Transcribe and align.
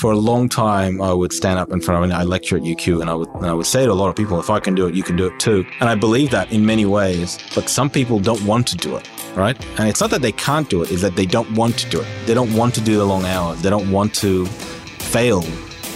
For 0.00 0.12
a 0.12 0.16
long 0.18 0.48
time, 0.48 1.00
I 1.00 1.12
would 1.12 1.32
stand 1.32 1.58
up 1.58 1.70
in 1.70 1.80
front 1.80 1.98
of, 1.98 2.04
and 2.04 2.12
I 2.12 2.22
lecture 2.22 2.56
at 2.56 2.62
UQ, 2.62 3.00
and 3.00 3.08
I 3.08 3.14
would, 3.14 3.28
and 3.36 3.46
I 3.46 3.54
would 3.54 3.66
say 3.66 3.84
to 3.86 3.90
a 3.90 3.94
lot 3.94 4.08
of 4.08 4.16
people, 4.16 4.38
if 4.38 4.50
I 4.50 4.60
can 4.60 4.74
do 4.74 4.86
it, 4.86 4.94
you 4.94 5.02
can 5.02 5.16
do 5.16 5.26
it 5.26 5.38
too. 5.40 5.64
And 5.80 5.88
I 5.88 5.94
believe 5.94 6.30
that 6.30 6.52
in 6.52 6.66
many 6.66 6.84
ways, 6.84 7.38
but 7.54 7.70
some 7.70 7.88
people 7.88 8.18
don't 8.18 8.42
want 8.44 8.66
to 8.68 8.76
do 8.76 8.96
it, 8.96 9.08
right? 9.36 9.56
And 9.78 9.88
it's 9.88 10.00
not 10.00 10.10
that 10.10 10.20
they 10.20 10.32
can't 10.32 10.68
do 10.68 10.82
it, 10.82 10.90
it's 10.92 11.00
that 11.02 11.16
they 11.16 11.24
don't 11.24 11.50
want 11.56 11.78
to 11.78 11.88
do 11.88 12.00
it. 12.00 12.06
They 12.26 12.34
don't 12.34 12.52
want 12.54 12.74
to 12.74 12.80
do 12.82 12.96
the 12.98 13.06
long 13.06 13.24
hours. 13.24 13.62
They 13.62 13.70
don't 13.70 13.90
want 13.90 14.14
to 14.16 14.44
fail 14.46 15.42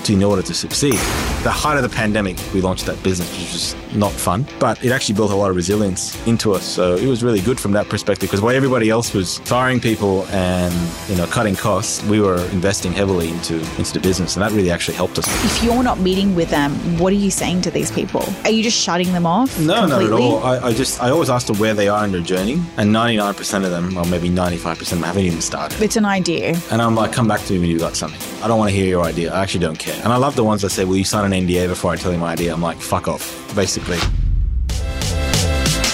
to, 0.04 0.12
in 0.12 0.22
order 0.22 0.42
to 0.42 0.54
succeed. 0.54 0.98
The 1.42 1.50
height 1.50 1.78
of 1.78 1.82
the 1.82 1.88
pandemic, 1.88 2.36
we 2.52 2.60
launched 2.60 2.84
that 2.84 3.02
business, 3.02 3.30
which 3.30 3.52
was 3.54 3.74
not 3.96 4.12
fun, 4.12 4.46
but 4.58 4.84
it 4.84 4.92
actually 4.92 5.14
built 5.14 5.32
a 5.32 5.34
lot 5.34 5.48
of 5.48 5.56
resilience 5.56 6.14
into 6.26 6.52
us. 6.52 6.62
So 6.64 6.96
it 6.96 7.06
was 7.06 7.24
really 7.24 7.40
good 7.40 7.58
from 7.58 7.72
that 7.72 7.88
perspective 7.88 8.28
because 8.28 8.42
while 8.42 8.54
everybody 8.54 8.90
else 8.90 9.14
was 9.14 9.38
firing 9.38 9.80
people 9.80 10.26
and 10.26 10.74
you 11.08 11.16
know 11.16 11.26
cutting 11.26 11.56
costs, 11.56 12.04
we 12.04 12.20
were 12.20 12.44
investing 12.50 12.92
heavily 12.92 13.30
into 13.30 13.54
into 13.78 13.94
the 13.94 14.00
business, 14.00 14.36
and 14.36 14.42
that 14.42 14.52
really 14.52 14.70
actually 14.70 14.96
helped 14.96 15.18
us. 15.18 15.26
If 15.46 15.64
you're 15.64 15.82
not 15.82 15.98
meeting 15.98 16.34
with 16.34 16.50
them, 16.50 16.72
what 16.98 17.10
are 17.10 17.16
you 17.16 17.30
saying 17.30 17.62
to 17.62 17.70
these 17.70 17.90
people? 17.90 18.22
Are 18.44 18.50
you 18.50 18.62
just 18.62 18.78
shutting 18.78 19.10
them 19.12 19.24
off? 19.24 19.58
No, 19.58 19.80
completely? 19.88 20.10
not 20.10 20.18
at 20.18 20.20
all. 20.20 20.44
I, 20.44 20.68
I 20.68 20.72
just 20.74 21.02
I 21.02 21.08
always 21.08 21.30
ask 21.30 21.46
them 21.46 21.58
where 21.58 21.72
they 21.72 21.88
are 21.88 22.04
in 22.04 22.12
their 22.12 22.20
journey, 22.20 22.60
and 22.76 22.94
99% 22.94 23.64
of 23.64 23.70
them, 23.70 23.96
or 23.96 24.04
maybe 24.04 24.28
95% 24.28 24.82
of 24.82 24.88
them, 24.90 25.02
haven't 25.04 25.24
even 25.24 25.40
started. 25.40 25.80
It's 25.80 25.96
an 25.96 26.04
idea. 26.04 26.60
And 26.70 26.82
I'm 26.82 26.94
like, 26.94 27.12
come 27.12 27.26
back 27.26 27.40
to 27.46 27.54
me 27.54 27.60
when 27.60 27.70
you've 27.70 27.80
got 27.80 27.96
something. 27.96 28.20
I 28.44 28.48
don't 28.48 28.58
want 28.58 28.70
to 28.70 28.76
hear 28.76 28.86
your 28.86 29.04
idea. 29.04 29.32
I 29.32 29.40
actually 29.40 29.60
don't 29.60 29.78
care. 29.78 29.98
And 30.04 30.12
I 30.12 30.16
love 30.16 30.36
the 30.36 30.44
ones 30.44 30.60
that 30.62 30.70
say, 30.70 30.84
will 30.84 30.98
you 30.98 31.04
sign 31.04 31.29
an 31.32 31.46
NDA 31.46 31.68
before 31.68 31.92
I 31.92 31.96
tell 31.96 32.12
you 32.12 32.18
my 32.18 32.32
idea? 32.32 32.52
I'm 32.52 32.62
like, 32.62 32.78
fuck 32.78 33.08
off, 33.08 33.54
basically. 33.54 33.98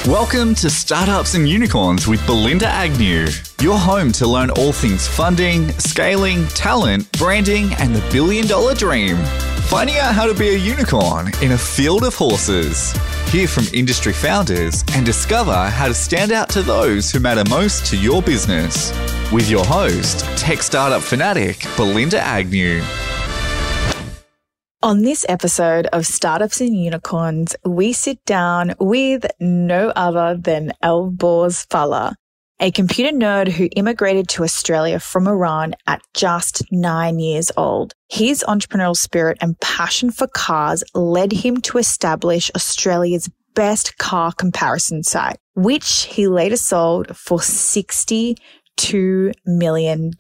Welcome 0.07 0.55
to 0.57 0.71
Startups 0.71 1.35
and 1.35 1.49
Unicorns 1.49 2.07
with 2.07 2.25
Belinda 2.27 2.69
Agnew, 2.69 3.27
your 3.61 3.77
home 3.77 4.13
to 4.13 4.27
learn 4.27 4.51
all 4.51 4.73
things 4.73 5.09
funding, 5.09 5.71
scaling, 5.81 6.47
talent, 6.49 7.11
branding, 7.19 7.75
and 7.81 7.95
the 7.95 8.09
billion 8.13 8.47
dollar 8.47 8.75
dream. 8.75 9.17
Finding 9.67 9.97
out 9.97 10.15
how 10.15 10.27
to 10.27 10.35
be 10.35 10.51
a 10.51 10.57
unicorn 10.57 11.33
in 11.43 11.53
a 11.53 11.59
field 11.59 12.05
of 12.05 12.15
horses. 12.15 12.93
Hear 13.31 13.49
from 13.49 13.65
industry 13.75 14.13
founders 14.13 14.85
and 14.95 15.05
discover 15.05 15.53
how 15.53 15.89
to 15.89 15.95
stand 15.95 16.31
out 16.31 16.49
to 16.51 16.63
those 16.63 17.11
who 17.11 17.19
matter 17.19 17.43
most 17.51 17.85
to 17.87 17.97
your 17.97 18.23
business. 18.23 18.93
With 19.33 19.51
your 19.51 19.65
host, 19.65 20.21
tech 20.39 20.63
startup 20.63 21.03
fanatic 21.03 21.67
Belinda 21.77 22.21
Agnew. 22.21 22.81
On 24.87 25.03
this 25.03 25.27
episode 25.29 25.89
of 25.89 26.07
Startups 26.07 26.61
and 26.61 26.77
Unicorns, 26.77 27.57
we 27.65 27.93
sit 27.93 28.25
down 28.25 28.73
with 28.79 29.27
no 29.41 29.89
other 29.97 30.37
than 30.41 30.75
Alborz 30.81 31.69
Fallah, 31.69 32.15
a 32.61 32.71
computer 32.71 33.11
nerd 33.11 33.49
who 33.49 33.69
immigrated 33.75 34.29
to 34.29 34.45
Australia 34.45 35.01
from 35.01 35.27
Iran 35.27 35.75
at 35.89 36.03
just 36.15 36.63
nine 36.71 37.19
years 37.19 37.51
old. 37.57 37.95
His 38.09 38.45
entrepreneurial 38.47 38.97
spirit 38.97 39.39
and 39.41 39.59
passion 39.59 40.13
for 40.13 40.29
cars 40.29 40.85
led 40.95 41.33
him 41.33 41.61
to 41.63 41.79
establish 41.79 42.49
Australia's 42.55 43.29
best 43.57 43.99
car 43.99 44.31
comparison 44.31 45.03
site, 45.03 45.39
which 45.57 46.05
he 46.05 46.29
later 46.29 46.57
sold 46.57 47.09
for 47.17 47.39
$62 47.39 48.37
million. 49.45 50.13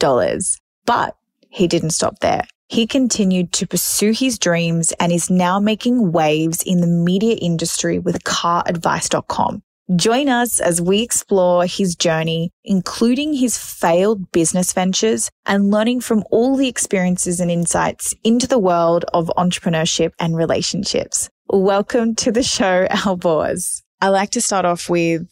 But 0.86 1.16
he 1.50 1.68
didn't 1.68 1.90
stop 1.90 2.18
there. 2.18 2.48
He 2.68 2.86
continued 2.86 3.52
to 3.52 3.66
pursue 3.66 4.10
his 4.10 4.38
dreams 4.38 4.92
and 4.98 5.12
is 5.12 5.30
now 5.30 5.60
making 5.60 6.10
waves 6.10 6.62
in 6.64 6.80
the 6.80 6.86
media 6.88 7.36
industry 7.36 8.00
with 8.00 8.24
caradvice.com. 8.24 9.62
Join 9.94 10.28
us 10.28 10.58
as 10.58 10.82
we 10.82 11.00
explore 11.00 11.64
his 11.64 11.94
journey, 11.94 12.50
including 12.64 13.34
his 13.34 13.56
failed 13.56 14.32
business 14.32 14.72
ventures 14.72 15.30
and 15.46 15.70
learning 15.70 16.00
from 16.00 16.24
all 16.32 16.56
the 16.56 16.66
experiences 16.66 17.38
and 17.38 17.52
insights 17.52 18.12
into 18.24 18.48
the 18.48 18.58
world 18.58 19.04
of 19.14 19.30
entrepreneurship 19.38 20.10
and 20.18 20.36
relationships. 20.36 21.30
Welcome 21.48 22.16
to 22.16 22.32
the 22.32 22.42
show, 22.42 22.88
Alborz. 22.90 23.82
I 24.00 24.08
like 24.08 24.30
to 24.30 24.40
start 24.40 24.64
off 24.64 24.90
with 24.90 25.28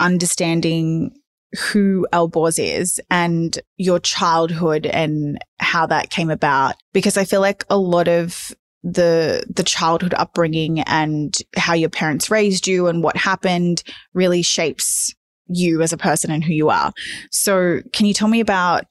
understanding 0.00 1.12
who 1.56 2.06
Alborz 2.12 2.58
is 2.58 3.00
and 3.10 3.58
your 3.76 3.98
childhood 3.98 4.86
and 4.86 5.38
how 5.58 5.86
that 5.86 6.10
came 6.10 6.30
about 6.30 6.74
because 6.92 7.16
I 7.16 7.24
feel 7.24 7.40
like 7.40 7.64
a 7.70 7.76
lot 7.76 8.08
of 8.08 8.54
the 8.82 9.42
the 9.48 9.62
childhood 9.62 10.14
upbringing 10.14 10.80
and 10.80 11.38
how 11.56 11.72
your 11.72 11.88
parents 11.88 12.30
raised 12.30 12.66
you 12.66 12.86
and 12.86 13.02
what 13.02 13.16
happened 13.16 13.82
really 14.12 14.42
shapes 14.42 15.14
you 15.46 15.82
as 15.82 15.92
a 15.92 15.96
person 15.96 16.30
and 16.30 16.44
who 16.44 16.52
you 16.52 16.68
are. 16.68 16.92
So, 17.30 17.80
can 17.92 18.06
you 18.06 18.14
tell 18.14 18.28
me 18.28 18.40
about 18.40 18.84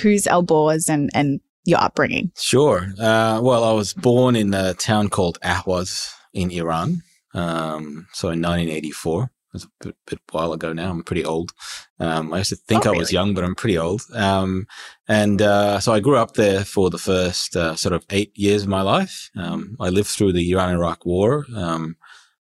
who's 0.00 0.24
Alborz 0.24 0.88
and 0.88 1.10
and 1.14 1.40
your 1.64 1.80
upbringing? 1.80 2.32
Sure. 2.36 2.88
Uh, 2.98 3.40
well, 3.42 3.64
I 3.64 3.72
was 3.72 3.94
born 3.94 4.34
in 4.34 4.52
a 4.54 4.74
town 4.74 5.08
called 5.08 5.38
Ahwaz 5.42 6.10
in 6.32 6.50
Iran. 6.50 7.02
Um, 7.34 8.06
so 8.12 8.28
in 8.28 8.42
1984. 8.42 9.30
Was 9.52 9.64
a 9.64 9.68
bit, 9.80 9.96
bit 10.06 10.18
while 10.30 10.52
ago 10.52 10.74
now. 10.74 10.90
I'm 10.90 11.02
pretty 11.02 11.24
old. 11.24 11.52
Um, 11.98 12.34
I 12.34 12.38
used 12.38 12.50
to 12.50 12.56
think 12.56 12.86
Oh, 12.86 12.92
I 12.92 12.98
was 12.98 13.12
young, 13.12 13.32
but 13.32 13.44
I'm 13.44 13.54
pretty 13.54 13.78
old. 13.78 14.02
Um, 14.14 14.66
and 15.08 15.40
uh, 15.40 15.80
so 15.80 15.92
I 15.92 16.00
grew 16.00 16.16
up 16.16 16.34
there 16.34 16.64
for 16.64 16.90
the 16.90 16.98
first 16.98 17.56
uh, 17.56 17.74
sort 17.74 17.94
of 17.94 18.04
eight 18.10 18.36
years 18.36 18.64
of 18.64 18.68
my 18.68 18.82
life. 18.82 19.30
Um, 19.34 19.76
I 19.80 19.88
lived 19.88 20.08
through 20.08 20.34
the 20.34 20.50
Iran-Iraq 20.50 21.06
War. 21.06 21.46
Um, 21.56 21.96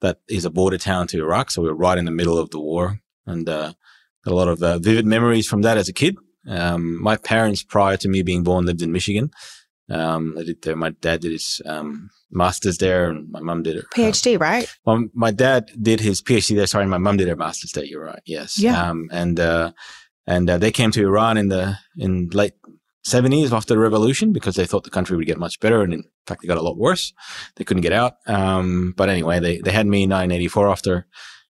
that 0.00 0.20
is 0.28 0.44
a 0.44 0.50
border 0.50 0.78
town 0.78 1.06
to 1.08 1.18
Iraq, 1.18 1.50
so 1.50 1.62
we 1.62 1.68
were 1.68 1.74
right 1.74 1.98
in 1.98 2.04
the 2.04 2.10
middle 2.10 2.38
of 2.38 2.50
the 2.50 2.60
war, 2.60 3.00
and 3.26 3.48
uh, 3.48 3.72
a 4.26 4.30
lot 4.30 4.48
of 4.48 4.62
uh, 4.62 4.78
vivid 4.78 5.06
memories 5.06 5.46
from 5.46 5.62
that 5.62 5.78
as 5.78 5.88
a 5.88 5.92
kid. 5.92 6.16
Um, 6.48 7.02
my 7.02 7.16
parents, 7.16 7.62
prior 7.62 7.96
to 7.98 8.08
me 8.08 8.22
being 8.22 8.44
born, 8.44 8.66
lived 8.66 8.82
in 8.82 8.92
Michigan. 8.92 9.30
Um, 9.88 10.34
did 10.36 10.62
their, 10.62 10.76
my 10.76 10.90
dad 10.90 11.20
did 11.20 11.32
his 11.32 11.60
um, 11.64 12.10
master's 12.30 12.78
there, 12.78 13.10
and 13.10 13.30
my 13.30 13.40
mum 13.40 13.62
did 13.62 13.76
it. 13.76 13.84
PhD, 13.94 14.38
right? 14.38 14.72
Well, 14.84 15.06
my 15.14 15.30
dad 15.30 15.70
did 15.80 16.00
his 16.00 16.22
PhD 16.22 16.56
there. 16.56 16.66
Sorry, 16.66 16.86
my 16.86 16.98
mum 16.98 17.16
did 17.16 17.28
her 17.28 17.36
master's 17.36 17.72
there. 17.72 17.84
You're 17.84 18.04
right. 18.04 18.22
Yes. 18.24 18.58
Yeah. 18.58 18.80
Um, 18.80 19.08
and 19.12 19.38
uh, 19.38 19.72
and 20.26 20.48
uh, 20.50 20.58
they 20.58 20.72
came 20.72 20.90
to 20.92 21.02
Iran 21.02 21.36
in 21.36 21.48
the 21.48 21.78
in 21.96 22.28
late 22.32 22.54
seventies 23.04 23.52
after 23.52 23.74
the 23.74 23.80
revolution 23.80 24.32
because 24.32 24.56
they 24.56 24.66
thought 24.66 24.84
the 24.84 24.90
country 24.90 25.16
would 25.16 25.26
get 25.26 25.38
much 25.38 25.60
better, 25.60 25.82
and 25.82 25.94
in 25.94 26.04
fact, 26.26 26.44
it 26.44 26.48
got 26.48 26.58
a 26.58 26.62
lot 26.62 26.76
worse. 26.76 27.12
They 27.56 27.64
couldn't 27.64 27.82
get 27.82 27.92
out. 27.92 28.14
Um, 28.26 28.94
but 28.96 29.08
anyway, 29.08 29.40
they 29.40 29.58
they 29.58 29.72
had 29.72 29.86
me 29.86 30.04
in 30.04 30.10
1984 30.10 30.68
after 30.68 31.06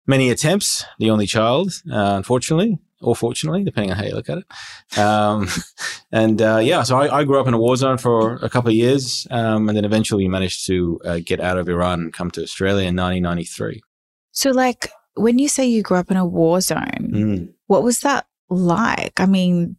many 0.07 0.31
attempts. 0.31 0.85
The 0.99 1.11
only 1.11 1.27
child, 1.27 1.73
uh, 1.91 2.15
unfortunately. 2.17 2.79
Or 3.05 3.15
fortunately, 3.15 3.65
depending 3.65 3.91
on 3.91 3.97
how 3.99 4.05
you 4.05 4.15
look 4.15 4.29
at 4.31 4.39
it. 4.39 4.99
Um, 4.99 5.49
and 6.13 6.41
uh, 6.41 6.59
yeah, 6.63 6.83
so 6.83 6.99
I, 6.99 7.21
I 7.21 7.25
grew 7.25 7.39
up 7.41 7.47
in 7.47 7.55
a 7.55 7.59
war 7.59 7.77
zone 7.77 7.99
for 7.99 8.37
a 8.37 8.49
couple 8.49 8.71
of 8.71 8.75
years, 8.75 9.27
um, 9.31 9.69
and 9.69 9.77
then 9.77 9.85
eventually 9.85 10.27
managed 10.29 10.67
to 10.67 11.01
uh, 11.05 11.19
get 11.25 11.41
out 11.41 11.59
of 11.59 11.69
Iran 11.69 12.01
and 12.01 12.13
come 12.13 12.31
to 12.33 12.43
Australia 12.43 12.89
in 12.89 12.97
1993. 12.97 13.83
So, 14.33 14.51
like, 14.51 14.91
when 15.15 15.39
you 15.39 15.49
say 15.49 15.65
you 15.67 15.83
grew 15.83 15.99
up 15.99 16.11
in 16.11 16.17
a 16.17 16.27
war 16.27 16.61
zone, 16.61 17.11
Mm. 17.13 17.53
what 17.67 17.83
was 17.83 18.01
that 18.01 18.27
like? 18.51 19.21
I 19.21 19.27
mean, 19.27 19.77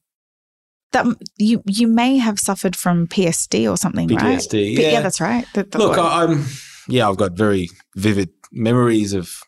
that 0.91 1.05
you 1.37 1.61
you 1.65 1.87
may 1.87 2.17
have 2.17 2.39
suffered 2.39 2.75
from 2.75 3.07
PSD 3.07 3.69
or 3.69 3.75
something, 3.75 4.07
right? 4.07 4.39
PTSD. 4.39 4.77
Yeah. 4.77 4.91
yeah, 4.91 5.01
that's 5.01 5.19
right. 5.19 5.45
Look. 5.55 5.97
I, 5.97 6.23
I'm 6.23 6.45
yeah, 6.87 7.09
I've 7.09 7.17
got 7.17 7.33
very 7.33 7.69
vivid 7.95 8.29
memories 8.51 9.11
of 9.13 9.41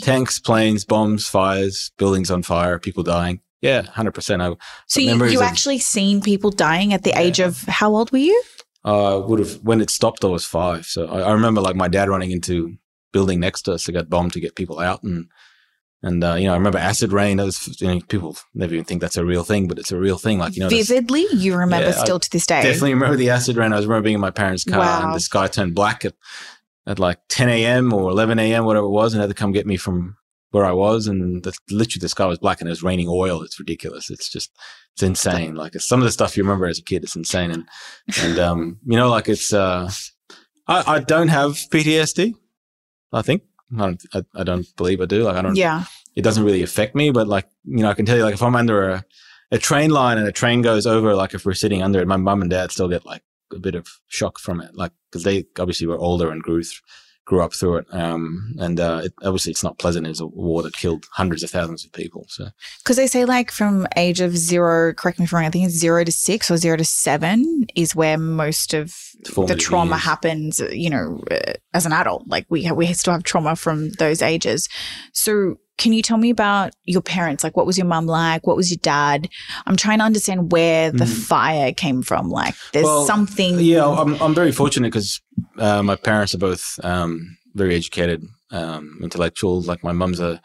tanks, 0.00 0.38
planes, 0.38 0.84
bombs, 0.84 1.28
fires, 1.28 1.92
buildings 1.98 2.30
on 2.30 2.42
fire, 2.42 2.78
people 2.78 3.02
dying. 3.02 3.40
Yeah, 3.60 3.82
hundred 3.82 4.12
percent. 4.12 4.42
I 4.42 4.54
so 4.86 5.00
you, 5.00 5.24
you 5.26 5.38
of- 5.38 5.44
actually 5.46 5.78
seen 5.78 6.20
people 6.20 6.50
dying 6.50 6.92
at 6.92 7.04
the 7.04 7.12
age 7.18 7.38
of 7.40 7.62
how 7.62 7.94
old 7.94 8.10
were 8.12 8.18
you? 8.18 8.42
uh, 8.84 9.22
would 9.24 9.38
have 9.38 9.54
when 9.62 9.80
it 9.80 9.90
stopped. 9.90 10.24
I 10.24 10.28
was 10.28 10.44
five, 10.44 10.86
so 10.86 11.06
I, 11.06 11.20
I 11.20 11.32
remember 11.32 11.60
like 11.60 11.76
my 11.76 11.86
dad 11.88 12.08
running 12.08 12.32
into 12.32 12.76
building 13.12 13.38
next 13.38 13.62
to 13.62 13.74
us 13.74 13.84
to 13.84 13.92
get 13.92 14.10
bombed 14.10 14.32
to 14.32 14.40
get 14.40 14.56
people 14.56 14.80
out, 14.80 15.04
and 15.04 15.28
and 16.02 16.24
uh, 16.24 16.34
you 16.34 16.46
know 16.46 16.54
I 16.54 16.56
remember 16.56 16.78
acid 16.78 17.12
rain. 17.12 17.36
That 17.36 17.44
was 17.44 17.80
you 17.80 17.86
know, 17.86 18.00
people 18.08 18.36
never 18.54 18.74
even 18.74 18.84
think 18.84 19.00
that's 19.00 19.16
a 19.16 19.24
real 19.24 19.44
thing, 19.44 19.68
but 19.68 19.78
it's 19.78 19.92
a 19.92 19.96
real 19.96 20.18
thing. 20.18 20.38
Like 20.40 20.56
you 20.56 20.62
know, 20.64 20.68
Vividly, 20.68 21.26
you 21.32 21.54
remember 21.54 21.90
Yeah, 21.90 22.00
I 22.00 22.04
still 22.04 22.18
to 22.18 22.30
this 22.30 22.46
day. 22.46 22.62
Definitely 22.62 22.94
remember 22.94 23.16
the 23.16 23.30
acid 23.30 23.56
rain. 23.56 23.72
I 23.72 23.76
was 23.76 23.86
remember 23.86 24.02
being 24.06 24.14
in 24.16 24.20
my 24.20 24.32
parents' 24.32 24.64
car 24.64 24.80
Wow. 24.80 25.04
and 25.06 25.14
the 25.14 25.20
sky 25.20 25.46
turned 25.46 25.76
black 25.76 26.04
at, 26.04 26.14
at 26.86 26.98
like 26.98 27.18
10 27.28 27.48
a.m. 27.48 27.92
or 27.92 28.10
11 28.10 28.38
a.m., 28.38 28.64
whatever 28.64 28.86
it 28.86 28.90
was, 28.90 29.12
and 29.14 29.20
had 29.20 29.28
to 29.30 29.34
come 29.34 29.52
get 29.52 29.66
me 29.66 29.76
from 29.76 30.16
where 30.50 30.64
I 30.64 30.72
was. 30.72 31.06
And 31.06 31.42
the, 31.42 31.52
literally 31.70 32.00
the 32.00 32.08
sky 32.08 32.26
was 32.26 32.38
black 32.38 32.60
and 32.60 32.68
it 32.68 32.72
was 32.72 32.82
raining 32.82 33.08
oil. 33.08 33.42
It's 33.42 33.58
ridiculous. 33.58 34.10
It's 34.10 34.30
just, 34.30 34.50
it's 34.94 35.02
insane. 35.02 35.54
Like 35.54 35.74
it's 35.74 35.86
some 35.88 36.00
of 36.00 36.04
the 36.04 36.10
stuff 36.12 36.36
you 36.36 36.42
remember 36.42 36.66
as 36.66 36.78
a 36.78 36.82
kid, 36.82 37.04
it's 37.04 37.16
insane. 37.16 37.50
And, 37.50 37.68
and, 38.20 38.38
um, 38.38 38.78
you 38.84 38.96
know, 38.96 39.08
like 39.08 39.28
it's, 39.28 39.52
uh, 39.52 39.90
I, 40.68 40.94
I 40.96 40.98
don't 41.00 41.28
have 41.28 41.52
PTSD. 41.72 42.34
I 43.12 43.22
think 43.22 43.42
I 43.74 43.78
don't, 43.78 44.02
I, 44.14 44.22
I 44.34 44.44
don't 44.44 44.66
believe 44.76 45.00
I 45.00 45.06
do. 45.06 45.22
Like 45.22 45.36
I 45.36 45.42
don't, 45.42 45.56
Yeah. 45.56 45.84
it 46.16 46.22
doesn't 46.22 46.44
really 46.44 46.62
affect 46.62 46.94
me, 46.94 47.10
but 47.10 47.28
like, 47.28 47.46
you 47.64 47.82
know, 47.82 47.88
I 47.90 47.94
can 47.94 48.04
tell 48.06 48.16
you, 48.16 48.24
like, 48.24 48.34
if 48.34 48.42
I'm 48.42 48.56
under 48.56 48.90
a, 48.90 49.04
a 49.50 49.58
train 49.58 49.90
line 49.90 50.18
and 50.18 50.26
a 50.28 50.32
train 50.32 50.60
goes 50.62 50.86
over, 50.86 51.14
like, 51.14 51.32
if 51.34 51.44
we're 51.46 51.54
sitting 51.54 51.82
under 51.82 52.00
it, 52.00 52.06
my 52.08 52.16
mum 52.16 52.42
and 52.42 52.50
dad 52.50 52.70
still 52.72 52.88
get 52.88 53.06
like 53.06 53.22
a 53.52 53.58
bit 53.58 53.74
of 53.74 53.86
shock 54.08 54.38
from 54.38 54.60
it, 54.60 54.74
like, 54.74 54.92
because 55.10 55.24
they 55.24 55.44
obviously 55.58 55.86
were 55.86 55.98
older 55.98 56.30
and 56.30 56.42
grew 56.42 56.62
th- 56.62 56.82
grew 57.24 57.40
up 57.40 57.54
through 57.54 57.76
it. 57.76 57.86
Um, 57.92 58.54
and 58.58 58.80
uh, 58.80 59.02
it, 59.04 59.12
obviously, 59.22 59.52
it's 59.52 59.62
not 59.62 59.78
pleasant. 59.78 60.06
It's 60.06 60.20
a 60.20 60.26
war 60.26 60.62
that 60.62 60.74
killed 60.74 61.06
hundreds 61.12 61.44
of 61.44 61.50
thousands 61.50 61.84
of 61.84 61.92
people. 61.92 62.26
So, 62.28 62.48
because 62.82 62.96
they 62.96 63.06
say 63.06 63.24
like 63.24 63.50
from 63.50 63.86
age 63.96 64.20
of 64.20 64.36
zero, 64.36 64.92
correct 64.92 65.18
me 65.18 65.24
if 65.24 65.32
I'm 65.32 65.38
wrong, 65.38 65.46
I 65.46 65.50
think 65.50 65.66
it's 65.66 65.74
zero 65.74 66.02
to 66.04 66.12
six 66.12 66.50
or 66.50 66.56
zero 66.56 66.76
to 66.76 66.84
seven 66.84 67.66
is 67.76 67.94
where 67.94 68.18
most 68.18 68.74
of 68.74 68.94
the 69.36 69.56
trauma 69.56 69.92
years. 69.92 70.02
happens. 70.02 70.60
You 70.72 70.90
know, 70.90 71.22
uh, 71.30 71.52
as 71.72 71.86
an 71.86 71.92
adult, 71.92 72.26
like 72.26 72.46
we 72.48 72.64
have, 72.64 72.76
we 72.76 72.92
still 72.92 73.12
have 73.12 73.22
trauma 73.22 73.54
from 73.54 73.90
those 73.90 74.20
ages. 74.20 74.68
So 75.12 75.58
can 75.78 75.92
you 75.92 76.02
tell 76.02 76.18
me 76.18 76.30
about 76.30 76.72
your 76.84 77.02
parents? 77.02 77.42
Like, 77.42 77.56
what 77.56 77.66
was 77.66 77.78
your 77.78 77.86
mum 77.86 78.06
like? 78.06 78.46
What 78.46 78.56
was 78.56 78.70
your 78.70 78.78
dad? 78.82 79.28
I'm 79.66 79.76
trying 79.76 79.98
to 79.98 80.04
understand 80.04 80.52
where 80.52 80.90
the 80.90 81.04
mm. 81.04 81.26
fire 81.26 81.72
came 81.72 82.02
from. 82.02 82.28
Like, 82.30 82.54
there's 82.72 82.84
well, 82.84 83.06
something. 83.06 83.58
Yeah, 83.58 83.88
I'm, 83.88 84.20
I'm 84.22 84.34
very 84.34 84.52
fortunate 84.52 84.88
because 84.88 85.20
uh, 85.58 85.82
my 85.82 85.96
parents 85.96 86.34
are 86.34 86.38
both 86.38 86.78
um, 86.82 87.36
very 87.54 87.74
educated 87.74 88.24
um, 88.50 88.98
intellectuals. 89.02 89.66
Like, 89.66 89.82
my 89.82 89.92
mum's 89.92 90.20
a, 90.20 90.40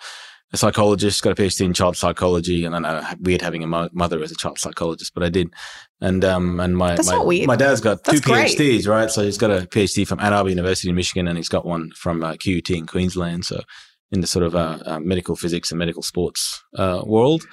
a, 0.53 0.57
psychologist, 0.57 1.21
got 1.21 1.37
a 1.37 1.41
PhD 1.41 1.65
in 1.65 1.73
child 1.73 1.97
psychology, 1.97 2.63
and 2.63 2.75
I 2.75 2.79
know 2.79 3.03
weird 3.19 3.41
having 3.41 3.63
a 3.63 3.67
mo- 3.67 3.89
mother 3.91 4.23
as 4.23 4.31
a 4.31 4.35
child 4.35 4.59
psychologist, 4.59 5.13
but 5.13 5.23
I 5.23 5.29
did. 5.29 5.53
And 5.99 6.23
um, 6.23 6.59
and 6.59 6.77
my 6.77 6.95
That's 6.95 7.07
my, 7.07 7.15
not 7.15 7.25
weird. 7.25 7.47
my 7.47 7.55
dad's 7.55 7.81
got 7.81 8.03
That's 8.03 8.21
two 8.21 8.31
PhDs, 8.31 8.55
great. 8.55 8.85
right? 8.85 9.11
So 9.11 9.23
he's 9.23 9.37
got 9.37 9.51
a 9.51 9.67
PhD 9.67 10.07
from 10.07 10.19
Ann 10.19 10.33
Arbor 10.33 10.49
University 10.49 10.89
in 10.89 10.95
Michigan, 10.95 11.27
and 11.27 11.37
he's 11.37 11.49
got 11.49 11.65
one 11.65 11.91
from 11.95 12.23
uh, 12.23 12.33
QUT 12.33 12.69
in 12.69 12.85
Queensland. 12.85 13.45
So 13.45 13.61
in 14.11 14.21
the 14.21 14.27
sort 14.27 14.45
of 14.45 14.55
uh, 14.55 14.79
uh, 14.85 14.99
medical 14.99 15.35
physics 15.35 15.71
and 15.71 15.79
medical 15.79 16.01
sports 16.01 16.63
uh, 16.75 17.01
world. 17.05 17.43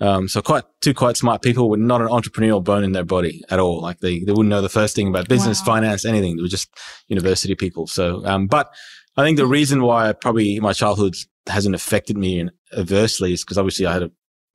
Um, 0.00 0.28
so 0.28 0.40
quite 0.42 0.64
two 0.80 0.94
quite 0.94 1.16
smart 1.16 1.42
people 1.42 1.68
with 1.68 1.80
not 1.80 2.00
an 2.00 2.08
entrepreneurial 2.08 2.62
bone 2.62 2.84
in 2.84 2.92
their 2.92 3.04
body 3.04 3.42
at 3.50 3.58
all. 3.58 3.80
Like 3.80 4.00
they, 4.00 4.20
they 4.20 4.32
wouldn't 4.32 4.48
know 4.48 4.62
the 4.62 4.68
first 4.68 4.94
thing 4.94 5.08
about 5.08 5.28
business, 5.28 5.60
wow. 5.60 5.74
finance, 5.74 6.04
anything. 6.04 6.36
They 6.36 6.42
were 6.42 6.48
just 6.48 6.68
university 7.08 7.54
people. 7.54 7.86
So, 7.86 8.24
um, 8.26 8.46
but 8.46 8.72
I 9.16 9.24
think 9.24 9.38
the 9.38 9.46
reason 9.46 9.82
why 9.82 10.12
probably 10.12 10.60
my 10.60 10.72
childhood 10.72 11.16
hasn't 11.46 11.74
affected 11.74 12.16
me 12.16 12.48
adversely 12.76 13.32
is 13.32 13.44
because 13.44 13.58
obviously 13.58 13.86
I 13.86 13.92
had 13.92 14.02
a 14.04 14.10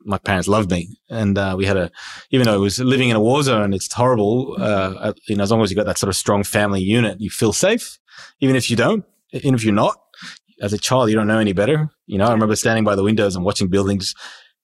my 0.06 0.18
parents 0.18 0.48
loved 0.48 0.72
me, 0.72 0.98
and 1.10 1.38
uh, 1.38 1.56
we 1.58 1.66
had 1.66 1.76
a, 1.76 1.92
even 2.32 2.46
though 2.46 2.56
it 2.56 2.60
was 2.60 2.80
living 2.80 3.10
in 3.10 3.18
a 3.18 3.20
war 3.20 3.44
zone, 3.44 3.74
it's 3.74 3.92
horrible. 3.92 4.56
Uh, 4.58 5.12
you 5.28 5.36
know, 5.36 5.44
as 5.44 5.52
long 5.52 5.62
as 5.62 5.70
you've 5.70 5.78
got 5.78 5.86
that 5.86 5.98
sort 5.98 6.08
of 6.08 6.16
strong 6.16 6.44
family 6.44 6.82
unit, 6.82 7.20
you 7.20 7.30
feel 7.30 7.52
safe, 7.52 8.00
even 8.40 8.56
if 8.56 8.70
you 8.70 8.78
don't, 8.78 9.04
even 9.34 9.56
if 9.56 9.64
you're 9.64 9.74
not 9.74 9.98
as 10.62 10.74
a 10.74 10.78
child, 10.78 11.10
you 11.10 11.16
don't 11.16 11.28
know 11.28 11.40
any 11.40 11.54
better. 11.54 11.90
You 12.06 12.18
know, 12.18 12.26
I 12.26 12.32
remember 12.32 12.56
standing 12.56 12.84
by 12.84 12.96
the 12.96 13.04
windows 13.04 13.36
and 13.36 13.46
watching 13.46 13.70
buildings 13.70 14.14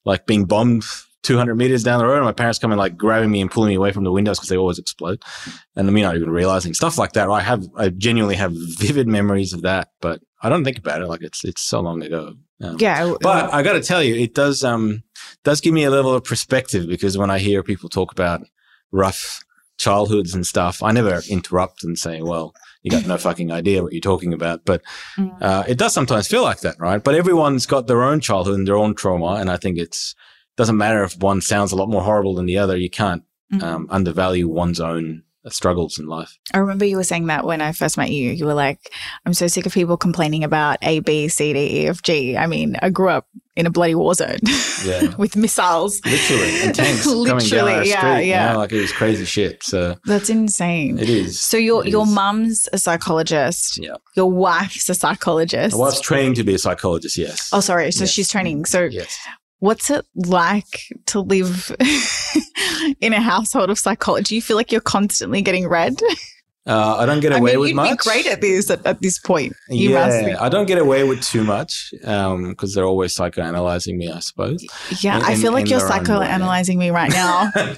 like 0.04 0.26
being 0.26 0.46
bombed 0.46 0.84
200 1.24 1.56
meters 1.56 1.84
down 1.84 2.00
the 2.00 2.06
road 2.06 2.18
and 2.18 2.26
my 2.26 2.32
parents 2.32 2.60
coming 2.60 2.78
like 2.78 2.96
grabbing 2.96 3.32
me 3.32 3.42
and 3.42 3.50
pulling 3.50 3.70
me 3.70 3.76
away 3.76 3.92
from 3.92 4.04
the 4.04 4.12
windows 4.12 4.38
because 4.38 4.50
they 4.50 4.58
always 4.58 4.78
explode. 4.78 5.22
And 5.76 5.92
me 5.92 6.04
not 6.04 6.16
even 6.16 6.30
realizing 6.30 6.74
stuff 6.74 6.98
like 6.98 7.14
that. 7.14 7.30
I 7.30 7.42
have, 7.42 7.66
I 7.76 7.90
genuinely 7.90 8.36
have 8.36 8.54
vivid 8.54 9.08
memories 9.08 9.52
of 9.52 9.64
that, 9.64 9.90
but 10.02 10.22
I 10.42 10.50
don't 10.50 10.64
think 10.64 10.78
about 10.78 11.02
it. 11.02 11.08
Like 11.08 11.24
it's, 11.24 11.44
it's 11.44 11.64
so 11.64 11.80
long 11.82 12.04
ago. 12.04 12.36
Um, 12.62 12.78
yeah. 12.80 13.16
But 13.22 13.54
I 13.54 13.64
got 13.64 13.74
to 13.74 13.82
tell 13.82 14.04
you, 14.04 14.16
it 14.16 14.36
does, 14.36 14.64
um, 14.64 15.04
does 15.44 15.62
give 15.62 15.74
me 15.74 15.84
a 15.84 15.90
level 15.90 16.14
of 16.14 16.24
perspective 16.24 16.88
because 16.88 17.18
when 17.18 17.32
I 17.32 17.40
hear 17.40 17.64
people 17.64 17.90
talk 17.90 18.12
about 18.12 18.42
rough 18.92 19.44
childhoods 19.78 20.36
and 20.36 20.46
stuff, 20.46 20.84
I 20.84 20.92
never 20.92 21.22
interrupt 21.28 21.84
and 21.84 21.98
say, 21.98 22.22
well, 22.22 22.54
you 22.86 22.92
got 22.92 23.08
no 23.08 23.18
fucking 23.18 23.52
idea 23.52 23.82
what 23.82 23.94
you're 23.94 24.00
talking 24.00 24.32
about. 24.32 24.64
But 24.64 24.84
mm. 25.18 25.36
uh, 25.42 25.64
it 25.68 25.80
does 25.80 25.92
sometimes 25.92 26.28
feel 26.28 26.44
like 26.44 26.60
that, 26.60 26.80
right? 26.80 27.04
But 27.04 27.16
everyone's 27.16 27.66
got 27.66 27.88
their 27.88 28.04
own 28.04 28.22
childhood 28.22 28.60
and 28.60 28.68
their 28.68 28.78
own 28.78 28.94
trauma, 28.94 29.38
and 29.40 29.50
I 29.50 29.58
think 29.58 29.80
it's 29.80 30.14
doesn't 30.56 30.78
matter 30.78 31.04
if 31.04 31.18
one 31.18 31.42
sounds 31.42 31.72
a 31.72 31.76
lot 31.76 31.90
more 31.90 32.04
horrible 32.04 32.36
than 32.36 32.46
the 32.46 32.60
other. 32.60 32.78
You 32.78 32.92
can't 32.92 33.24
mm. 33.52 33.64
um, 33.64 33.88
undervalue 33.90 34.48
one's 34.48 34.80
own 34.80 35.24
struggles 35.54 36.00
in 36.00 36.08
life. 36.08 36.38
I 36.54 36.60
remember 36.60 36.86
you 36.86 36.98
were 36.98 37.04
saying 37.04 37.28
that 37.28 37.46
when 37.46 37.62
I 37.62 37.72
first 37.72 37.98
met 37.98 38.12
you. 38.12 38.32
You 38.32 38.46
were 38.46 38.54
like, 38.54 38.92
I'm 39.26 39.34
so 39.34 39.48
sick 39.48 39.66
of 39.66 39.74
people 39.74 39.98
complaining 39.98 40.44
about 40.44 40.78
A, 40.82 41.00
B, 41.00 41.28
C, 41.28 41.54
D, 41.54 41.84
E, 41.84 41.88
F, 41.88 42.02
G. 42.02 42.38
I 42.38 42.48
mean, 42.48 42.78
I 42.82 42.90
grew 42.90 43.10
up 43.10 43.28
in 43.56 43.66
a 43.66 43.70
bloody 43.70 43.96
war 43.96 44.14
zone 44.14 44.38
yeah. 44.86 45.16
with 45.16 45.36
missiles. 45.36 46.02
Literally. 46.06 46.62
And 46.62 46.76
tanks 46.76 47.06
Literally, 47.06 47.30
coming 47.30 47.48
down 47.48 47.68
our 47.70 47.84
yeah, 47.86 47.98
street. 48.00 48.28
Yeah. 48.28 48.48
You 48.48 48.54
know, 48.54 48.60
like 48.60 48.72
it 48.74 48.82
was 48.82 48.92
crazy 48.92 49.26
shit. 49.26 49.64
So 49.64 49.96
That's 50.06 50.30
insane. 50.30 51.00
It 51.00 51.10
is. 51.10 51.42
So 51.42 51.58
your 51.58 51.86
your 51.86 52.06
mum's 52.06 52.68
a 52.74 52.78
psychologist. 52.78 53.78
Yeah. 53.78 53.96
Your 54.16 54.30
wife's 54.32 54.90
a 54.90 54.94
psychologist. 54.94 55.76
My 55.76 55.82
wife's 55.82 56.02
training 56.02 56.34
to 56.36 56.44
be 56.44 56.56
a 56.56 56.60
psychologist, 56.60 57.18
yes. 57.18 57.50
Oh 57.54 57.62
sorry. 57.62 57.92
So 57.92 58.04
yes. 58.04 58.12
she's 58.12 58.30
training. 58.30 58.66
So 58.66 58.84
yes. 58.84 59.18
What's 59.66 59.90
it 59.90 60.06
like 60.14 60.94
to 61.08 61.22
live 61.22 61.76
in 63.02 63.14
a 63.14 63.20
household 63.20 63.72
of 63.72 63.80
psychology? 63.80 64.36
You 64.36 64.42
feel 64.44 64.58
like 64.58 64.72
you're 64.72 64.80
constantly 64.80 65.42
getting 65.42 65.68
read? 65.68 66.00
Uh, 66.68 66.98
I 66.98 67.06
don't 67.06 67.20
get 67.20 67.32
away 67.32 67.52
I 67.52 67.54
mean, 67.54 67.60
with 67.60 67.70
you'd 67.70 67.76
much. 67.76 67.92
Be 67.92 68.10
great 68.10 68.26
at 68.26 68.42
this 68.42 68.72
at, 68.72 68.84
at 68.88 69.00
this 69.00 69.20
point. 69.20 69.54
You 69.70 69.92
yeah, 69.92 70.38
I 70.40 70.50
don't 70.50 70.66
get 70.66 70.80
away 70.80 71.04
with 71.04 71.22
too 71.22 71.44
much 71.44 71.92
because 71.92 72.34
um, 72.34 72.56
they're 72.74 72.86
always 72.86 73.16
psychoanalyzing 73.16 73.96
me. 73.98 74.12
I 74.12 74.20
suppose. 74.20 74.66
Yeah, 75.04 75.18
in, 75.18 75.24
I 75.26 75.36
feel 75.36 75.48
in, 75.48 75.54
like 75.54 75.66
in 75.66 75.72
you're 75.72 75.80
psychoanalyzing 75.80 76.78
me 76.78 76.90
right 76.90 77.12
now. 77.12 77.52
I, 77.56 77.78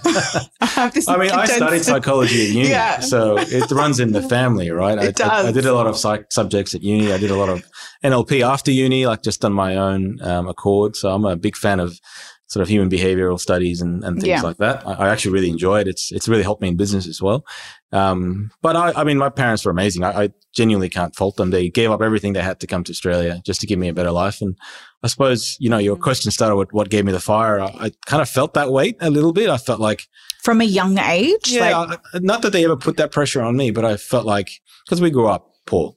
I 1.07 1.17
mean, 1.17 1.31
I 1.31 1.45
studied 1.47 1.83
psychology 1.83 2.47
at 2.47 2.53
uni, 2.53 2.69
yeah. 2.69 3.01
so 3.01 3.37
it 3.37 3.69
runs 3.71 3.99
in 3.99 4.13
the 4.13 4.21
family, 4.21 4.71
right? 4.71 4.97
It 5.07 5.21
I, 5.21 5.27
does. 5.27 5.45
I, 5.45 5.49
I, 5.49 5.51
did 5.51 5.65
a 5.65 5.73
lot 5.73 5.87
of 5.87 5.97
psych 5.97 6.31
subjects 6.31 6.73
at 6.73 6.81
uni. 6.81 7.11
I 7.11 7.17
did 7.17 7.29
a 7.29 7.35
lot 7.35 7.49
of 7.49 7.63
NLP 8.03 8.41
after 8.41 8.71
uni, 8.71 9.05
like 9.05 9.21
just 9.21 9.43
on 9.43 9.53
my 9.53 9.75
own 9.75 10.21
um, 10.21 10.47
accord. 10.47 10.95
So 10.95 11.13
I'm 11.13 11.25
a 11.25 11.35
big 11.35 11.55
fan 11.55 11.79
of 11.79 11.99
sort 12.47 12.61
of 12.61 12.69
human 12.69 12.89
behavioral 12.89 13.39
studies 13.39 13.81
and, 13.81 14.03
and 14.03 14.17
things 14.17 14.27
yeah. 14.27 14.41
like 14.41 14.57
that. 14.57 14.85
I, 14.87 14.93
I, 14.93 15.09
actually 15.09 15.31
really 15.31 15.49
enjoy 15.49 15.81
it. 15.81 15.87
It's 15.87 16.11
it's 16.11 16.29
really 16.29 16.43
helped 16.43 16.61
me 16.61 16.69
in 16.69 16.77
business 16.77 17.05
as 17.05 17.21
well. 17.21 17.45
Um, 17.91 18.51
but 18.61 18.75
I, 18.75 18.93
I 19.01 19.03
mean, 19.03 19.17
my 19.17 19.29
parents 19.29 19.65
were 19.65 19.71
amazing. 19.71 20.03
I, 20.03 20.23
I, 20.23 20.29
genuinely 20.53 20.89
can't 20.89 21.15
fault 21.15 21.35
them. 21.35 21.51
They 21.51 21.69
gave 21.69 21.91
up 21.91 22.01
everything 22.01 22.33
they 22.33 22.41
had 22.41 22.59
to 22.61 22.67
come 22.67 22.83
to 22.83 22.91
Australia 22.91 23.39
just 23.45 23.61
to 23.61 23.67
give 23.67 23.77
me 23.77 23.89
a 23.89 23.93
better 23.93 24.09
life. 24.09 24.41
And 24.41 24.57
I 25.03 25.07
suppose 25.07 25.55
you 25.59 25.69
know 25.69 25.77
your 25.77 25.97
mm. 25.97 26.01
question 26.01 26.31
started 26.31 26.55
with 26.55 26.73
what 26.73 26.89
gave 26.89 27.05
me 27.05 27.11
the 27.11 27.19
fire. 27.19 27.59
I, 27.59 27.67
I 27.67 27.91
kind 28.07 28.21
of 28.21 28.29
felt 28.29 28.55
that 28.55 28.71
weight 28.71 28.95
a 28.99 29.11
little 29.11 29.33
bit. 29.33 29.49
I 29.49 29.57
felt 29.57 29.79
like 29.79 30.07
from 30.41 30.61
a 30.61 30.65
young 30.65 30.97
age. 30.97 31.51
Yeah, 31.51 31.77
like- 31.77 31.99
not 32.15 32.41
that 32.41 32.53
they 32.53 32.65
ever 32.65 32.77
put 32.77 32.97
that 32.97 33.11
pressure 33.11 33.41
on 33.41 33.55
me, 33.55 33.71
but 33.71 33.85
I 33.85 33.97
felt 33.97 34.25
like 34.25 34.49
because 34.85 35.01
we 35.01 35.11
grew 35.11 35.27
up 35.27 35.51
poor 35.65 35.95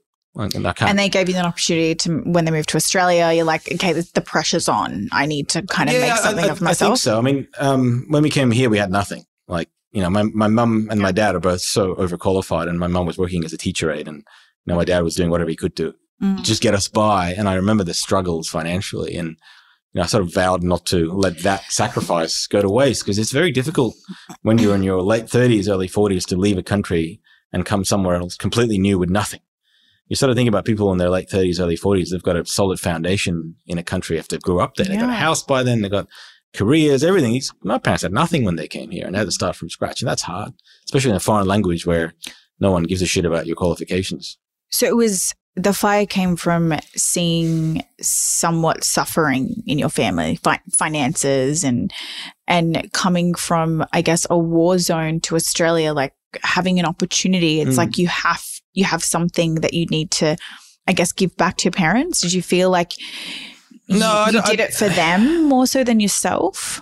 and 0.80 0.98
they 0.98 1.08
gave 1.08 1.28
you 1.28 1.36
an 1.36 1.44
opportunity 1.44 1.94
to 1.94 2.18
when 2.20 2.44
they 2.44 2.50
moved 2.50 2.68
to 2.70 2.76
Australia. 2.76 3.32
You're 3.32 3.44
like, 3.44 3.70
okay, 3.72 3.92
the, 3.92 4.08
the 4.14 4.20
pressure's 4.20 4.68
on. 4.68 5.08
I 5.12 5.26
need 5.26 5.48
to 5.50 5.62
kind 5.62 5.88
of 5.88 5.94
yeah, 5.94 6.08
make 6.08 6.18
something 6.18 6.44
I, 6.44 6.48
I, 6.48 6.50
of 6.50 6.60
myself. 6.60 6.88
I 6.88 6.94
think 6.94 6.98
so. 6.98 7.18
I 7.18 7.20
mean, 7.20 7.48
um, 7.58 8.06
when 8.08 8.22
we 8.22 8.30
came 8.30 8.50
here, 8.50 8.70
we 8.70 8.78
had 8.78 8.90
nothing. 8.90 9.24
Like, 9.48 9.68
you 9.92 10.00
know, 10.00 10.10
my 10.10 10.22
my 10.22 10.48
mum 10.48 10.88
and 10.90 11.00
my 11.00 11.12
dad 11.12 11.34
are 11.34 11.40
both 11.40 11.60
so 11.60 11.94
overqualified, 11.96 12.68
and 12.68 12.78
my 12.78 12.86
mum 12.86 13.06
was 13.06 13.18
working 13.18 13.44
as 13.44 13.52
a 13.52 13.58
teacher 13.58 13.90
aide, 13.90 14.08
and 14.08 14.18
you 14.18 14.72
know, 14.72 14.76
my 14.76 14.84
dad 14.84 15.02
was 15.02 15.14
doing 15.14 15.30
whatever 15.30 15.50
he 15.50 15.56
could 15.56 15.76
to 15.76 15.94
mm. 16.22 16.42
just 16.42 16.62
get 16.62 16.74
us 16.74 16.88
by. 16.88 17.34
And 17.36 17.48
I 17.48 17.54
remember 17.54 17.84
the 17.84 17.94
struggles 17.94 18.48
financially, 18.48 19.16
and 19.16 19.30
you 19.92 19.98
know, 19.98 20.02
I 20.02 20.06
sort 20.06 20.22
of 20.22 20.32
vowed 20.32 20.62
not 20.62 20.86
to 20.86 21.12
let 21.12 21.38
that 21.40 21.64
sacrifice 21.70 22.46
go 22.46 22.62
to 22.62 22.70
waste 22.70 23.04
because 23.04 23.18
it's 23.18 23.32
very 23.32 23.50
difficult 23.50 23.94
when 24.42 24.58
you're 24.58 24.74
in 24.74 24.82
your 24.82 25.02
late 25.02 25.26
30s, 25.26 25.68
early 25.68 25.88
40s 25.88 26.26
to 26.26 26.36
leave 26.36 26.58
a 26.58 26.62
country 26.62 27.20
and 27.52 27.66
come 27.66 27.84
somewhere 27.84 28.14
else 28.14 28.36
completely 28.36 28.78
new 28.78 28.98
with 28.98 29.10
nothing 29.10 29.40
you 30.10 30.16
sort 30.16 30.28
of 30.28 30.36
think 30.36 30.48
about 30.48 30.64
people 30.64 30.90
in 30.92 30.98
their 30.98 31.08
late 31.08 31.28
30s, 31.30 31.60
early 31.60 31.76
40s, 31.76 32.10
they've 32.10 32.22
got 32.22 32.36
a 32.36 32.44
solid 32.44 32.80
foundation 32.80 33.54
in 33.66 33.78
a 33.78 33.82
country 33.84 34.18
if 34.18 34.26
they 34.28 34.38
grew 34.38 34.60
up 34.60 34.74
there. 34.74 34.86
They've 34.86 34.98
got 34.98 35.08
a 35.08 35.14
house 35.14 35.42
by 35.42 35.62
then, 35.62 35.80
they've 35.80 35.90
got 35.90 36.08
careers, 36.52 37.04
everything. 37.04 37.40
my 37.62 37.78
parents 37.78 38.02
had 38.02 38.12
nothing 38.12 38.44
when 38.44 38.56
they 38.56 38.66
came 38.66 38.90
here 38.90 39.06
and 39.06 39.14
had 39.14 39.28
to 39.28 39.30
start 39.30 39.54
from 39.54 39.70
scratch. 39.70 40.02
And 40.02 40.08
that's 40.08 40.22
hard, 40.22 40.52
especially 40.84 41.10
in 41.10 41.16
a 41.16 41.20
foreign 41.20 41.46
language 41.46 41.86
where 41.86 42.12
no 42.58 42.72
one 42.72 42.82
gives 42.82 43.02
a 43.02 43.06
shit 43.06 43.24
about 43.24 43.46
your 43.46 43.54
qualifications. 43.54 44.36
So 44.70 44.84
it 44.84 44.96
was 44.96 45.32
the 45.54 45.72
fire 45.72 46.06
came 46.06 46.34
from 46.34 46.74
seeing 46.96 47.84
somewhat 48.00 48.82
suffering 48.82 49.62
in 49.66 49.78
your 49.78 49.88
family, 49.90 50.36
fi- 50.36 50.60
finances, 50.72 51.62
and 51.62 51.92
and 52.48 52.90
coming 52.92 53.34
from, 53.34 53.84
I 53.92 54.02
guess, 54.02 54.26
a 54.28 54.36
war 54.36 54.78
zone 54.78 55.20
to 55.20 55.36
Australia, 55.36 55.92
like 55.92 56.14
having 56.42 56.80
an 56.80 56.86
opportunity. 56.86 57.60
It's 57.60 57.74
mm. 57.74 57.78
like 57.78 57.96
you 57.96 58.08
have 58.08 58.44
you 58.80 58.86
have 58.86 59.04
something 59.04 59.56
that 59.56 59.74
you 59.74 59.86
need 59.86 60.10
to, 60.12 60.36
I 60.88 60.92
guess, 60.92 61.12
give 61.12 61.36
back 61.36 61.56
to 61.58 61.64
your 61.64 61.72
parents? 61.72 62.20
Did 62.20 62.32
you 62.32 62.42
feel 62.42 62.70
like 62.70 62.92
no, 63.88 64.26
you, 64.26 64.38
you 64.38 64.42
did 64.42 64.60
I, 64.60 64.64
it 64.64 64.74
for 64.74 64.88
them 64.88 65.44
more 65.44 65.66
so 65.66 65.84
than 65.84 66.00
yourself? 66.00 66.80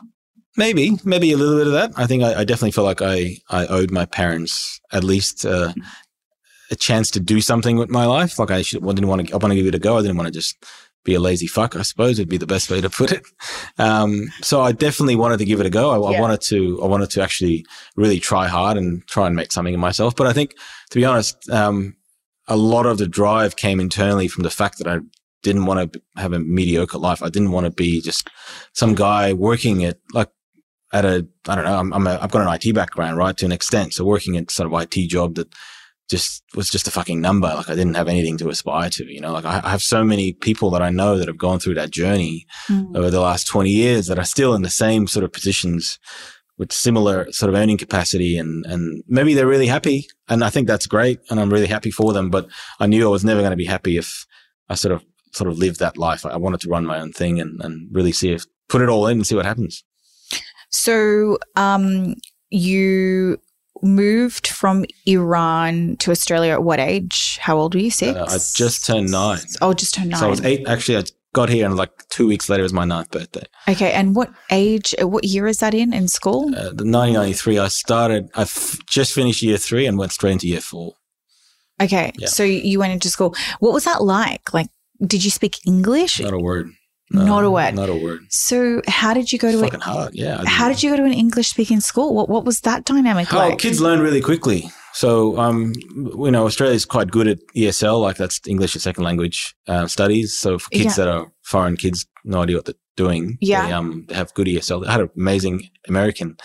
Maybe, 0.57 0.93
maybe 1.05 1.33
a 1.33 1.37
little 1.37 1.57
bit 1.57 1.67
of 1.67 1.73
that. 1.75 1.93
I 1.97 2.07
think 2.07 2.23
I, 2.23 2.40
I 2.40 2.45
definitely 2.45 2.73
feel 2.73 2.85
like 2.85 3.02
I, 3.02 3.37
I 3.49 3.67
owed 3.67 3.90
my 3.90 4.07
parents 4.07 4.81
at 4.93 5.05
least 5.05 5.45
uh, 5.45 5.73
a 6.71 6.76
chance 6.76 7.11
to 7.12 7.21
do 7.21 7.40
something 7.40 7.76
with 7.76 7.90
my 7.90 8.07
life. 8.07 8.38
Like 8.38 8.50
I 8.50 8.62
should, 8.62 8.83
I 8.83 8.88
didn't 8.88 9.09
want 9.09 9.28
to, 9.28 9.35
I 9.35 9.37
want 9.37 9.52
to 9.52 9.57
give 9.57 9.67
it 9.67 9.75
a 9.75 9.78
go. 9.78 9.99
I 9.99 10.02
didn't 10.02 10.17
want 10.17 10.26
to 10.26 10.33
just 10.33 10.57
be 11.09 11.15
a 11.15 11.21
lazy 11.21 11.47
fuck, 11.47 11.75
I 11.75 11.83
suppose 11.83 12.19
would 12.19 12.29
be 12.29 12.37
the 12.37 12.47
best 12.47 12.71
way 12.71 12.81
to 12.81 12.91
put 12.91 13.12
it. 13.12 13.25
Um, 13.79 14.29
so 14.43 14.61
I 14.61 14.73
definitely 14.73 15.17
wanted 15.17 15.38
to 15.38 15.45
give 15.45 15.61
it 15.61 15.67
a 15.67 15.71
go. 15.71 15.91
I, 15.91 16.11
yeah. 16.11 16.19
I, 16.19 16.21
wanted 16.21 16.41
to, 16.43 16.83
I 16.83 16.87
wanted 16.87 17.11
to 17.11 17.23
actually 17.23 17.65
really 17.97 18.21
try 18.21 18.47
hard 18.47 18.77
and 18.77 19.07
try 19.07 19.27
and 19.27 19.35
make 19.37 19.53
something 19.53 19.75
of 19.75 19.81
myself. 19.81 20.15
But 20.15 20.27
I 20.27 20.33
think, 20.33 20.55
to 20.91 20.99
be 20.99 21.05
honest, 21.05 21.49
um, 21.50 21.97
a 22.47 22.57
lot 22.57 22.87
of 22.87 22.99
the 22.99 23.07
drive 23.07 23.57
came 23.57 23.81
internally 23.81 24.29
from 24.29 24.43
the 24.43 24.50
fact 24.50 24.79
that 24.79 24.87
I 24.87 24.99
didn't 25.43 25.67
want 25.67 25.93
to 25.93 26.03
have 26.17 26.33
a 26.33 26.38
mediocre 26.38 26.99
life. 26.99 27.23
I 27.23 27.31
didn't 27.31 27.53
want 27.53 27.65
to 27.65 27.71
be 27.71 28.00
just 28.00 28.29
some 28.75 28.95
guy 28.95 29.33
working 29.33 29.85
at 29.85 29.99
like 30.12 30.31
at 30.93 31.05
a, 31.05 31.27
I 31.47 31.55
don't 31.55 31.65
know, 31.65 31.79
I'm, 31.79 31.93
I'm 31.93 32.07
a, 32.07 32.19
I've 32.21 32.31
got 32.31 32.47
an 32.47 32.53
IT 32.61 32.75
background, 32.75 33.17
right? 33.19 33.37
To 33.37 33.47
an 33.47 33.53
extent. 33.53 33.95
So 33.95 34.05
working 34.05 34.37
at 34.37 34.50
sort 34.50 34.73
of 34.73 34.81
IT 34.81 35.09
job 35.09 35.35
that 35.37 35.49
just 36.09 36.43
was 36.55 36.71
just 36.71 36.88
a 36.88 36.91
fucking 36.91 37.21
number. 37.21 37.49
Like 37.49 37.69
I 37.69 37.75
didn't 37.75 37.95
have 37.97 38.09
anything 38.09 38.38
to 38.38 38.49
aspire 38.49 38.88
to, 38.91 39.05
you 39.12 39.21
know, 39.21 39.33
like 39.33 39.45
I, 39.45 39.61
I 39.62 39.71
have 39.71 39.83
so 39.83 40.03
many 40.05 40.33
people 40.33 40.71
that 40.71 40.83
I 40.83 40.91
know 40.91 41.19
that 41.19 41.29
have 41.29 41.37
gone 41.38 41.59
through 41.59 41.75
that 41.75 41.91
journey 41.91 42.47
Mm. 42.69 42.97
over 42.97 43.11
the 43.11 43.21
last 43.21 43.47
20 43.47 43.71
years 43.71 44.07
that 44.07 44.19
are 44.19 44.25
still 44.25 44.55
in 44.55 44.62
the 44.62 44.71
same 44.71 45.07
sort 45.07 45.25
of 45.25 45.33
positions 45.33 45.99
with 46.59 46.73
similar 46.73 47.31
sort 47.31 47.49
of 47.50 47.55
earning 47.55 47.79
capacity 47.79 48.37
and, 48.37 48.67
and 48.67 49.03
maybe 49.07 49.33
they're 49.35 49.47
really 49.47 49.67
happy. 49.69 50.07
And 50.29 50.43
I 50.43 50.50
think 50.50 50.67
that's 50.67 50.87
great. 50.87 51.21
And 51.31 51.38
I'm 51.38 51.50
really 51.53 51.67
happy 51.69 51.91
for 51.91 52.12
them, 52.12 52.31
but 52.31 52.49
I 52.81 52.87
knew 52.87 53.07
I 53.07 53.11
was 53.11 53.25
never 53.25 53.41
going 53.41 53.53
to 53.53 53.57
be 53.57 53.65
happy 53.65 53.97
if 53.97 54.27
I 54.69 54.75
sort 54.75 54.93
of, 54.93 55.05
sort 55.33 55.49
of 55.50 55.59
lived 55.59 55.79
that 55.79 55.97
life. 55.97 56.27
I 56.27 56.37
wanted 56.37 56.61
to 56.62 56.69
run 56.69 56.85
my 56.85 56.99
own 57.00 57.12
thing 57.12 57.38
and, 57.41 57.61
and 57.62 57.88
really 57.93 58.12
see 58.12 58.33
if, 58.33 58.45
put 58.69 58.83
it 58.83 58.88
all 58.88 59.07
in 59.07 59.19
and 59.19 59.27
see 59.27 59.37
what 59.37 59.47
happens. 59.47 59.85
So, 60.71 61.38
um, 61.57 62.15
you 62.50 63.38
moved 63.82 64.47
from 64.49 64.85
Iran 65.06 65.97
to 65.99 66.11
Australia 66.11 66.52
at 66.52 66.62
what 66.64 66.80
age? 66.80 67.38
How 67.40 67.56
old 67.58 67.75
were 67.75 67.80
you? 67.80 67.90
Six? 67.90 68.16
Uh, 68.18 68.25
I 68.28 68.38
just 68.54 68.85
turned 68.87 69.11
nine. 69.11 69.40
Oh, 69.61 69.73
just 69.75 69.94
turned 69.94 70.11
nine. 70.11 70.20
So 70.20 70.26
I 70.26 70.30
was 70.30 70.40
eight. 70.44 70.66
Actually, 70.68 70.99
I 70.99 71.02
got 71.35 71.49
here 71.49 71.66
and 71.66 71.76
like 71.76 71.90
two 72.08 72.26
weeks 72.26 72.49
later 72.49 72.62
was 72.62 72.73
my 72.73 72.85
ninth 72.85 73.11
birthday. 73.11 73.44
Okay, 73.68 73.92
and 73.92 74.16
what 74.16 74.30
age? 74.50 74.94
uh, 75.00 75.06
What 75.06 75.25
year 75.25 75.47
is 75.47 75.58
that 75.58 75.75
in? 75.75 75.92
In 75.92 76.08
school? 76.08 76.49
Uh, 76.54 76.73
the 76.73 76.85
1993, 76.85 77.58
I 77.58 77.68
started, 77.68 78.30
I 78.35 78.42
f- 78.42 78.78
just 78.87 79.12
finished 79.12 79.42
year 79.42 79.58
three 79.58 79.87
and 79.87 79.99
went 79.99 80.12
straight 80.12 80.32
into 80.32 80.49
year 80.49 80.61
four. 80.61 80.94
Okay, 81.80 82.12
yeah. 82.18 82.26
so 82.28 82.42
you 82.42 82.78
went 82.80 82.92
into 82.92 83.08
school. 83.08 83.35
What 83.61 83.73
was 83.73 83.85
that 83.85 84.02
like? 84.02 84.52
Like, 84.52 84.66
did 85.06 85.25
you 85.25 85.30
speak 85.30 85.58
English? 85.64 86.18
Not 86.20 86.32
a 86.32 86.38
word. 86.38 86.70
Not 87.11 87.45
a 87.45 87.50
word. 87.50 87.75
Not 87.75 87.88
a 87.88 87.95
word. 87.97 88.21
So, 88.31 88.83
how 88.87 89.15
did 89.15 89.33
you 89.33 89.38
go 89.38 89.50
to? 89.50 89.59
Fucking 89.61 89.81
A, 89.81 89.85
hard. 89.85 90.15
Yeah. 90.15 90.45
How 90.47 90.69
did 90.69 90.83
you 90.83 90.91
go 90.91 90.97
to 90.99 91.05
an 91.05 91.12
English 91.12 91.49
speaking 91.49 91.81
school? 91.81 92.15
What 92.15 92.29
What 92.29 92.45
was 92.45 92.61
that 92.62 92.85
dynamic 92.85 93.33
Oh, 93.33 93.38
like? 93.38 93.59
kids 93.59 93.81
learn 93.81 94.00
really 94.00 94.21
quickly. 94.21 94.71
So, 94.93 95.38
um, 95.38 95.73
you 95.95 96.31
know, 96.31 96.47
Australia's 96.47 96.85
quite 96.85 97.11
good 97.11 97.29
at 97.29 97.38
ESL, 97.55 98.00
like 98.03 98.17
that's 98.17 98.41
English 98.49 98.75
as 98.77 98.83
second 98.83 99.05
language 99.05 99.55
uh, 99.69 99.87
studies. 99.87 100.37
So 100.38 100.59
for 100.59 100.69
kids 100.71 100.85
Yeah. 100.99 101.05
that 101.05 101.09
are 101.09 101.33
foreign 101.43 101.77
kids, 101.77 102.05
no 102.25 102.43
idea 102.43 102.57
what 102.57 102.65
they're 102.65 102.75
doing. 102.97 103.38
Yeah. 103.41 103.67
They, 103.67 103.73
um, 103.73 104.07
they 104.09 104.15
have 104.17 104.35
good 104.35 104.49
ESL. 104.49 104.85
I 104.87 104.93
had 104.93 105.00
an 105.03 105.11
amazing 105.17 105.69
American 105.87 106.37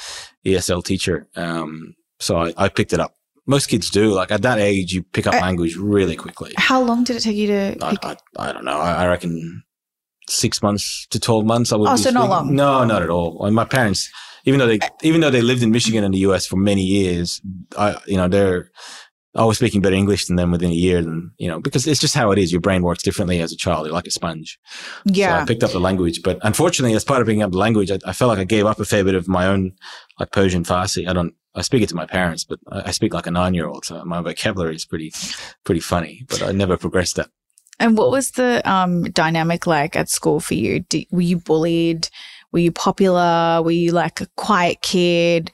ESL 0.45 0.83
teacher. 0.83 1.27
Um, 1.35 1.95
so 2.19 2.37
I, 2.37 2.53
I 2.57 2.69
picked 2.69 2.93
it 2.93 2.99
up. 2.99 3.15
Most 3.47 3.67
kids 3.67 3.89
do. 3.89 4.13
Like 4.13 4.31
at 4.31 4.43
that 4.43 4.59
age, 4.59 4.93
you 4.93 5.01
pick 5.03 5.25
up 5.25 5.33
Uh, 5.33 5.39
language 5.41 5.75
really 5.75 6.15
quickly. 6.15 6.53
How 6.57 6.79
long 6.81 7.03
did 7.03 7.15
it 7.17 7.21
take 7.21 7.35
you 7.35 7.47
to? 7.47 7.75
I? 7.81 7.95
I, 8.03 8.15
I 8.37 8.51
don't 8.53 8.65
know. 8.65 8.77
I, 8.77 9.03
I 9.03 9.07
reckon 9.07 9.63
six 10.27 10.61
months 10.61 11.07
to 11.11 11.19
12 11.19 11.45
months. 11.45 11.71
I 11.71 11.77
would 11.77 11.89
Oh, 11.89 11.95
so 11.95 12.09
not 12.11 12.29
long. 12.29 12.55
No, 12.55 12.83
not 12.83 13.01
at 13.01 13.09
all. 13.09 13.49
My 13.51 13.65
parents, 13.65 14.09
even 14.45 14.59
though 14.59 14.67
they, 14.67 14.79
uh, 14.79 14.89
even 15.01 15.21
though 15.21 15.29
they 15.29 15.41
lived 15.41 15.63
in 15.63 15.71
Michigan 15.71 16.03
and 16.03 16.13
the 16.13 16.19
US 16.19 16.45
for 16.45 16.57
many 16.57 16.83
years, 16.83 17.41
I, 17.77 17.97
you 18.05 18.17
know, 18.17 18.27
they're, 18.27 18.71
I 19.35 19.45
was 19.45 19.57
speaking 19.57 19.81
better 19.81 19.95
English 19.95 20.27
than 20.27 20.35
them 20.35 20.51
within 20.51 20.69
a 20.69 20.75
year 20.75 21.01
than, 21.01 21.31
you 21.37 21.47
know, 21.47 21.59
because 21.59 21.87
it's 21.87 21.99
just 21.99 22.13
how 22.13 22.31
it 22.31 22.37
is. 22.37 22.51
Your 22.51 22.61
brain 22.61 22.83
works 22.83 23.01
differently 23.01 23.41
as 23.41 23.51
a 23.51 23.57
child. 23.57 23.87
You're 23.87 23.93
like 23.93 24.05
a 24.05 24.11
sponge. 24.11 24.59
So 25.07 25.13
yeah. 25.13 25.41
I 25.41 25.45
picked 25.45 25.63
up 25.63 25.71
the 25.71 25.79
language, 25.79 26.21
but 26.21 26.37
unfortunately, 26.43 26.95
as 26.95 27.03
part 27.03 27.19
of 27.19 27.27
picking 27.27 27.41
up 27.41 27.51
the 27.51 27.57
language, 27.57 27.89
I, 27.89 27.97
I 28.05 28.13
felt 28.13 28.29
like 28.29 28.37
I 28.37 28.43
gave 28.43 28.67
up 28.67 28.79
a 28.79 28.85
fair 28.85 29.03
bit 29.03 29.15
of 29.15 29.27
my 29.27 29.47
own, 29.47 29.73
like 30.19 30.31
Persian 30.31 30.63
Farsi. 30.63 31.07
I 31.07 31.13
don't, 31.13 31.33
I 31.55 31.63
speak 31.63 31.81
it 31.81 31.89
to 31.89 31.95
my 31.95 32.05
parents, 32.05 32.43
but 32.43 32.59
I, 32.71 32.89
I 32.89 32.91
speak 32.91 33.15
like 33.15 33.25
a 33.25 33.31
nine 33.31 33.55
year 33.55 33.67
old. 33.67 33.85
So 33.85 34.05
my 34.05 34.21
vocabulary 34.21 34.75
is 34.75 34.85
pretty, 34.85 35.11
pretty 35.63 35.81
funny, 35.81 36.25
but 36.29 36.43
I 36.43 36.51
never 36.51 36.77
progressed 36.77 37.15
that. 37.15 37.29
And 37.79 37.97
what 37.97 38.11
was 38.11 38.31
the 38.31 38.61
um, 38.69 39.03
dynamic 39.11 39.65
like 39.67 39.95
at 39.95 40.09
school 40.09 40.39
for 40.39 40.53
you? 40.53 40.81
Did, 40.81 41.07
were 41.11 41.21
you 41.21 41.37
bullied? 41.37 42.09
Were 42.51 42.59
you 42.59 42.71
popular? 42.71 43.61
Were 43.63 43.71
you 43.71 43.91
like 43.91 44.21
a 44.21 44.27
quiet 44.37 44.81
kid? 44.81 45.51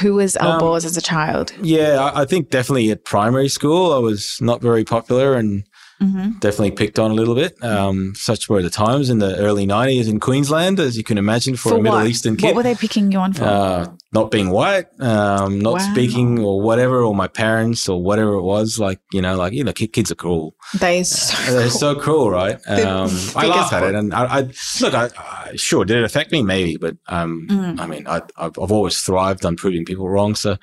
Who 0.00 0.14
was 0.14 0.36
Um, 0.36 0.60
Alborz 0.60 0.84
as 0.84 0.96
a 0.96 1.00
child? 1.02 1.52
Yeah, 1.62 1.98
I, 1.98 2.22
I 2.22 2.24
think 2.26 2.50
definitely 2.50 2.90
at 2.90 3.04
primary 3.04 3.48
school, 3.48 3.92
I 3.94 3.98
was 3.98 4.38
not 4.40 4.60
very 4.60 4.84
popular 4.84 5.34
and 5.34 5.64
hmm 6.00 6.30
definitely 6.40 6.70
picked 6.70 6.98
on 6.98 7.10
a 7.10 7.14
little 7.14 7.34
bit. 7.34 7.62
Um, 7.62 8.14
such 8.14 8.48
were 8.48 8.62
the 8.62 8.70
times 8.70 9.10
in 9.10 9.18
the 9.18 9.36
early 9.36 9.66
90s 9.66 10.08
in 10.08 10.18
Queensland, 10.20 10.80
as 10.80 10.96
you 10.96 11.04
can 11.04 11.18
imagine, 11.18 11.54
for, 11.56 11.76
a 11.76 11.82
Middle 11.82 11.98
what? 11.98 12.08
Eastern 12.08 12.36
kid. 12.36 12.46
What 12.46 12.56
were 12.56 12.62
they 12.62 12.74
picking 12.74 13.12
you 13.12 13.18
on 13.18 13.34
for? 13.34 13.44
uh, 13.44 13.86
not 14.12 14.30
being 14.30 14.48
white, 14.50 14.86
um, 15.00 15.60
not 15.60 15.74
Wow. 15.74 15.92
speaking 15.92 16.38
or 16.38 16.62
whatever, 16.62 17.02
or 17.02 17.14
my 17.14 17.28
parents 17.28 17.88
or 17.88 18.02
whatever 18.02 18.32
it 18.34 18.42
was. 18.42 18.78
Like, 18.78 19.00
you 19.12 19.20
know, 19.20 19.36
like, 19.36 19.52
you 19.52 19.62
know, 19.62 19.72
kids 19.72 20.10
are 20.10 20.14
cruel. 20.14 20.54
they 20.78 21.02
so 21.02 21.52
They're 21.52 21.68
so 21.68 21.94
cruel, 21.94 22.30
right? 22.30 22.58
Um, 22.68 23.10
I 23.36 23.46
laugh 23.46 23.72
at 23.72 23.82
it. 23.82 23.94
And 23.94 24.14
I, 24.14 24.24
I 24.38 24.40
look, 24.80 24.94
I, 24.94 25.10
I, 25.18 25.56
sure, 25.56 25.84
did 25.84 25.98
it 25.98 26.04
affect 26.04 26.32
me? 26.32 26.42
Maybe. 26.42 26.76
But, 26.78 26.96
um, 27.08 27.46
Mm. 27.50 27.80
I 27.80 27.86
mean, 27.86 28.06
I, 28.06 28.22
I've 28.36 28.56
I've 28.62 28.72
always 28.72 28.98
thrived 29.00 29.44
on 29.44 29.56
proving 29.56 29.84
people 29.84 30.08
wrong. 30.08 30.34
So, 30.34 30.56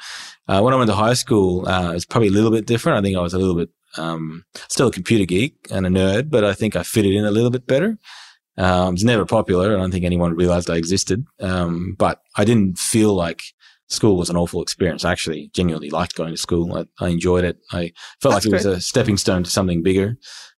uh, 0.48 0.62
when 0.62 0.74
I 0.74 0.78
went 0.78 0.90
to 0.90 0.96
high 0.96 1.14
school, 1.16 1.68
uh, 1.68 1.92
it's 1.94 2.06
probably 2.06 2.30
a 2.30 2.32
little 2.32 2.52
bit 2.52 2.66
different. 2.66 2.98
I 2.98 3.02
think 3.02 3.18
I 3.18 3.22
was 3.22 3.34
a 3.34 3.38
little 3.38 3.56
bit, 3.56 3.70
um, 3.98 4.46
still 4.70 4.88
a 4.88 4.92
computer 4.92 5.26
geek 5.26 5.56
and 5.72 5.86
a 5.86 5.90
nerd, 5.90 6.30
but 6.30 6.44
I 6.44 6.54
think 6.54 6.76
I 6.76 6.84
fitted 6.84 7.14
in 7.14 7.26
a 7.26 7.32
little 7.32 7.52
bit 7.52 7.68
better. 7.68 7.98
Um, 8.58 8.96
it's 8.96 9.04
never 9.04 9.26
popular. 9.26 9.74
I 9.74 9.80
don't 9.80 9.92
think 9.92 10.06
anyone 10.06 10.36
realized 10.36 10.70
I 10.70 10.78
existed. 10.78 11.26
Um, 11.40 11.96
but 11.98 12.22
I 12.36 12.44
didn't 12.44 12.78
feel 12.78 13.14
like 13.14 13.42
school 13.88 14.18
was 14.18 14.30
an 14.30 14.36
awful 14.36 14.62
experience. 14.62 15.06
I 15.06 15.12
actually 15.12 15.50
genuinely 15.54 15.90
liked 15.90 16.16
going 16.16 16.32
to 16.32 16.38
school. 16.38 16.76
I, 16.76 16.86
I 17.04 17.10
enjoyed 17.10 17.44
it. 17.44 17.60
I 17.72 17.94
felt 18.22 18.34
That's 18.34 18.46
like 18.46 18.54
it 18.54 18.56
was 18.56 18.66
a 18.66 18.82
stepping 18.82 19.18
stone 19.18 19.44
to 19.44 19.50
something 19.50 19.84
bigger. 19.84 20.18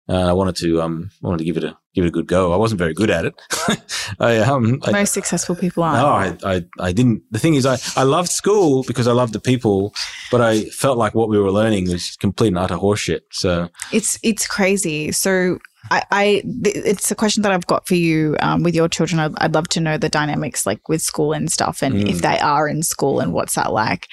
Uh, 0.08 0.28
I 0.28 0.32
wanted 0.32 0.56
to, 0.56 0.80
um, 0.80 1.10
wanted 1.20 1.38
to 1.38 1.44
give 1.44 1.56
it 1.56 1.64
a, 1.64 1.76
give 1.94 2.04
it 2.04 2.08
a 2.08 2.10
good 2.10 2.26
go. 2.26 2.52
I 2.52 2.56
wasn't 2.56 2.78
very 2.78 2.94
good 2.94 3.10
at 3.10 3.26
it. 3.26 3.34
I, 4.18 4.38
um, 4.38 4.80
I, 4.84 4.92
most 4.92 5.12
successful 5.12 5.54
people 5.54 5.82
aren't. 5.82 6.42
no, 6.42 6.48
I, 6.48 6.54
I, 6.56 6.64
I 6.80 6.92
didn't. 6.92 7.22
The 7.30 7.38
thing 7.38 7.54
is, 7.54 7.66
I, 7.66 7.78
I 7.94 8.04
loved 8.04 8.30
school 8.30 8.84
because 8.84 9.06
I 9.06 9.12
loved 9.12 9.32
the 9.32 9.40
people, 9.40 9.92
but 10.30 10.40
I 10.40 10.64
felt 10.66 10.96
like 10.96 11.14
what 11.14 11.28
we 11.28 11.38
were 11.38 11.52
learning 11.52 11.90
was 11.90 12.16
complete 12.16 12.48
and 12.48 12.58
utter 12.58 12.76
horseshit. 12.76 13.20
So, 13.32 13.68
It's 13.92 14.18
it's 14.22 14.46
crazy. 14.46 15.12
So 15.12 15.58
I, 15.90 16.02
I 16.10 16.24
th- 16.64 16.76
it's 16.76 17.10
a 17.10 17.14
question 17.14 17.42
that 17.42 17.52
I've 17.52 17.66
got 17.66 17.86
for 17.86 17.94
you 17.94 18.36
um, 18.40 18.62
with 18.62 18.74
your 18.74 18.88
children. 18.88 19.20
I'd, 19.20 19.32
I'd 19.38 19.54
love 19.54 19.68
to 19.70 19.80
know 19.80 19.98
the 19.98 20.08
dynamics 20.08 20.66
like 20.66 20.88
with 20.88 21.02
school 21.02 21.32
and 21.32 21.50
stuff, 21.50 21.82
and 21.82 21.94
Mm. 21.94 22.08
if 22.10 22.22
they 22.22 22.38
are 22.38 22.68
in 22.68 22.82
school 22.82 23.20
and 23.20 23.32
what's 23.32 23.54
that 23.54 23.72
like. 23.72 24.06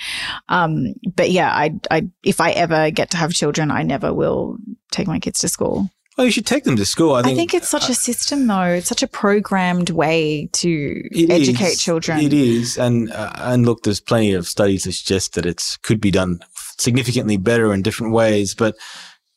Um, 0.49 0.93
but 1.15 1.31
yeah, 1.31 1.51
I, 1.51 1.71
I 1.91 2.07
if 2.23 2.39
I 2.41 2.51
ever 2.51 2.91
get 2.91 3.09
to 3.11 3.17
have 3.17 3.33
children, 3.33 3.71
I 3.71 3.83
never 3.83 4.13
will 4.13 4.57
take 4.91 5.07
my 5.07 5.19
kids 5.19 5.39
to 5.39 5.47
school. 5.49 5.89
well, 6.17 6.25
you 6.25 6.31
should 6.31 6.45
take 6.45 6.63
them 6.63 6.77
to 6.77 6.85
school. 6.85 7.13
I 7.13 7.19
I 7.19 7.23
think, 7.23 7.37
think, 7.37 7.53
it's 7.53 7.67
such 7.69 7.89
a 7.89 7.93
system, 7.93 8.47
though. 8.47 8.61
It's 8.77 8.87
such 8.87 9.03
a 9.03 9.07
programmed 9.07 9.89
way 9.89 10.47
to 10.53 11.01
educate 11.29 11.73
is. 11.73 11.81
children. 11.81 12.19
It 12.21 12.31
is, 12.33 12.77
and 12.77 13.11
uh, 13.11 13.33
and 13.35 13.65
look, 13.65 13.83
there's 13.83 13.99
plenty 13.99 14.31
of 14.33 14.47
studies 14.47 14.83
that 14.85 14.93
suggest 14.93 15.33
that 15.33 15.45
it 15.45 15.61
could 15.83 15.99
be 15.99 16.11
done 16.11 16.39
significantly 16.77 17.37
better 17.37 17.73
in 17.73 17.81
different 17.81 18.13
ways. 18.13 18.53
But 18.55 18.75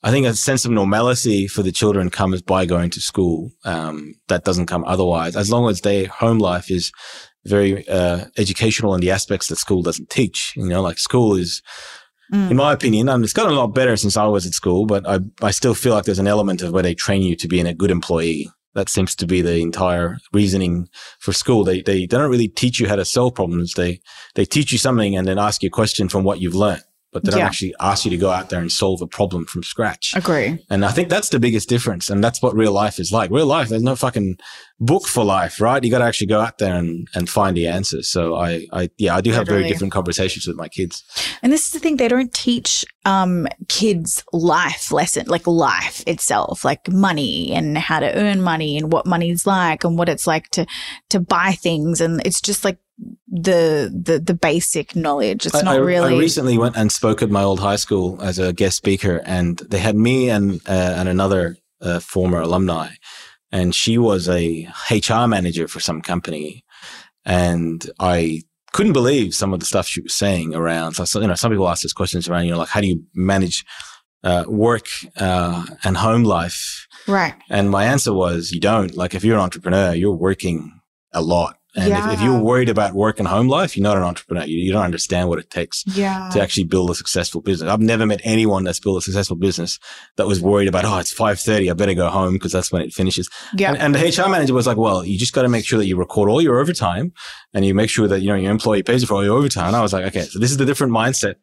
I 0.03 0.11
think 0.11 0.27
a 0.27 0.35
sense 0.35 0.65
of 0.65 0.71
normalcy 0.71 1.49
for 1.49 1.63
the 1.63 1.73
children 1.73 2.09
comes 2.09 2.41
by 2.41 2.67
going 2.67 2.91
to 2.91 3.01
school. 3.01 3.51
Um, 3.65 4.15
that 4.29 4.45
doesn't 4.45 4.67
come 4.67 4.85
otherwise. 4.85 5.35
As 5.35 5.51
long 5.51 5.69
as 5.69 5.81
their 5.81 6.07
home 6.07 6.39
life 6.39 6.71
is 6.71 6.93
very 7.45 7.87
uh, 7.89 8.27
educational 8.37 8.95
in 8.95 9.01
the 9.01 9.11
aspects 9.11 9.49
that 9.49 9.57
school 9.57 9.83
doesn't 9.83 10.11
teach. 10.11 10.53
You 10.57 10.69
know, 10.69 10.83
like 10.83 10.99
school 10.99 11.35
is 11.35 11.63
Mm. 12.33 12.51
in 12.51 12.57
my 12.59 12.75
opinion, 12.75 13.09
um, 13.09 13.25
it's 13.25 13.33
gotten 13.33 13.53
a 13.53 13.57
lot 13.57 13.69
better 13.69 13.97
since 13.97 14.17
I 14.17 14.27
was 14.27 14.45
at 14.45 14.53
school, 14.53 14.85
but 14.85 15.09
I, 15.09 15.21
I 15.41 15.51
still 15.51 15.75
feel 15.75 15.95
like 15.95 16.05
there's 16.05 16.19
an 16.19 16.27
element 16.27 16.61
of 16.61 16.73
where 16.73 16.83
they 16.83 16.95
train 16.95 17.23
you 17.23 17.35
to 17.37 17.49
be 17.49 17.59
in 17.59 17.67
a 17.67 17.73
good 17.73 17.91
employee. 17.91 18.51
That 18.75 18.91
seems 18.91 19.15
to 19.17 19.27
be 19.27 19.41
the 19.41 19.61
entire 19.61 20.19
reasoning 20.35 20.89
for 21.21 21.33
school. 21.33 21.65
They, 21.65 21.81
they, 21.81 22.01
they 22.01 22.07
don't 22.07 22.31
really 22.31 22.49
teach 22.49 22.79
you 22.79 22.87
how 22.87 22.97
to 22.97 23.05
solve 23.07 23.35
problems. 23.35 23.73
They, 23.75 24.01
they 24.35 24.45
teach 24.45 24.73
you 24.73 24.79
something 24.79 25.17
and 25.17 25.27
then 25.27 25.39
ask 25.39 25.63
you 25.63 25.69
a 25.69 25.71
question 25.71 26.11
from 26.11 26.23
what 26.23 26.39
you've 26.39 26.55
learned, 26.55 26.83
but 27.13 27.25
they 27.25 27.31
don't 27.31 27.41
Yeah. 27.41 27.47
actually 27.47 27.75
ask 27.81 28.05
you 28.05 28.11
to 28.11 28.17
go 28.17 28.31
out 28.31 28.51
there 28.51 28.61
and 28.61 28.71
solve 28.71 29.01
a 29.01 29.07
problem 29.07 29.47
from 29.47 29.63
scratch. 29.63 30.13
Agree. 30.15 30.65
And 30.69 30.85
I 30.85 30.91
think 30.91 31.09
that's 31.09 31.31
the 31.31 31.41
biggest 31.41 31.69
difference. 31.69 32.11
And 32.11 32.23
that's 32.23 32.43
what 32.43 32.55
real 32.55 32.73
life 32.73 32.99
is 32.99 33.13
like. 33.13 33.31
Real 33.31 33.47
life, 33.47 33.69
there's 33.69 33.83
no 33.83 33.97
fucking 33.97 34.39
book 34.79 35.07
for 35.07 35.25
life, 35.25 35.61
right? 35.61 35.83
You 35.83 35.91
got 35.91 35.99
to 35.99 36.05
actually 36.05 36.27
go 36.27 36.41
out 36.41 36.59
there 36.59 36.75
and, 36.77 37.09
and 37.15 37.29
find 37.29 37.57
the 37.57 37.67
answers. 37.67 38.09
So 38.09 38.35
I, 38.37 38.67
I, 38.73 38.91
yeah, 38.99 39.17
I 39.17 39.21
do 39.21 39.33
have 39.33 39.47
very 39.47 39.67
different 39.67 39.93
conversations 39.93 40.47
with 40.47 40.57
my 40.57 40.69
kids. 40.69 41.03
And 41.43 41.53
this 41.53 41.67
is 41.67 41.73
the 41.73 41.79
thing, 41.79 41.97
they 41.97 42.09
don't 42.09 42.33
teach 42.35 42.85
um, 43.05 43.49
kids 43.69 44.23
life 44.33 44.93
lesson, 44.93 45.27
like 45.29 45.47
life 45.47 46.05
itself, 46.07 46.65
like 46.65 46.89
money 46.89 47.53
and 47.53 47.79
how 47.79 48.01
to 48.01 48.15
earn 48.15 48.43
money 48.43 48.77
and 48.77 48.93
what 48.93 49.07
money's 49.07 49.47
like 49.47 49.83
and 49.83 49.97
what 49.97 50.09
it's 50.09 50.27
like 50.27 50.49
to 50.51 50.67
to 51.09 51.19
buy 51.21 51.53
things. 51.53 52.01
And 52.01 52.21
it's 52.27 52.41
just 52.41 52.65
like 52.65 52.79
the 53.29 53.93
the 53.95 54.19
the 54.19 54.35
basic 54.35 54.97
knowledge. 54.97 55.47
It's 55.47 55.55
I, 55.55 55.63
not 55.63 55.81
really 55.81 56.15
I 56.15 56.19
recently 56.19 56.59
went 56.59 56.77
and 56.77 56.91
spoke 56.91 57.23
at 57.23 57.31
my 57.31 57.43
old 57.43 57.61
high 57.61 57.77
school 57.77 58.21
as 58.23 58.39
a 58.39 58.53
guest 58.53 58.77
speaker, 58.77 59.23
and 59.25 59.59
they 59.59 59.79
had 59.79 59.97
me 59.97 60.31
and 60.31 60.61
uh, 60.69 60.95
and 60.97 61.09
another 61.09 61.57
uh, 61.81 62.01
former 62.01 62.41
alumni, 62.41 62.91
and 63.53 63.75
she 63.75 63.99
was 63.99 64.29
a 64.29 64.69
HR 64.91 65.27
manager 65.27 65.69
for 65.69 65.81
some 65.81 66.03
company, 66.03 66.65
and 67.25 67.89
I 68.01 68.43
couldn't 68.73 68.93
believe 68.93 69.35
some 69.35 69.55
of 69.55 69.61
the 69.61 69.67
stuff 69.67 69.87
she 69.87 70.01
was 70.03 70.15
saying 70.15 70.55
around. 70.55 70.95
So, 70.95 71.05
so, 71.05 71.21
you 71.21 71.27
know, 71.27 71.35
some 71.35 71.51
people 71.51 71.69
ask 71.69 71.85
us 71.85 71.93
questions 71.93 72.29
around, 72.29 72.45
you 72.45 72.53
know, 72.53 72.59
like 72.59 72.69
how 72.69 72.81
do 72.81 72.87
you 72.87 73.03
manage 73.15 73.65
uh, 74.25 74.45
work 74.47 74.87
uh, 75.17 75.65
and 75.85 75.97
home 75.97 76.25
life? 76.25 76.87
right. 77.07 77.35
And 77.49 77.71
my 77.71 77.85
answer 77.85 78.13
was, 78.13 78.53
you 78.53 78.61
don't. 78.61 78.97
Like, 78.97 79.15
if 79.15 79.25
you're 79.25 79.37
an 79.37 79.43
entrepreneur, 79.43 79.95
you're 79.95 80.15
working 80.15 80.81
a 81.13 81.23
lot 81.23 81.58
And 81.79 81.93
if, 81.93 82.19
if 82.19 82.21
you're 82.23 82.39
worried 82.41 82.69
about 82.69 82.95
work 82.95 83.19
and 83.19 83.29
home 83.29 83.49
life, 83.49 83.77
you're 83.77 83.85
not 83.85 83.97
an 83.97 84.03
entrepreneur. 84.03 84.45
You, 84.45 84.59
you 84.59 84.73
don't 84.73 84.85
understand 84.85 85.29
what 85.29 85.39
it 85.39 85.51
takes 85.51 85.85
Yeah. 85.87 86.29
to 86.33 86.41
actually 86.41 86.65
build 86.65 86.91
a 86.91 86.95
successful 86.95 87.41
business. 87.41 87.71
I've 87.71 87.81
never 87.81 88.05
met 88.07 88.21
anyone 88.25 88.65
that's 88.65 88.81
built 88.81 88.99
a 88.99 89.01
successful 89.03 89.37
business 89.37 89.79
that 90.17 90.27
was 90.27 90.41
worried 90.41 90.69
about, 90.69 90.85
oh, 90.85 90.99
it's 90.99 91.15
5.30. 91.15 91.71
I 91.71 91.75
better 91.75 91.95
go 91.95 92.09
home 92.09 92.35
because 92.35 92.53
that's 92.53 92.73
when 92.73 92.83
it 92.83 92.93
finishes. 92.93 93.31
Yeah. 93.57 93.71
And, 93.73 93.79
and 93.79 93.95
the 93.95 94.25
HR 94.25 94.29
manager 94.29 94.55
was 94.55 94.67
like, 94.67 94.77
well, 94.77 95.05
you 95.05 95.19
just 95.19 95.33
got 95.33 95.43
to 95.43 95.49
make 95.49 95.65
sure 95.65 95.79
that 95.79 95.87
you 95.87 95.97
record 95.97 96.29
all 96.29 96.43
your 96.43 96.59
overtime 96.59 97.13
and 97.55 97.65
you 97.65 97.75
make 97.75 97.91
sure 97.91 98.09
that, 98.09 98.21
you 98.21 98.29
know, 98.29 98.35
your 98.35 98.51
employee 98.51 98.83
pays 98.83 99.03
you 99.03 99.07
for 99.07 99.15
all 99.15 99.25
your 99.25 99.37
overtime. 99.37 99.69
And 99.69 99.77
I 99.77 99.83
was 99.83 99.93
like, 99.93 100.05
okay, 100.07 100.23
so 100.23 100.39
this 100.39 100.51
is 100.51 100.57
the 100.57 100.67
different 100.67 100.93
mindset 100.93 101.37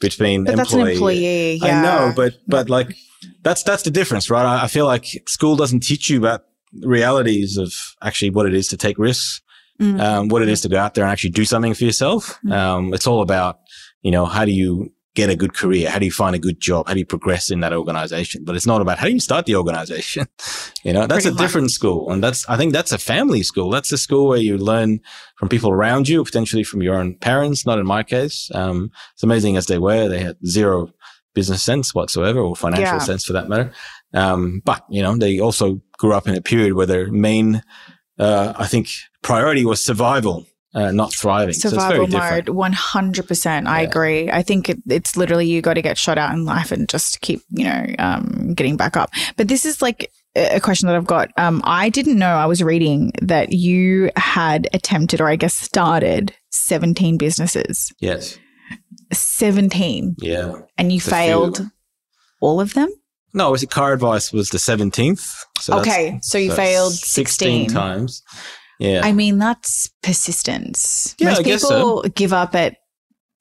between 0.00 0.44
but 0.44 0.56
that's 0.56 0.72
an 0.72 0.80
employee. 0.80 0.94
employee. 0.94 1.54
Yeah. 1.56 1.78
I 1.78 1.82
know, 1.82 2.12
but, 2.14 2.34
but 2.46 2.70
like, 2.70 2.94
that's, 3.42 3.62
that's 3.62 3.82
the 3.82 3.90
difference, 3.90 4.30
right? 4.30 4.44
I, 4.46 4.64
I 4.64 4.66
feel 4.68 4.86
like 4.86 5.04
school 5.26 5.56
doesn't 5.56 5.80
teach 5.80 6.08
you 6.08 6.18
about 6.18 6.42
realities 6.82 7.56
of 7.56 7.72
actually 8.02 8.30
what 8.30 8.46
it 8.46 8.54
is 8.54 8.68
to 8.68 8.76
take 8.76 8.98
risks, 8.98 9.42
Mm. 9.80 10.00
um, 10.00 10.28
what 10.28 10.42
it 10.42 10.48
is 10.48 10.60
to 10.60 10.68
go 10.68 10.78
out 10.78 10.94
there 10.94 11.04
and 11.04 11.10
actually 11.12 11.30
do 11.30 11.44
something 11.44 11.74
for 11.74 11.84
yourself. 11.84 12.38
Mm. 12.44 12.52
Um, 12.52 12.94
it's 12.94 13.06
all 13.06 13.22
about, 13.22 13.60
you 14.02 14.10
know, 14.10 14.26
how 14.26 14.44
do 14.44 14.52
you 14.52 14.92
get 15.14 15.30
a 15.30 15.34
good 15.34 15.54
career? 15.54 15.90
How 15.90 15.98
do 15.98 16.04
you 16.04 16.12
find 16.12 16.36
a 16.36 16.38
good 16.38 16.60
job? 16.60 16.86
How 16.86 16.92
do 16.92 17.00
you 17.00 17.06
progress 17.06 17.50
in 17.50 17.60
that 17.60 17.72
organization? 17.72 18.44
But 18.44 18.54
it's 18.56 18.66
not 18.66 18.80
about 18.80 18.98
how 18.98 19.06
do 19.06 19.12
you 19.12 19.20
start 19.20 19.46
the 19.46 19.56
organization? 19.56 20.26
you 20.84 20.92
know, 20.92 21.06
that's 21.06 21.24
Pretty 21.24 21.36
a 21.36 21.38
different 21.38 21.70
school. 21.70 22.12
And 22.12 22.22
that's, 22.22 22.48
I 22.48 22.56
think 22.56 22.72
that's 22.72 22.92
a 22.92 22.98
family 22.98 23.42
school. 23.42 23.70
That's 23.70 23.90
a 23.90 23.98
school 23.98 24.28
where 24.28 24.38
you 24.38 24.56
learn 24.56 25.00
from 25.36 25.48
people 25.48 25.70
around 25.72 26.08
you, 26.08 26.22
potentially 26.22 26.62
from 26.62 26.82
your 26.82 26.94
own 26.96 27.16
parents, 27.16 27.66
not 27.66 27.78
in 27.78 27.86
my 27.86 28.02
case. 28.02 28.50
Um, 28.54 28.90
as 29.16 29.22
amazing 29.22 29.56
as 29.56 29.66
they 29.66 29.78
were, 29.78 30.08
they 30.08 30.20
had 30.20 30.36
zero 30.46 30.90
business 31.34 31.62
sense 31.62 31.94
whatsoever 31.94 32.38
or 32.40 32.54
financial 32.54 32.84
Yeah. 32.84 32.98
sense 32.98 33.24
for 33.24 33.32
that 33.32 33.48
matter. 33.48 33.72
Um, 34.14 34.62
but, 34.64 34.84
you 34.90 35.02
know, 35.02 35.16
they 35.16 35.40
also 35.40 35.80
grew 35.98 36.12
up 36.12 36.28
in 36.28 36.34
a 36.36 36.40
period 36.40 36.74
where 36.74 36.86
their 36.86 37.10
main, 37.10 37.62
uh, 38.20 38.52
I 38.56 38.66
think 38.66 38.88
priority 39.22 39.64
was 39.64 39.84
survival, 39.84 40.46
uh, 40.74 40.92
not 40.92 41.12
thriving. 41.12 41.54
so 41.54 41.68
it's 41.68 41.74
Survival 41.76 42.06
very 42.06 42.42
mode, 42.42 42.48
one 42.50 42.72
hundred 42.72 43.26
percent. 43.26 43.66
I 43.66 43.80
Yeah. 43.82 43.88
agree. 43.88 44.30
I 44.30 44.42
think 44.42 44.68
it, 44.68 44.78
it's 44.88 45.16
literally 45.16 45.46
you 45.48 45.60
got 45.62 45.74
to 45.74 45.82
get 45.82 45.98
shot 45.98 46.18
out 46.18 46.32
in 46.32 46.44
life 46.44 46.70
and 46.70 46.88
just 46.88 47.20
keep, 47.22 47.40
you 47.50 47.64
know, 47.64 47.86
um, 47.98 48.54
getting 48.54 48.76
back 48.76 48.96
up. 48.96 49.10
But 49.36 49.48
this 49.48 49.64
is 49.64 49.82
like 49.82 50.10
a 50.36 50.60
question 50.60 50.86
that 50.86 50.94
I've 50.96 51.06
got. 51.06 51.30
Um, 51.36 51.60
I 51.64 51.88
didn't 51.88 52.18
know. 52.18 52.34
I 52.36 52.46
was 52.46 52.62
reading 52.62 53.12
that 53.22 53.52
you 53.52 54.10
had 54.16 54.68
attempted, 54.72 55.20
or 55.20 55.28
I 55.28 55.34
guess 55.36 55.54
started, 55.54 56.32
seventeen 56.50 57.16
businesses. 57.18 57.92
Yes. 58.00 58.38
Seventeen, 59.12 60.14
Yeah. 60.20 60.52
and 60.78 60.92
you 60.92 60.98
It's 60.98 61.08
failed 61.08 61.66
all 62.40 62.60
of 62.60 62.74
them. 62.74 62.88
No, 63.32 63.50
was 63.50 63.62
it 63.62 63.70
car 63.70 63.92
advice 63.92 64.32
was 64.32 64.50
the 64.50 64.58
17th. 64.58 65.44
So 65.60 65.78
okay, 65.78 66.18
so 66.22 66.38
you 66.38 66.50
so 66.50 66.56
failed 66.56 66.92
16 66.94 67.04
sixteen 67.26 67.68
times. 67.68 68.22
Yeah. 68.78 69.02
I 69.04 69.12
mean, 69.12 69.38
that's 69.38 69.90
persistence. 70.02 71.14
Yeah, 71.18 71.28
Most 71.28 71.40
I 71.40 71.42
people 71.42 72.02
give 72.14 72.32
up 72.32 72.54
at 72.54 72.76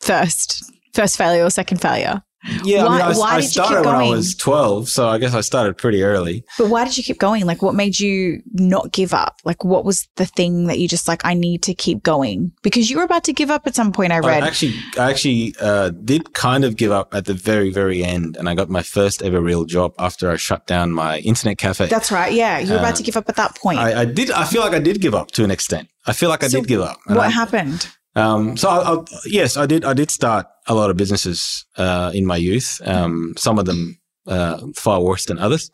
first, 0.02 0.64
first 0.94 1.18
failure 1.18 1.46
or 1.46 1.50
second 1.50 1.80
failure. 1.82 2.22
Yeah. 2.64 2.86
I, 2.86 2.90
mean, 2.90 3.02
I, 3.02 3.18
why 3.18 3.32
I 3.32 3.36
did 3.42 3.44
you 3.44 3.50
keep 3.50 3.52
started 3.66 3.86
when 3.86 3.96
I 3.96 4.10
was 4.10 4.36
12. 4.36 4.90
So 4.90 5.08
I 5.10 5.18
guess 5.18 5.34
I 5.34 5.42
started 5.42 5.78
pretty 5.78 6.04
early. 6.04 6.44
But 6.58 6.70
why 6.70 6.86
did 6.86 6.98
you 6.98 7.04
keep 7.04 7.20
going? 7.20 7.46
Like, 7.46 7.62
what 7.62 7.76
made 7.76 8.00
you 8.00 8.42
not 8.54 8.92
give 8.92 9.14
up? 9.14 9.40
Like, 9.44 9.64
what 9.64 9.86
was 9.86 10.08
the 10.16 10.26
thing 10.26 10.68
that 10.68 10.80
you 10.80 10.88
just 10.88 11.08
like, 11.08 11.26
I 11.26 11.34
need 11.34 11.62
to 11.64 11.74
keep 11.74 12.04
going? 12.04 12.52
Because 12.62 12.90
you 12.90 12.98
were 12.98 13.04
about 13.04 13.24
to 13.26 13.34
give 13.34 13.50
up 13.52 13.68
at 13.68 13.76
some 13.76 13.92
point, 13.92 14.12
I 14.12 14.20
read. 14.20 14.44
I 14.44 14.48
actually, 14.48 14.74
I 14.98 15.10
actually 15.10 15.56
uh, 15.60 15.90
did 15.90 16.34
kind 16.34 16.64
of 16.64 16.76
give 16.76 16.92
up 16.92 17.14
at 17.14 17.26
the 17.26 17.34
very, 17.34 17.72
very 17.72 18.04
end. 18.04 18.38
And 18.38 18.48
I 18.48 18.56
got 18.56 18.70
my 18.70 18.84
first 18.84 19.22
ever 19.22 19.42
real 19.42 19.66
job 19.66 19.94
after 20.00 20.32
I 20.32 20.36
shut 20.38 20.66
down 20.68 20.92
my 20.92 21.20
internet 21.20 21.58
cafe. 21.58 21.88
That's 21.88 22.12
right. 22.12 22.32
Yeah. 22.34 22.60
You 22.60 22.72
were 22.74 22.80
about 22.80 22.96
to 22.96 23.02
Um, 23.02 23.06
give 23.06 23.18
up 23.18 23.30
at 23.30 23.36
that 23.36 23.56
point. 23.56 23.80
I, 23.80 24.02
I 24.02 24.06
did. 24.06 24.32
I 24.32 24.46
feel 24.46 24.62
like 24.62 24.74
I 24.74 24.80
did 24.80 25.02
give 25.02 25.14
up 25.16 25.32
to 25.32 25.44
an 25.44 25.52
extent. 25.52 25.90
I 26.06 26.14
feel 26.14 26.30
like 26.30 26.44
I 26.44 26.48
So 26.48 26.60
did 26.60 26.68
give 26.68 26.82
up. 26.82 26.98
What 27.08 27.18
I- 27.20 27.30
happened? 27.30 27.88
Um, 28.20 28.58
so 28.58 28.70
I, 28.70 28.94
I, 28.94 28.98
yes, 29.26 29.58
I 29.58 29.66
did. 29.66 29.86
I 29.86 29.94
did 29.94 30.12
start 30.12 30.46
a 30.68 30.74
lot 30.74 30.90
of 30.90 30.98
businesses 30.98 31.66
uh, 31.78 32.12
in 32.14 32.26
my 32.26 32.38
youth. 32.38 32.82
Um, 32.86 33.34
some 33.38 33.60
of 33.60 33.66
them 33.66 34.00
uh, 34.28 34.60
far 34.76 35.02
worse 35.02 35.26
than 35.26 35.40
others. 35.40 35.72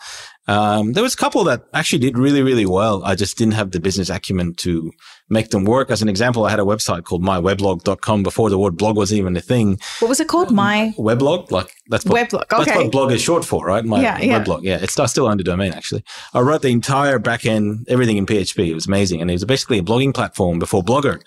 Um, 0.47 0.93
there 0.93 1.03
was 1.03 1.13
a 1.13 1.17
couple 1.17 1.43
that 1.45 1.63
actually 1.73 1.99
did 1.99 2.17
really, 2.17 2.43
really 2.43 2.65
well. 2.65 3.03
I 3.03 3.15
just 3.15 3.37
didn't 3.37 3.53
have 3.55 3.71
the 3.71 3.79
business 3.79 4.09
acumen 4.09 4.53
to 4.55 4.91
make 5.29 5.49
them 5.49 5.65
work. 5.65 5.89
As 5.89 6.01
an 6.01 6.09
example, 6.09 6.45
I 6.45 6.51
had 6.51 6.59
a 6.59 6.63
website 6.63 7.03
called 7.03 7.23
myweblog.com 7.23 8.23
before 8.23 8.49
the 8.49 8.59
word 8.59 8.77
blog 8.77 8.95
was 8.95 9.11
even 9.11 9.35
a 9.35 9.41
thing. 9.41 9.79
What 9.99 10.09
was 10.09 10.19
it 10.19 10.27
called? 10.27 10.51
My 10.51 10.93
Weblog, 10.97 11.49
like 11.51 11.71
that's 11.87 12.05
what, 12.05 12.29
weblog. 12.29 12.47
that's 12.49 12.75
what 12.75 12.91
blog 12.91 13.11
is 13.11 13.21
short 13.21 13.43
for, 13.43 13.65
right? 13.65 13.83
My 13.83 14.01
Yeah, 14.01 14.19
yeah. 14.19 14.43
weblog. 14.43 14.61
Yeah, 14.63 14.77
it's 14.81 14.99
I 14.99 15.05
still 15.07 15.27
the 15.35 15.43
domain 15.43 15.73
actually. 15.73 16.03
I 16.33 16.39
wrote 16.41 16.61
the 16.61 16.69
entire 16.69 17.19
back 17.19 17.45
end, 17.45 17.85
everything 17.89 18.17
in 18.17 18.25
PHP. 18.25 18.69
It 18.69 18.73
was 18.75 18.87
amazing, 18.87 19.21
and 19.21 19.29
it 19.29 19.33
was 19.33 19.45
basically 19.45 19.79
a 19.79 19.83
blogging 19.83 20.13
platform 20.13 20.59
before 20.59 20.83
Blogger. 20.83 21.21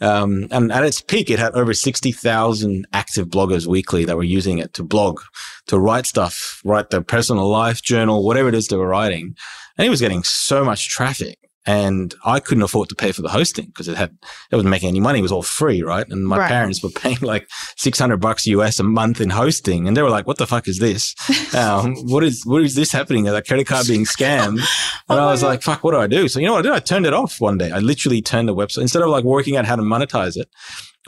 Um, 0.00 0.48
and 0.50 0.72
at 0.72 0.84
its 0.84 1.00
peak, 1.00 1.30
it 1.30 1.38
had 1.38 1.54
over 1.54 1.72
sixty 1.72 2.12
thousand 2.12 2.86
active 2.92 3.28
bloggers 3.28 3.66
weekly 3.66 4.04
that 4.04 4.16
were 4.16 4.24
using 4.24 4.58
it 4.58 4.74
to 4.74 4.82
blog, 4.82 5.20
to 5.68 5.78
write 5.78 6.06
stuff, 6.06 6.60
write 6.64 6.90
their 6.90 7.00
personal 7.02 7.48
life 7.48 7.80
journal, 7.82 8.24
whatever 8.24 8.48
it 8.48 8.54
they 8.68 8.76
were 8.76 8.88
writing, 8.88 9.34
and 9.78 9.86
it 9.86 9.90
was 9.90 10.00
getting 10.00 10.22
so 10.24 10.64
much 10.64 10.88
traffic. 10.88 11.38
And 11.68 12.14
I 12.24 12.38
couldn't 12.38 12.62
afford 12.62 12.88
to 12.90 12.94
pay 12.94 13.10
for 13.10 13.22
the 13.22 13.28
hosting 13.28 13.66
because 13.66 13.88
it 13.88 13.96
had, 13.96 14.10
it 14.52 14.54
wasn't 14.54 14.70
making 14.70 14.88
any 14.88 15.00
money. 15.00 15.18
It 15.18 15.22
was 15.22 15.32
all 15.32 15.42
free, 15.42 15.82
right? 15.82 16.06
And 16.08 16.24
my 16.24 16.38
Right. 16.38 16.48
parents 16.48 16.80
were 16.80 16.90
paying 16.90 17.18
like 17.22 17.48
600 17.76 18.18
bucks 18.18 18.46
US 18.46 18.78
a 18.78 18.84
month 18.84 19.20
in 19.20 19.30
hosting. 19.30 19.88
And 19.88 19.96
they 19.96 20.02
were 20.02 20.08
like, 20.08 20.28
what 20.28 20.38
the 20.38 20.46
fuck 20.46 20.68
is 20.68 20.78
this? 20.78 21.16
Um, 21.56 21.96
what 22.06 22.22
is, 22.22 22.46
what 22.46 22.62
is 22.62 22.76
this 22.76 22.92
happening? 22.92 23.26
Is 23.26 23.32
that 23.32 23.48
credit 23.48 23.66
card 23.66 23.88
being 23.88 24.04
scammed? 24.04 24.60
And 25.08 25.18
Oh 25.18 25.26
I 25.26 25.30
was 25.32 25.40
God. 25.42 25.48
like, 25.48 25.62
fuck, 25.62 25.82
what 25.82 25.90
do 25.90 25.98
I 25.98 26.06
do? 26.06 26.28
So 26.28 26.38
you 26.38 26.46
know 26.46 26.52
what 26.52 26.60
I 26.60 26.68
did? 26.68 26.72
I 26.72 26.78
turned 26.78 27.04
it 27.06 27.12
off 27.14 27.40
one 27.40 27.58
day. 27.58 27.72
I 27.72 27.78
literally 27.80 28.22
turned 28.22 28.48
the 28.48 28.54
website 28.54 28.82
instead 28.82 29.02
of 29.02 29.08
like 29.08 29.24
working 29.24 29.56
out 29.56 29.64
how 29.64 29.74
to 29.74 29.82
monetize 29.82 30.36
it 30.36 30.48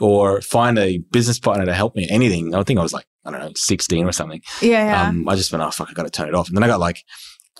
or 0.01 0.41
find 0.41 0.77
a 0.77 0.97
business 1.11 1.39
partner 1.39 1.65
to 1.65 1.73
help 1.73 1.95
me, 1.95 2.05
anything. 2.09 2.53
I 2.53 2.63
think 2.63 2.79
I 2.79 2.83
was 2.83 2.91
like, 2.93 3.05
I 3.25 3.31
don't 3.31 3.39
know, 3.39 3.51
16 3.55 4.05
or 4.05 4.11
something. 4.11 4.41
yeah, 4.61 4.85
yeah. 4.87 5.01
Um, 5.07 5.27
I 5.29 5.35
just 5.35 5.51
went, 5.53 5.63
oh, 5.63 5.71
fuck, 5.71 5.87
I 5.89 5.93
got 5.93 6.03
to 6.03 6.09
turn 6.09 6.27
it 6.27 6.35
off. 6.35 6.47
And 6.49 6.57
then 6.57 6.63
I 6.63 6.67
got 6.67 6.79
like 6.81 7.03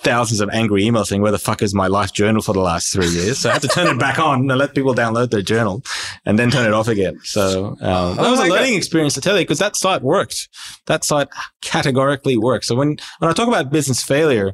thousands 0.01 0.39
of 0.39 0.49
angry 0.53 0.83
emails 0.83 1.07
saying, 1.07 1.21
where 1.21 1.31
the 1.31 1.37
fuck 1.39 1.61
is 1.61 1.73
my 1.73 1.87
life 1.87 2.13
journal 2.13 2.41
for 2.41 2.53
the 2.53 2.59
last 2.61 2.93
three 2.93 3.07
years? 3.07 3.39
So 3.39 3.49
I 3.49 3.53
had 3.53 3.61
to 3.63 3.67
turn 3.67 3.87
it 3.87 3.99
back 3.99 4.17
on 4.19 4.49
and 4.49 4.57
let 4.57 4.73
people 4.73 4.95
download 4.95 5.29
their 5.31 5.41
journal 5.41 5.83
and 6.25 6.39
then 6.39 6.49
turn 6.51 6.65
it 6.65 6.73
off 6.73 6.87
again. 6.87 7.19
So 7.23 7.67
um, 7.81 8.15
that 8.15 8.19
Oh 8.19 8.31
was 8.31 8.39
a 8.39 8.43
my 8.43 8.47
God. 8.49 8.55
learning 8.55 8.75
experience 8.75 9.13
to 9.15 9.21
tell 9.21 9.37
you 9.37 9.43
because 9.43 9.59
that 9.59 9.75
site 9.75 10.01
worked. 10.01 10.47
That 10.85 11.03
site 11.03 11.27
categorically 11.61 12.37
worked. 12.37 12.65
So 12.65 12.75
when, 12.75 12.97
when 13.19 13.29
I 13.29 13.33
talk 13.33 13.47
about 13.47 13.71
business 13.71 14.01
failure, 14.01 14.53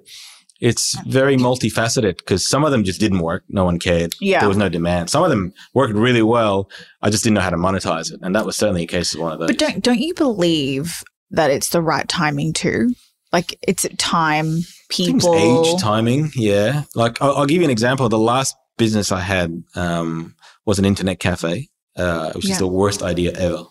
it's 0.62 0.97
very 1.05 1.36
multifaceted 1.38 2.17
because 2.17 2.47
some 2.47 2.63
of 2.63 2.71
them 2.71 2.84
just 2.84 2.99
didn't 2.99 3.19
work. 3.19 3.43
No 3.49 3.65
one 3.65 3.77
cared. 3.77 4.13
Yeah. 4.21 4.39
There 4.39 4.47
was 4.49 4.58
no 4.58 4.69
demand. 4.69 5.10
Some 5.10 5.23
of 5.23 5.29
them 5.29 5.53
worked 5.73 5.93
really 5.93 6.21
well. 6.23 6.69
I 7.01 7.10
just 7.10 7.23
didn't 7.23 7.36
know 7.36 7.41
how 7.41 7.49
to 7.49 7.58
monetize 7.58 8.12
it. 8.12 8.19
And 8.23 8.34
that 8.36 8.45
was 8.45 8.55
certainly 8.55 8.84
a 8.84 8.88
case 8.88 9.13
of 9.13 9.19
one 9.21 9.34
of 9.34 9.39
those. 9.39 9.49
but 9.49 9.58
don't 9.60 9.84
don't 9.84 9.99
you 9.99 10.13
believe 10.13 11.03
that 11.31 11.51
it's 11.51 11.69
the 11.69 11.81
right 11.81 12.08
timing 12.08 12.53
too? 12.53 12.95
Like 13.36 13.58
it's 13.67 13.86
time, 13.98 14.62
people. 14.89 15.36
age, 15.36 15.82
timing. 15.82 16.32
Yeah. 16.36 16.84
Like 16.95 17.21
I'll, 17.21 17.36
I'll 17.38 17.45
give 17.45 17.58
you 17.60 17.65
an 17.65 17.69
example. 17.78 18.08
The 18.08 18.17
last 18.17 18.56
business 18.78 19.12
I 19.12 19.19
had 19.19 19.62
um, 19.76 20.36
was 20.65 20.80
an 20.80 20.86
internet 20.86 21.19
cafe, 21.19 21.67
uh, 21.98 22.32
which 22.32 22.45
Yeah. 22.45 22.54
is 22.54 22.60
the 22.60 22.67
worst 22.67 23.04
idea 23.04 23.34
ever. 23.34 23.63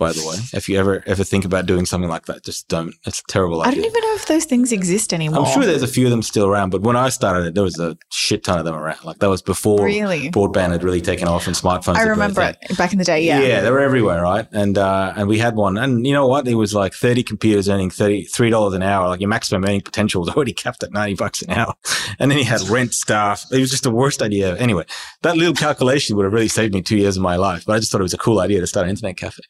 By 0.00 0.12
the 0.12 0.26
way, 0.26 0.36
if 0.54 0.66
you 0.66 0.78
ever 0.78 1.04
ever 1.06 1.24
think 1.24 1.44
about 1.44 1.66
doing 1.66 1.84
something 1.84 2.08
like 2.08 2.24
that, 2.24 2.42
just 2.42 2.68
don't. 2.68 2.94
It's 3.06 3.20
a 3.20 3.24
terrible 3.28 3.60
I 3.60 3.66
idea. 3.66 3.82
don't 3.82 3.90
even 3.90 4.00
know 4.00 4.14
if 4.14 4.26
those 4.26 4.46
things 4.46 4.72
exist 4.72 5.12
anymore. 5.12 5.44
I'm 5.44 5.52
sure 5.52 5.66
there's 5.66 5.82
a 5.82 5.86
few 5.86 6.06
of 6.06 6.10
them 6.10 6.22
still 6.22 6.46
around, 6.46 6.70
but 6.70 6.80
when 6.80 6.96
I 6.96 7.10
started 7.10 7.46
it, 7.46 7.54
there 7.54 7.62
was 7.62 7.78
a 7.78 7.98
shit 8.10 8.42
ton 8.42 8.58
of 8.58 8.64
them 8.64 8.74
around. 8.74 9.04
Like 9.04 9.18
that 9.18 9.28
was 9.28 9.42
before 9.42 9.84
really. 9.84 10.30
broadband 10.30 10.72
had 10.72 10.82
really 10.82 11.02
taken 11.02 11.28
off 11.28 11.46
and 11.46 11.54
smartphones. 11.54 11.96
I 11.96 12.04
remember 12.04 12.40
it 12.40 12.78
back 12.78 12.92
in 12.92 12.98
the 12.98 13.04
day. 13.04 13.22
Yeah. 13.22 13.40
yeah, 13.42 13.60
they 13.60 13.70
were 13.70 13.80
everywhere, 13.80 14.22
right? 14.22 14.48
And 14.52 14.78
uh, 14.78 15.12
and 15.16 15.28
we 15.28 15.36
had 15.36 15.54
one, 15.54 15.76
and 15.76 16.06
you 16.06 16.14
know 16.14 16.26
what? 16.26 16.48
It 16.48 16.54
was 16.54 16.74
like 16.74 16.94
thirty 16.94 17.22
computers 17.22 17.68
earning 17.68 17.90
thirty 17.90 18.24
three 18.24 18.48
dollars 18.48 18.72
an 18.72 18.82
hour. 18.82 19.06
Like 19.06 19.20
your 19.20 19.28
maximum 19.28 19.64
earning 19.64 19.82
potential 19.82 20.22
was 20.22 20.30
already 20.34 20.54
capped 20.54 20.82
at 20.82 20.92
ninety 20.92 21.14
bucks 21.14 21.42
an 21.42 21.50
hour, 21.50 21.74
and 22.18 22.30
then 22.30 22.38
you 22.38 22.44
had 22.44 22.62
rent, 22.70 22.94
staff. 22.94 23.44
It 23.52 23.60
was 23.60 23.70
just 23.70 23.82
the 23.82 23.90
worst 23.90 24.22
idea. 24.22 24.56
Anyway, 24.56 24.86
that 25.20 25.36
little 25.36 25.54
calculation 25.54 26.16
would 26.16 26.24
have 26.24 26.32
really 26.32 26.48
saved 26.48 26.72
me 26.72 26.80
two 26.80 26.96
years 26.96 27.18
of 27.18 27.22
my 27.22 27.36
life. 27.36 27.64
But 27.66 27.74
I 27.74 27.78
just 27.80 27.92
thought 27.92 28.00
it 28.00 28.04
was 28.04 28.14
a 28.14 28.18
cool 28.18 28.40
idea 28.40 28.60
to 28.60 28.66
start 28.66 28.84
an 28.84 28.90
internet 28.90 29.16
cafe. 29.16 29.42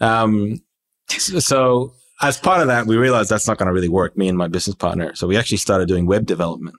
Um, 0.00 0.60
so, 1.08 1.92
as 2.22 2.38
part 2.38 2.60
of 2.60 2.66
that, 2.68 2.86
we 2.86 2.96
realized 2.96 3.30
that's 3.30 3.46
not 3.46 3.58
going 3.58 3.66
to 3.66 3.72
really 3.72 3.88
work. 3.88 4.16
Me 4.16 4.28
and 4.28 4.38
my 4.38 4.48
business 4.48 4.74
partner. 4.74 5.14
So 5.14 5.26
we 5.26 5.36
actually 5.36 5.58
started 5.58 5.86
doing 5.88 6.06
web 6.06 6.26
development, 6.26 6.76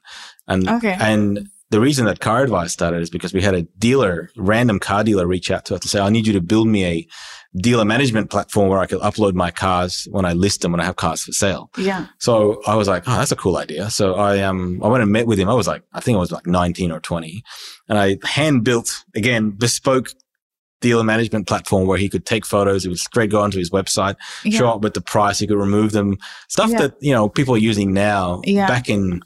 and 0.48 0.68
Okay. 0.68 0.96
and 1.00 1.48
the 1.70 1.80
reason 1.82 2.06
that 2.06 2.20
Car 2.22 2.44
Advice 2.44 2.72
started 2.72 3.02
is 3.02 3.10
because 3.10 3.34
we 3.34 3.42
had 3.42 3.54
a 3.54 3.64
dealer, 3.78 4.30
random 4.38 4.80
car 4.80 5.04
dealer, 5.04 5.28
reach 5.28 5.52
out 5.52 5.66
to 5.66 5.76
us 5.76 5.82
to 5.82 5.88
say, 5.90 6.00
"I 6.00 6.10
need 6.10 6.26
you 6.26 6.34
to 6.34 6.42
build 6.42 6.68
me 6.68 6.86
a 6.86 7.08
dealer 7.60 7.86
management 7.86 8.30
platform 8.30 8.70
where 8.70 8.80
I 8.80 8.86
could 8.88 9.02
upload 9.02 9.34
my 9.34 9.52
cars 9.52 10.08
when 10.12 10.26
I 10.26 10.34
list 10.34 10.62
them 10.62 10.72
when 10.72 10.82
I 10.82 10.86
have 10.86 10.96
cars 10.96 11.22
for 11.24 11.34
sale." 11.34 11.70
Yeah. 11.78 12.08
So 12.20 12.62
I 12.66 12.76
was 12.76 12.88
like, 12.88 13.04
"Oh, 13.06 13.18
that's 13.18 13.32
a 13.32 13.36
cool 13.36 13.58
idea." 13.58 13.90
So 13.92 14.16
I 14.16 14.40
um 14.42 14.82
I 14.84 14.88
went 14.88 15.04
and 15.04 15.12
met 15.12 15.28
with 15.28 15.38
him. 15.40 15.50
I 15.50 15.54
was 15.54 15.68
like, 15.68 15.84
I 15.94 16.00
think 16.00 16.16
I 16.16 16.20
was 16.20 16.32
like 16.32 16.48
19 16.48 16.92
or 16.92 17.00
20, 17.00 17.44
and 17.90 18.00
I 18.00 18.18
hand 18.24 18.64
built 18.64 19.04
again 19.16 19.52
bespoke 19.52 20.10
dealer 20.82 21.04
management 21.04 21.48
platform 21.48 21.88
where 21.88 21.98
he 21.98 22.08
could 22.10 22.26
take 22.26 22.46
photos. 22.46 22.86
It 22.86 22.90
would 22.90 23.00
straight 23.00 23.32
go 23.32 23.42
onto 23.42 23.58
his 23.58 23.72
website, 23.72 24.16
show 24.52 24.70
up 24.70 24.82
with 24.82 24.94
the 24.94 25.02
price. 25.02 25.40
He 25.40 25.48
could 25.48 25.58
remove 25.58 25.92
them. 25.92 26.18
Stuff 26.50 26.70
Yeah. 26.72 26.80
that, 26.80 26.94
you 27.02 27.14
know, 27.14 27.28
people 27.30 27.56
are 27.56 27.60
using 27.60 27.94
now 27.94 28.42
Yeah. 28.46 28.68
back 28.68 28.88
in, 28.90 29.22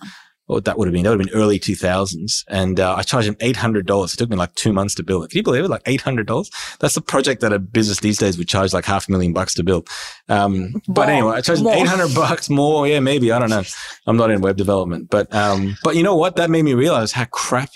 what 0.47 0.65
that 0.65 0.77
would 0.77 0.85
have 0.87 0.93
been. 0.93 1.03
That 1.03 1.11
would 1.11 1.19
have 1.21 1.27
been 1.29 1.37
early 1.41 1.59
2000s. 1.59 2.43
And 2.49 2.77
uh, 2.79 2.95
I 2.97 3.03
charged 3.03 3.27
him 3.29 3.35
$800. 3.35 4.13
It 4.13 4.17
took 4.17 4.29
me 4.29 4.35
like 4.35 4.53
two 4.55 4.73
months 4.73 4.95
to 4.95 5.03
build 5.03 5.23
it. 5.23 5.29
Can 5.31 5.37
you 5.37 5.43
believe 5.43 5.63
it? 5.63 5.69
Like 5.69 5.83
$800? 5.85 6.49
That's 6.79 6.97
a 6.97 7.01
project 7.01 7.39
that 7.41 7.53
a 7.53 7.59
business 7.59 7.99
these 8.01 8.17
days 8.17 8.37
would 8.37 8.49
charge 8.49 8.73
like 8.73 8.83
half 8.83 9.07
a 9.07 9.11
million 9.11 9.31
bucks 9.31 9.53
to 9.55 9.63
build. 9.63 9.87
Um, 10.27 10.81
but 10.89 11.07
anyway, 11.09 11.35
I 11.37 11.41
charged 11.41 11.63
More. 11.63 11.73
800 11.75 12.13
bucks 12.15 12.49
more. 12.49 12.85
Yeah, 12.87 12.99
maybe. 12.99 13.31
I 13.31 13.39
don't 13.39 13.49
know. 13.49 13.63
I'm 14.07 14.17
not 14.17 14.29
in 14.29 14.41
web 14.41 14.57
development, 14.57 15.09
but, 15.09 15.33
um, 15.33 15.77
but 15.85 15.95
you 15.95 16.03
know 16.03 16.15
what? 16.17 16.35
That 16.35 16.49
made 16.49 16.63
me 16.63 16.73
realize 16.73 17.13
how 17.13 17.25
crap 17.25 17.69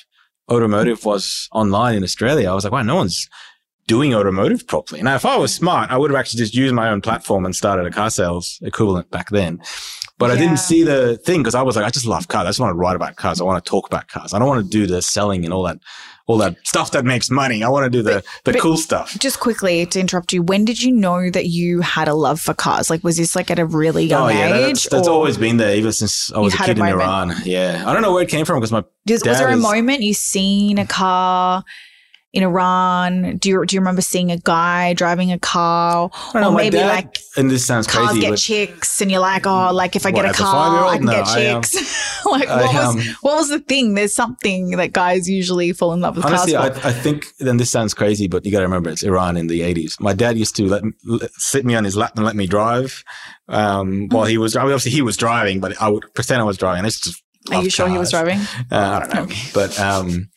automotive 0.51 1.05
was 1.05 1.47
online 1.53 1.95
in 1.95 2.03
Australia. 2.03 2.49
I 2.51 2.53
was 2.53 2.63
like, 2.65 2.73
wow, 2.73 2.81
no 2.83 2.95
one's 2.95 3.29
doing 3.87 4.13
automotive 4.15 4.67
properly. 4.67 5.01
Now, 5.01 5.15
if 5.15 5.25
I 5.25 5.37
was 5.37 5.53
smart, 5.53 5.91
I 5.91 5.97
would 5.97 6.11
have 6.11 6.19
actually 6.19 6.39
just 6.39 6.55
used 6.55 6.73
my 6.73 6.89
own 6.89 7.01
platform 7.01 7.45
and 7.45 7.55
started 7.55 7.85
a 7.85 7.91
car 7.91 8.09
sales 8.09 8.59
equivalent 8.61 9.11
back 9.11 9.29
then. 9.29 9.61
But 10.17 10.31
I 10.31 10.37
didn't 10.37 10.57
see 10.57 10.83
the 10.83 11.17
thing 11.17 11.41
because 11.41 11.55
I 11.55 11.61
was 11.61 11.75
like, 11.75 11.83
I 11.83 11.89
just 11.89 12.05
love 12.05 12.29
cars. 12.29 12.45
I 12.45 12.49
just 12.49 12.59
want 12.59 12.71
to 12.71 12.77
write 12.77 12.95
about 12.95 13.17
cars. 13.17 13.41
I 13.41 13.43
want 13.43 13.63
to 13.63 13.69
talk 13.69 13.85
about 13.85 14.07
cars. 14.07 14.33
I 14.33 14.39
don't 14.39 14.47
want 14.47 14.63
to 14.63 14.69
do 14.69 14.87
the 14.87 15.01
selling 15.01 15.43
and 15.43 15.53
all 15.53 15.63
that, 15.63 15.79
all 16.25 16.37
that 16.37 16.55
stuff 16.65 16.91
that 16.91 17.03
makes 17.03 17.29
money. 17.29 17.63
I 17.63 17.67
want 17.67 17.83
to 17.83 17.89
do 17.89 18.01
the, 18.01 18.23
the 18.45 18.53
but- 18.53 18.61
cool 18.61 18.77
stuff. 18.77 19.19
Just 19.19 19.41
quickly 19.41 19.85
to 19.85 19.99
interrupt 19.99 20.31
you, 20.31 20.41
when 20.41 20.63
did 20.63 20.81
you 20.81 20.93
know 20.93 21.29
that 21.31 21.47
you 21.47 21.81
had 21.81 22.07
a 22.07 22.13
love 22.13 22.39
for 22.39 22.53
cars? 22.53 22.89
Like, 22.89 23.03
was 23.03 23.17
this 23.17 23.35
like 23.35 23.51
at 23.51 23.59
a 23.59 23.65
really 23.65 24.05
oh, 24.05 24.07
young 24.07 24.23
oh 24.23 24.29
yeah, 24.29 24.55
age? 24.55 24.83
that's, 24.83 24.89
that's 24.89 25.07
always 25.09 25.37
been 25.37 25.57
there 25.57 25.77
ever 25.77 25.91
since 25.91 26.31
I 26.31 26.39
was 26.39 26.53
a 26.53 26.57
had 26.57 26.69
a 26.69 26.73
kid 26.75 26.79
in? 26.79 26.85
Iran. 26.85 27.33
Yeah, 27.43 27.83
I 27.85 27.91
don't 27.91 28.01
know 28.01 28.13
where 28.13 28.23
it 28.23 28.29
came 28.29 28.45
from 28.45 28.61
because 28.61 28.71
my 28.71 28.85
Does, 29.05 29.21
was 29.25 29.37
there 29.37 29.49
a 29.49 29.57
moment 29.57 30.01
you 30.01 30.13
seen 30.13 30.77
a 30.77 30.87
car 30.87 31.65
in 32.35 32.43
Iran? 32.43 33.37
Do 33.37 33.49
you 33.49 33.65
do 33.65 33.75
you 33.75 33.79
remember 33.79 34.01
seeing 34.01 34.29
a 34.31 34.37
guy 34.37 34.93
driving 34.93 35.31
a 35.31 35.39
car, 35.39 36.09
don't 36.33 36.41
know, 36.41 36.51
or 36.51 36.55
maybe 36.55 36.77
dad- 36.77 36.87
like 37.05 37.17
and 37.37 37.49
this 37.49 37.65
sounds 37.65 37.87
cars 37.87 38.09
crazy, 38.09 38.21
get 38.21 38.37
chicks, 38.37 39.01
and 39.01 39.09
you're 39.09 39.19
like, 39.21 39.47
oh, 39.47 39.71
like 39.73 39.95
if 39.95 40.05
I 40.05 40.11
What, 40.11 40.23
get 40.23 40.31
a 40.35 40.37
car. 40.37 40.85
I 40.85 40.97
can 40.97 41.05
No, 41.05 41.11
get 41.23 41.33
chicks. 41.35 42.25
like 42.25 42.47
I, 42.47 42.61
what 42.65 42.73
was 42.73 42.95
um, 42.95 43.15
what 43.21 43.35
was 43.35 43.49
the 43.49 43.59
thing? 43.59 43.93
There's 43.95 44.13
something 44.13 44.71
that 44.71 44.93
guys 44.93 45.29
usually 45.29 45.71
fall 45.73 45.93
in 45.93 46.01
love 46.01 46.15
with 46.17 46.25
Honestly, 46.25 46.55
I. 46.55 46.67
I 46.67 46.91
think, 46.91 47.25
then 47.39 47.57
this 47.57 47.71
sounds 47.71 47.93
crazy, 47.93 48.27
but 48.27 48.45
you 48.45 48.51
got 48.51 48.59
to 48.59 48.65
remember 48.65 48.89
it's 48.89 49.03
Iran 49.03 49.37
in 49.37 49.47
the 49.47 49.61
80s. 49.61 49.99
My 49.99 50.13
dad 50.13 50.37
used 50.37 50.55
to 50.57 50.65
let, 50.67 50.83
let 51.05 51.31
sit 51.33 51.65
me 51.65 51.73
on 51.75 51.83
his 51.83 51.95
lap 51.95 52.13
and 52.15 52.25
let 52.25 52.35
me 52.35 52.47
drive 52.47 53.03
um, 53.47 54.07
while 54.09 54.25
he 54.25 54.37
was, 54.37 54.55
I 54.55 54.59
mean, 54.63 54.71
obviously 54.71 54.91
he 54.91 55.01
was 55.01 55.17
driving, 55.17 55.59
but 55.59 55.79
I 55.81 55.87
would 55.89 56.03
pretend 56.13 56.41
I 56.41 56.45
was 56.45 56.57
driving. 56.57 56.83
I 56.85 56.89
just 56.89 57.21
Are 57.49 57.55
you 57.55 57.61
love 57.63 57.71
sure 57.71 57.87
he 57.89 57.97
was 57.97 58.11
driving? 58.11 58.39
Uh, 58.71 58.75
I 58.77 58.99
don't 58.99 59.13
know, 59.13 59.21
Okay. 59.23 59.49
but 59.53 59.79
um, 59.79 60.29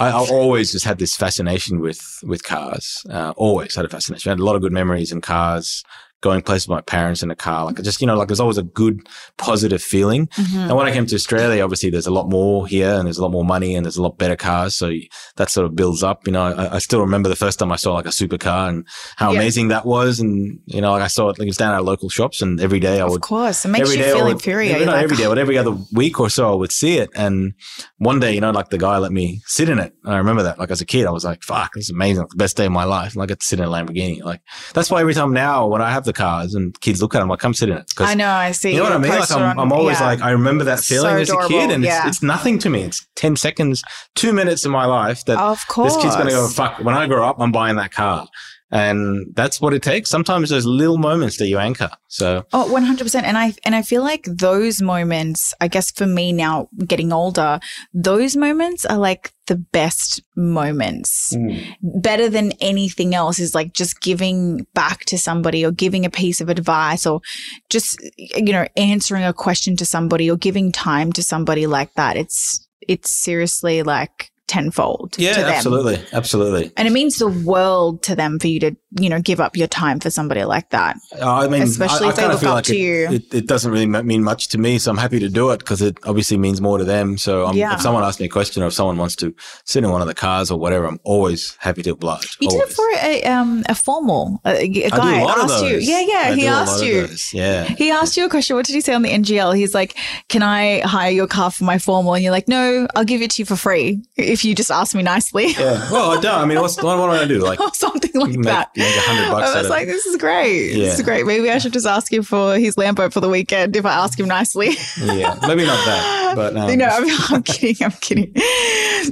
I, 0.00 0.08
I 0.10 0.28
always 0.30 0.72
just 0.72 0.84
had 0.84 0.98
this 0.98 1.14
fascination 1.14 1.80
with 1.80 2.20
with 2.24 2.42
cars. 2.42 3.04
Uh, 3.08 3.32
always 3.36 3.74
had 3.74 3.84
a 3.84 3.88
fascination. 3.88 4.30
I 4.30 4.32
had 4.32 4.40
a 4.40 4.44
lot 4.44 4.56
of 4.56 4.62
good 4.62 4.72
memories 4.72 5.12
in 5.12 5.20
cars. 5.20 5.84
Going 6.22 6.42
places 6.42 6.68
with 6.68 6.76
my 6.76 6.80
parents 6.82 7.22
in 7.22 7.30
a 7.30 7.34
car, 7.34 7.64
like 7.64 7.80
just 7.82 8.00
you 8.02 8.06
know, 8.06 8.14
like 8.14 8.28
there's 8.28 8.40
always 8.40 8.58
a 8.58 8.62
good, 8.62 9.08
positive 9.38 9.82
feeling. 9.82 10.26
Mhm. 10.28 10.68
And 10.68 10.76
when 10.76 10.86
I 10.86 10.92
came 10.92 11.06
to 11.06 11.14
Australia, 11.14 11.62
obviously 11.64 11.88
there's 11.88 12.06
a 12.06 12.10
lot 12.10 12.28
more 12.28 12.66
here, 12.66 12.90
and 12.92 13.06
there's 13.06 13.16
a 13.16 13.22
lot 13.22 13.30
more 13.32 13.44
money, 13.44 13.74
and 13.74 13.86
there's 13.86 13.96
a 13.96 14.02
lot 14.02 14.18
better 14.18 14.36
cars. 14.36 14.74
So 14.74 14.90
that 15.36 15.48
sort 15.48 15.64
of 15.66 15.74
builds 15.74 16.02
up. 16.02 16.26
You 16.26 16.32
know, 16.32 16.42
I, 16.42 16.74
I 16.76 16.78
still 16.78 17.00
remember 17.00 17.30
the 17.30 17.36
first 17.36 17.58
time 17.58 17.72
I 17.72 17.76
saw 17.76 17.94
like 17.94 18.04
a 18.04 18.10
supercar 18.10 18.68
and 18.68 18.86
how 19.16 19.32
Yeah. 19.32 19.38
amazing 19.40 19.68
that 19.68 19.86
was. 19.86 20.20
And 20.20 20.58
you 20.66 20.82
know, 20.82 20.92
like 20.92 21.02
I 21.02 21.06
saw 21.06 21.30
it, 21.30 21.38
like 21.38 21.48
it's 21.48 21.56
down 21.56 21.74
at 21.74 21.84
local 21.84 22.10
shops, 22.10 22.42
and 22.42 22.60
every 22.60 22.80
day 22.80 23.00
I 23.00 23.04
would. 23.04 23.14
Of 23.16 23.20
course, 23.22 23.64
it 23.64 23.68
makes 23.68 23.94
you 23.96 24.02
feel 24.02 24.24
would- 24.24 24.32
inferior. 24.32 24.78
Not 24.84 24.88
like, 24.96 25.04
every 25.04 25.16
day, 25.16 25.26
but 25.26 25.38
every 25.38 25.56
other 25.56 25.74
week 25.92 26.20
or 26.20 26.28
so, 26.28 26.52
I 26.52 26.54
would 26.54 26.72
see 26.72 26.98
it. 26.98 27.08
And 27.14 27.54
one 27.96 28.20
day, 28.20 28.34
you 28.34 28.42
know, 28.42 28.50
like 28.50 28.68
the 28.68 28.78
guy 28.78 28.98
let 28.98 29.12
me 29.12 29.40
sit 29.46 29.70
in 29.70 29.78
it. 29.78 29.94
And 30.04 30.14
I 30.14 30.18
remember 30.18 30.42
that, 30.42 30.58
like 30.58 30.70
as 30.70 30.82
a 30.82 30.86
kid, 30.86 31.06
I 31.06 31.10
was 31.12 31.24
like, 31.24 31.42
"Fuck, 31.42 31.72
this 31.74 31.84
is 31.84 31.90
amazing! 31.90 32.24
Like, 32.24 32.30
the 32.30 32.36
best 32.36 32.58
day 32.58 32.66
of 32.66 32.72
my 32.72 32.84
life." 32.84 33.14
And 33.14 33.22
I 33.22 33.26
get 33.26 33.40
to 33.40 33.46
sit 33.46 33.58
in 33.58 33.64
a 33.64 33.68
Lamborghini. 33.70 34.22
Like 34.22 34.42
that's 34.74 34.90
why 34.90 35.00
every 35.00 35.14
time 35.14 35.32
now, 35.32 35.66
when 35.66 35.80
I 35.80 35.90
have 35.90 36.04
the 36.04 36.09
cars 36.12 36.54
and 36.54 36.78
kids 36.80 37.00
look 37.02 37.14
at 37.14 37.20
them, 37.20 37.28
like, 37.28 37.38
"Come 37.38 37.54
sit 37.54 37.68
in 37.68 37.76
it." 37.76 37.90
'Cause 37.94 38.08
I 38.08 38.14
know, 38.14 38.28
I 38.30 38.52
see. 38.52 38.72
you 38.72 38.78
know 38.78 38.84
what 38.84 38.92
I 38.92 38.98
mean? 38.98 39.10
Like 39.10 39.30
I'm, 39.30 39.58
I'm 39.58 39.72
always 39.72 39.98
yeah. 40.00 40.06
like, 40.06 40.20
I 40.22 40.30
remember 40.30 40.64
that 40.64 40.80
So 40.80 40.94
feeling 40.94 41.16
as 41.16 41.30
a 41.30 41.36
kid, 41.48 41.70
and 41.70 41.82
yeah. 41.84 42.06
it's, 42.06 42.16
it's 42.16 42.22
nothing 42.22 42.58
to 42.60 42.70
me. 42.70 42.82
It's 42.82 43.06
ten 43.16 43.36
seconds, 43.36 43.82
two 44.14 44.32
minutes 44.32 44.64
in 44.64 44.70
my 44.70 44.84
life 44.86 45.24
that 45.26 45.38
of 45.38 45.66
course, 45.68 45.94
this 45.94 46.02
kid's 46.02 46.16
gonna 46.16 46.30
go. 46.30 46.48
Fuck! 46.48 46.78
When 46.80 46.94
I 46.94 47.06
grow 47.06 47.24
up, 47.28 47.36
I'm 47.38 47.52
buying 47.52 47.76
that 47.76 47.92
car. 47.92 48.26
And 48.72 49.34
that's 49.34 49.60
what 49.60 49.74
it 49.74 49.82
takes. 49.82 50.10
Sometimes 50.10 50.50
those 50.50 50.66
little 50.66 50.98
moments 50.98 51.38
that 51.38 51.48
you 51.48 51.58
anchor. 51.58 51.90
So 52.06 52.46
Oh, 52.52 52.70
100%. 52.72 53.22
And 53.22 53.36
I 53.36 53.54
and 53.64 53.74
I 53.74 53.82
feel 53.82 54.02
like 54.02 54.24
those 54.24 54.80
moments, 54.80 55.54
I 55.60 55.68
guess 55.68 55.90
for 55.90 56.06
me 56.06 56.32
now 56.32 56.68
getting 56.86 57.12
older, 57.12 57.58
those 57.92 58.36
moments 58.36 58.84
are 58.84 58.98
like 58.98 59.32
the 59.46 59.56
best 59.56 60.22
moments. 60.36 61.34
Hmm. 61.34 61.56
Better 61.82 62.28
than 62.28 62.52
anything 62.60 63.14
else 63.14 63.40
is 63.40 63.54
like 63.54 63.72
just 63.72 64.00
giving 64.00 64.66
back 64.74 65.04
to 65.06 65.18
somebody 65.18 65.64
or 65.64 65.72
giving 65.72 66.06
a 66.06 66.10
piece 66.10 66.40
of 66.40 66.48
advice 66.48 67.06
or 67.06 67.20
just 67.68 68.00
you 68.16 68.52
know, 68.52 68.66
answering 68.76 69.24
a 69.24 69.32
question 69.32 69.76
to 69.76 69.84
somebody 69.84 70.30
or 70.30 70.36
giving 70.36 70.70
time 70.70 71.12
to 71.12 71.22
somebody 71.22 71.66
like 71.66 71.94
that. 71.94 72.16
It's 72.16 72.66
it's 72.86 73.10
seriously 73.10 73.82
like 73.82 74.29
tenfold 74.50 75.14
yeah, 75.16 75.32
to 75.34 75.40
them. 75.42 75.50
absolutely, 75.50 76.04
absolutely. 76.12 76.72
And 76.76 76.88
it 76.88 76.90
means 76.90 77.18
the 77.18 77.28
world 77.28 78.02
to 78.02 78.16
them 78.16 78.38
for 78.40 78.48
you 78.48 78.58
to, 78.60 78.76
you 78.98 79.08
know, 79.08 79.20
give 79.20 79.38
up 79.40 79.56
your 79.56 79.68
time 79.68 80.00
for 80.00 80.10
somebody 80.10 80.42
like 80.42 80.70
that. 80.70 80.96
Uh, 81.20 81.32
I 81.32 81.46
mean, 81.48 81.62
Especially 81.62 82.06
I, 82.06 82.08
I 82.08 82.10
if 82.10 82.16
they 82.16 82.26
look 82.26 82.42
up 82.42 82.54
like 82.56 82.64
to 82.64 82.74
it, 82.74 82.78
you. 82.78 83.08
It, 83.10 83.34
it 83.34 83.46
doesn't 83.46 83.70
really 83.70 83.86
mean 83.86 84.24
much 84.24 84.48
to 84.48 84.58
me, 84.58 84.78
so 84.78 84.90
I'm 84.90 84.96
happy 84.98 85.20
to 85.20 85.28
do 85.28 85.50
it 85.50 85.58
because 85.60 85.80
it 85.80 85.98
obviously 86.04 86.36
means 86.36 86.60
more 86.60 86.78
to 86.78 86.84
them. 86.84 87.16
So 87.16 87.52
Yeah. 87.52 87.74
if 87.74 87.80
someone 87.80 88.02
asks 88.02 88.18
me 88.18 88.26
a 88.26 88.28
question 88.28 88.62
or 88.64 88.66
if 88.66 88.72
someone 88.72 88.96
wants 88.98 89.14
to 89.16 89.32
sit 89.64 89.84
in 89.84 89.90
one 89.90 90.00
of 90.02 90.08
the 90.08 90.14
cars 90.14 90.50
or 90.50 90.58
whatever, 90.58 90.86
I'm 90.86 90.98
always 91.04 91.56
happy 91.60 91.82
to 91.84 91.90
oblige. 91.90 92.36
You 92.40 92.50
did 92.50 92.60
it 92.62 92.70
for 92.72 92.84
a 93.02 93.22
um 93.24 93.62
a 93.68 93.74
formal 93.76 94.40
a, 94.44 94.56
a 94.64 94.68
do 94.68 94.90
guy 94.90 95.20
a 95.20 95.28
asked 95.28 95.64
you. 95.64 95.76
Yeah, 95.78 96.00
yeah. 96.00 96.24
I 96.32 96.34
he 96.34 96.46
a 96.46 96.50
asked 96.50 96.84
you. 96.84 97.08
Yeah. 97.32 97.64
He 97.64 97.90
asked 97.92 98.16
you 98.16 98.24
a 98.24 98.28
question. 98.28 98.56
What 98.56 98.66
did 98.66 98.74
he 98.74 98.80
say 98.80 98.94
on 98.94 99.02
the 99.02 99.10
NGL? 99.10 99.54
He's 99.56 99.74
like, 99.74 99.96
"Can 100.28 100.42
I 100.42 100.80
hire 100.80 101.10
your 101.12 101.28
car 101.28 101.50
for 101.52 101.62
my 101.64 101.78
formal?" 101.78 102.14
And 102.14 102.24
you're 102.24 102.32
like, 102.32 102.48
"No, 102.48 102.88
I'll 102.96 103.04
give 103.04 103.22
it 103.22 103.30
to 103.32 103.42
you 103.42 103.46
for 103.46 103.56
free 103.56 104.02
if 104.16 104.39
you 104.44 104.54
just 104.54 104.70
ask 104.70 104.94
me 104.94 105.02
nicely." 105.02 105.48
Yeah. 105.48 105.78
Well, 105.90 106.16
I 106.16 106.20
don't. 106.20 106.34
I 106.34 106.44
mean, 106.44 106.60
what's, 106.60 106.76
what, 106.76 106.98
what 106.98 107.04
am 107.04 107.10
I 107.10 107.16
going 107.16 107.28
to 107.28 107.34
do? 107.34 107.40
Like, 107.40 107.58
something 107.74 108.10
like 108.14 108.30
make, 108.30 108.44
that. 108.44 108.70
make 108.76 108.94
hundred 108.96 109.30
bucks 109.30 109.50
I 109.50 109.60
was 109.60 109.68
like, 109.70 109.86
"This 109.86 110.06
is 110.06 110.16
great. 110.16 110.72
This 110.72 110.98
is 110.98 111.04
great. 111.04 111.26
Maybe 111.26 111.50
I 111.50 111.58
should 111.58 111.72
just 111.72 111.86
ask 111.86 112.12
him 112.12 112.22
for 112.22 112.56
his 112.56 112.76
Lambo 112.76 113.12
for 113.12 113.20
the 113.20 113.28
weekend 113.28 113.74
if 113.76 113.84
I 113.84 113.92
ask 113.92 114.18
him 114.18 114.28
nicely." 114.28 114.70
Yeah. 114.98 115.38
Maybe 115.46 115.64
not 115.64 115.84
that, 115.84 116.32
but 116.36 116.56
um, 116.56 116.70
you 116.70 116.76
know, 116.76 116.86
I'm, 116.86 117.04
I'm 117.34 117.42
kidding. 117.42 117.84
I'm 117.84 117.92
kidding. 117.92 118.34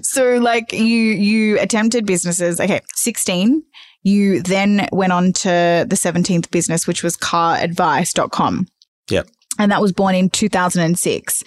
So, 0.02 0.36
like, 0.36 0.72
you 0.72 0.84
you 0.84 1.58
attempted 1.58 2.06
businesses. 2.06 2.60
Okay, 2.60 2.80
sixteen. 2.94 3.62
You 4.02 4.42
then 4.42 4.88
went 4.92 5.12
on 5.12 5.32
to 5.34 5.84
the 5.88 5.96
seventeenth 5.96 6.50
business, 6.50 6.86
which 6.86 7.02
was 7.02 7.16
caradvice.com. 7.16 8.68
Yep. 9.10 9.28
And 9.58 9.70
that 9.72 9.82
was 9.82 9.92
born 9.92 10.14
in 10.14 10.30
2006. 10.30 11.44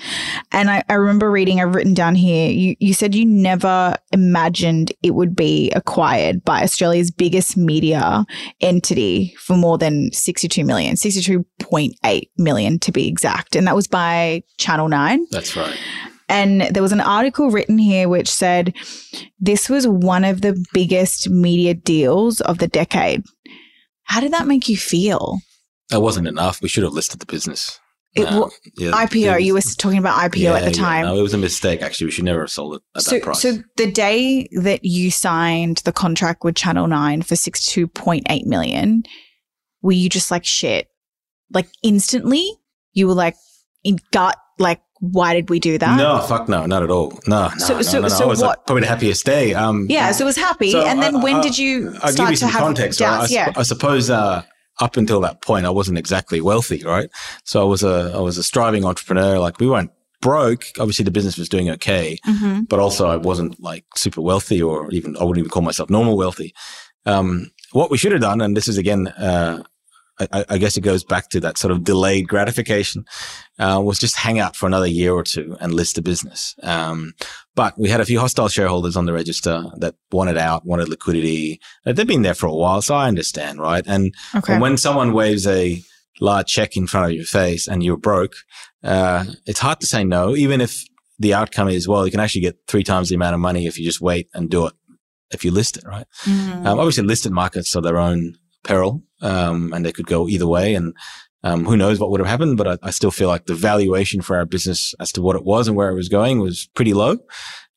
And 0.51 0.69
I, 0.69 0.83
I 0.89 0.93
remember 0.93 1.31
reading, 1.31 1.61
I've 1.61 1.73
written 1.73 1.93
down 1.93 2.15
here, 2.15 2.49
you, 2.49 2.75
you 2.79 2.93
said 2.93 3.15
you 3.15 3.25
never 3.25 3.95
imagined 4.11 4.91
it 5.01 5.11
would 5.11 5.35
be 5.35 5.71
acquired 5.71 6.43
by 6.43 6.61
Australia's 6.63 7.11
biggest 7.11 7.57
media 7.57 8.25
entity 8.59 9.33
for 9.37 9.55
more 9.55 9.77
than 9.77 10.11
62 10.11 10.63
million, 10.65 10.95
62.8 10.95 12.29
million 12.37 12.79
to 12.79 12.91
be 12.91 13.07
exact. 13.07 13.55
And 13.55 13.65
that 13.67 13.75
was 13.75 13.87
by 13.87 14.43
Channel 14.57 14.89
9. 14.89 15.27
that's 15.31 15.55
right. 15.55 15.77
And 16.31 16.61
there 16.61 16.81
was 16.81 16.93
an 16.93 17.01
article 17.01 17.51
written 17.51 17.77
here 17.77 18.07
which 18.07 18.29
said 18.29 18.73
this 19.37 19.69
was 19.69 19.85
one 19.85 20.23
of 20.23 20.39
the 20.39 20.63
biggest 20.71 21.29
media 21.29 21.73
deals 21.73 22.39
of 22.39 22.59
the 22.59 22.69
decade. 22.69 23.23
How 24.03 24.21
did 24.21 24.31
that 24.31 24.47
make 24.47 24.69
you 24.69 24.77
feel? 24.77 25.39
That 25.89 25.99
wasn't 26.01 26.29
enough. 26.29 26.61
We 26.61 26.69
should 26.69 26.83
have 26.85 26.93
listed 26.93 27.19
the 27.19 27.25
business. 27.25 27.80
It 28.13 28.23
No, 28.29 28.51
yeah, 28.75 28.91
IPO, 28.91 29.37
it 29.39 29.43
you 29.43 29.53
were 29.53 29.61
talking 29.61 29.97
about 29.97 30.17
IPO 30.19 30.35
yeah, 30.37 30.53
at 30.55 30.65
the 30.65 30.71
yeah, 30.71 30.83
time. 30.83 31.05
no, 31.05 31.15
it 31.17 31.21
was 31.21 31.33
a 31.33 31.37
mistake. 31.37 31.81
Actually, 31.81 32.07
we 32.07 32.11
should 32.11 32.25
never 32.25 32.41
have 32.41 32.51
sold 32.51 32.75
it 32.75 32.81
at 32.93 33.03
so, 33.03 33.11
that 33.11 33.23
price. 33.23 33.41
so 33.41 33.53
the 33.77 33.89
day 33.89 34.49
that 34.61 34.83
you 34.83 35.11
signed 35.11 35.77
the 35.85 35.93
contract 35.93 36.43
with 36.43 36.55
Channel 36.55 36.87
9 36.87 37.21
for 37.21 37.35
62.8 37.35 38.45
million, 38.45 39.03
were 39.81 39.93
you 39.93 40.09
just 40.09 40.29
like 40.29 40.45
shit? 40.45 40.87
Like 41.53 41.67
instantly? 41.83 42.49
You 42.93 43.07
were 43.07 43.13
like 43.13 43.35
in 43.85 43.97
gut, 44.11 44.35
like, 44.59 44.81
why 44.99 45.33
did 45.33 45.49
we 45.49 45.59
do 45.59 45.77
that? 45.77 45.97
no, 45.97 46.19
fuck 46.19 46.49
no, 46.49 46.65
not 46.65 46.83
at 46.83 46.91
all. 46.91 47.17
No, 47.27 47.47
no, 47.47 47.57
So- 47.57 47.75
no, 47.77 47.81
so- 47.81 47.97
no, 47.99 48.01
no. 48.03 48.07
so 48.09 48.27
was 48.27 48.41
like, 48.41 48.65
probably 48.65 48.81
the 48.81 48.87
happiest 48.89 49.25
day. 49.25 49.53
Um, 49.53 49.87
Yeah, 49.89 50.11
so 50.11 50.25
it 50.25 50.27
was 50.27 50.37
happy. 50.37 50.71
So 50.71 50.85
and 50.85 51.01
then 51.01 51.15
I- 51.15 51.23
when 51.23 51.35
I- 51.37 51.41
did 51.41 51.57
you 51.57 51.91
I'll 52.03 52.11
start 52.11 52.15
give 52.17 52.29
you 52.31 52.35
to 52.35 52.37
some 52.37 52.51
context. 52.51 52.99
Right? 52.99 53.21
I, 53.21 53.25
yeah. 53.27 53.53
I 53.55 53.63
suppose 53.63 54.09
uh, 54.09 54.43
up 54.81 54.97
until 54.97 55.21
that 55.21 55.41
point, 55.41 55.65
I 55.65 55.69
wasn't 55.69 55.97
exactly 55.97 56.41
wealthy, 56.41 56.83
right? 56.83 57.09
So 57.45 57.61
I 57.61 57.65
was 57.65 57.83
a 57.83 58.11
I 58.15 58.19
was 58.19 58.37
a 58.37 58.43
striving 58.43 58.83
entrepreneur. 58.85 59.39
Like 59.39 59.59
we 59.59 59.67
weren't 59.67 59.91
broke. 60.21 60.65
Obviously, 60.79 61.05
the 61.05 61.11
business 61.11 61.37
was 61.37 61.49
doing 61.49 61.69
okay, 61.71 62.17
Mhm. 62.27 62.67
but 62.69 62.79
also 62.79 63.07
I 63.07 63.15
wasn't 63.17 63.59
like 63.61 63.85
super 63.95 64.21
wealthy, 64.21 64.61
or 64.61 64.89
even 64.91 65.15
I 65.17 65.23
wouldn't 65.23 65.39
even 65.43 65.49
call 65.51 65.63
myself 65.63 65.89
normal 65.89 66.17
wealthy. 66.17 66.53
Um, 67.05 67.51
what 67.71 67.89
we 67.91 67.97
should 67.97 68.11
have 68.11 68.21
done, 68.21 68.41
and 68.41 68.55
this 68.57 68.67
is 68.67 68.77
again. 68.77 69.07
Uh, 69.07 69.63
I- 70.19 70.45
I, 70.49 70.57
guess 70.59 70.77
it 70.77 70.81
goes 70.81 71.03
back 71.03 71.29
to 71.29 71.39
that 71.39 71.57
sort 71.57 71.71
of 71.71 71.83
delayed 71.83 72.27
gratification, 72.27 73.05
uh, 73.57 73.81
was 73.83 73.97
just 73.97 74.15
hang 74.15 74.39
out 74.39 74.55
for 74.55 74.67
another 74.67 74.85
year 74.87 75.13
or 75.13 75.23
two 75.23 75.57
and 75.59 75.73
list 75.73 75.95
the 75.95 76.01
business. 76.01 76.53
Um, 76.61 77.13
but 77.55 77.77
we 77.79 77.89
had 77.89 78.01
a 78.01 78.05
few 78.05 78.19
hostile 78.19 78.47
shareholders 78.49 78.95
on 78.95 79.05
the 79.05 79.13
register 79.13 79.63
that 79.77 79.95
wanted 80.11 80.37
out, 80.37 80.65
wanted 80.65 80.89
liquidity. 80.89 81.59
Uh, 81.85 81.93
They've 81.93 82.05
been 82.05 82.21
there 82.21 82.35
for 82.35 82.45
a 82.47 82.53
while, 82.53 82.81
so 82.81 82.93
I 82.95 83.07
understand, 83.07 83.59
right? 83.59 83.83
And 83.87 84.13
Okay. 84.35 84.53
and 84.53 84.61
when 84.61 84.77
someone 84.77 85.13
waves 85.13 85.47
a 85.47 85.81
large 86.19 86.47
check 86.47 86.77
in 86.77 86.85
front 86.87 87.07
of 87.07 87.13
your 87.13 87.25
face 87.25 87.67
and 87.67 87.81
you're 87.83 87.97
broke, 87.97 88.35
uh, 88.83 89.25
it's 89.47 89.59
hard 89.59 89.79
to 89.79 89.87
say 89.87 90.03
no, 90.03 90.35
even 90.35 90.61
if 90.61 90.83
the 91.17 91.33
outcome 91.33 91.69
is, 91.69 91.87
well, 91.87 92.05
you 92.05 92.11
can 92.11 92.19
actually 92.19 92.41
get 92.41 92.57
three 92.67 92.83
times 92.83 93.09
the 93.09 93.15
amount 93.15 93.33
of 93.33 93.39
money 93.39 93.65
if 93.65 93.79
you 93.79 93.85
just 93.85 94.01
wait 94.01 94.27
and 94.33 94.49
do 94.49 94.67
it. 94.67 94.73
If 95.33 95.45
you 95.45 95.51
list 95.51 95.77
it, 95.77 95.83
right? 95.85 96.05
Mm. 96.25 96.65
Um, 96.65 96.77
obviously, 96.79 97.03
listed 97.05 97.31
markets 97.31 97.73
are 97.75 97.81
their 97.81 97.97
own 97.97 98.35
peril, 98.63 99.03
um, 99.21 99.73
and 99.73 99.85
they 99.85 99.91
could 99.91 100.07
go 100.07 100.27
either 100.27 100.47
way. 100.47 100.73
And 100.73 100.95
um, 101.43 101.65
who 101.65 101.77
knows 101.77 101.99
what 101.99 102.11
would 102.11 102.19
have 102.19 102.29
happened? 102.29 102.57
But 102.57 102.67
I, 102.67 102.77
I, 102.83 102.91
still 102.91 103.11
feel 103.11 103.27
like 103.27 103.45
the 103.45 103.55
valuation 103.55 104.21
for 104.21 104.37
our 104.37 104.45
business 104.45 104.93
as 104.99 105.11
to 105.13 105.21
what 105.21 105.35
it 105.35 105.43
was 105.43 105.67
and 105.67 105.75
where 105.75 105.89
it 105.89 105.95
was 105.95 106.09
going 106.09 106.39
was 106.39 106.69
pretty 106.75 106.93
low, 106.93 107.17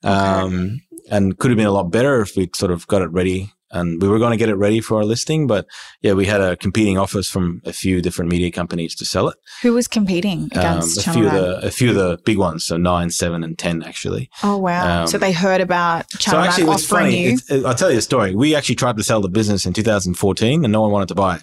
um, 0.02 0.80
and 1.10 1.38
could 1.38 1.50
have 1.50 1.58
been 1.58 1.66
a 1.66 1.72
lot 1.72 1.90
better 1.90 2.20
if 2.20 2.36
we 2.36 2.50
sort 2.54 2.72
of 2.72 2.86
got 2.86 3.02
it 3.02 3.10
ready 3.10 3.52
and 3.74 4.00
we 4.00 4.08
were 4.08 4.18
going 4.18 4.30
to 4.30 4.36
get 4.36 4.48
it 4.48 4.54
ready 4.54 4.80
for 4.80 4.96
our 4.96 5.04
listing, 5.04 5.46
but 5.46 5.66
yeah, 6.00 6.12
we 6.12 6.26
had 6.26 6.40
a 6.40 6.56
competing 6.56 6.96
offers 6.96 7.28
from 7.28 7.60
a 7.64 7.72
few 7.72 8.00
different 8.00 8.30
media 8.30 8.50
companies 8.50 8.94
to 8.96 9.04
sell 9.04 9.28
it. 9.28 9.36
Who 9.62 9.74
was 9.74 9.88
competing 9.88 10.44
against 10.52 10.98
um, 10.98 11.00
a 11.00 11.04
Channel 11.04 11.20
few 11.20 11.26
of 11.26 11.32
the 11.32 11.66
a 11.66 11.70
few 11.70 11.88
of 11.90 11.96
the 11.96 12.18
big 12.24 12.38
ones, 12.38 12.64
so 12.64 12.76
nine, 12.76 13.10
seven, 13.10 13.44
and 13.44 13.58
ten 13.58 13.82
actually. 13.82 14.30
Oh 14.42 14.56
wow! 14.56 15.02
um, 15.02 15.06
so 15.06 15.18
they 15.18 15.32
heard 15.32 15.60
about 15.60 16.08
Channel 16.10 16.42
so 16.42 16.48
actually, 16.48 16.64
9 16.64 16.74
it's 16.74 16.84
offering 16.84 17.06
funny. 17.06 17.22
you. 17.22 17.32
It's, 17.32 17.64
I'll 17.64 17.74
tell 17.74 17.90
you 17.90 17.98
a 17.98 18.02
story. 18.02 18.34
We 18.34 18.54
actually 18.54 18.76
tried 18.76 18.96
to 18.96 19.02
sell 19.02 19.20
the 19.20 19.28
business 19.28 19.66
in 19.66 19.72
2014, 19.72 20.64
and 20.64 20.72
no 20.72 20.80
one 20.80 20.90
wanted 20.90 21.08
to 21.08 21.14
buy 21.14 21.36
it 21.36 21.42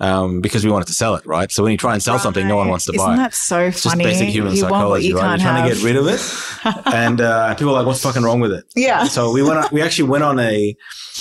um, 0.00 0.40
because 0.40 0.64
we 0.64 0.70
wanted 0.70 0.86
to 0.88 0.92
sell 0.94 1.14
it, 1.16 1.26
right? 1.26 1.50
So 1.50 1.62
when 1.62 1.72
you 1.72 1.78
try 1.78 1.92
and 1.94 2.02
sell 2.02 2.18
something, 2.18 2.46
no 2.46 2.56
one 2.56 2.68
wants 2.68 2.84
to 2.86 2.92
Isn't 2.92 3.04
buy 3.06 3.14
it. 3.14 3.16
that 3.16 3.34
so 3.34 3.60
It's 3.60 3.82
just 3.82 3.98
basic 3.98 4.28
human 4.28 4.52
you 4.52 4.58
psychology, 4.60 5.08
you 5.08 5.16
right? 5.16 5.30
You're 5.30 5.38
trying 5.38 5.56
have. 5.56 5.68
to 5.68 5.74
get 5.74 5.84
rid 5.84 5.96
of 5.96 6.06
it, 6.06 6.86
and 6.94 7.20
uh, 7.20 7.54
people 7.54 7.70
are 7.70 7.78
like, 7.78 7.86
"What's 7.86 8.02
fucking 8.02 8.22
wrong 8.22 8.40
with 8.40 8.52
it?" 8.52 8.64
yeah. 8.76 9.04
So 9.04 9.32
we 9.32 9.42
went. 9.42 9.58
On, 9.58 9.68
we 9.72 9.82
actually 9.82 10.08
went 10.08 10.24
on 10.24 10.38
a. 10.38 10.76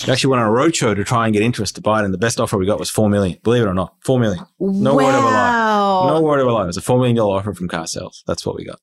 We 0.06 0.14
actually 0.14 0.30
went 0.30 0.44
on 0.44 0.50
a 0.50 0.52
roadshow 0.52 0.96
to 0.96 1.04
try 1.04 1.26
and 1.26 1.34
get 1.34 1.42
interest 1.42 1.74
to 1.76 1.82
buy 1.82 2.02
it, 2.02 2.06
and 2.06 2.14
the 2.14 2.20
best 2.20 2.40
offer 2.40 2.56
we 2.58 2.68
got 2.68 2.78
was 2.78 2.90
four 2.90 3.10
million. 3.10 3.40
Believe 3.44 3.64
it 3.64 3.68
or 3.68 3.74
not, 3.74 3.96
four 4.04 4.20
million. 4.20 4.46
No 4.60 4.96
word 4.96 5.06
of 5.16 5.24
a 5.24 5.28
lie. 5.28 6.08
No 6.14 6.22
word 6.22 6.40
of 6.40 6.48
a 6.48 6.52
lie. 6.52 6.64
It 6.64 6.68
was 6.68 6.78
a 6.78 6.82
four 6.82 6.98
million 6.98 7.16
dollar 7.16 7.40
offer 7.40 7.54
from 7.56 7.68
car 7.68 7.88
sales. 7.88 8.24
That's 8.28 8.46
what 8.46 8.56
we 8.56 8.66
got. 8.66 8.80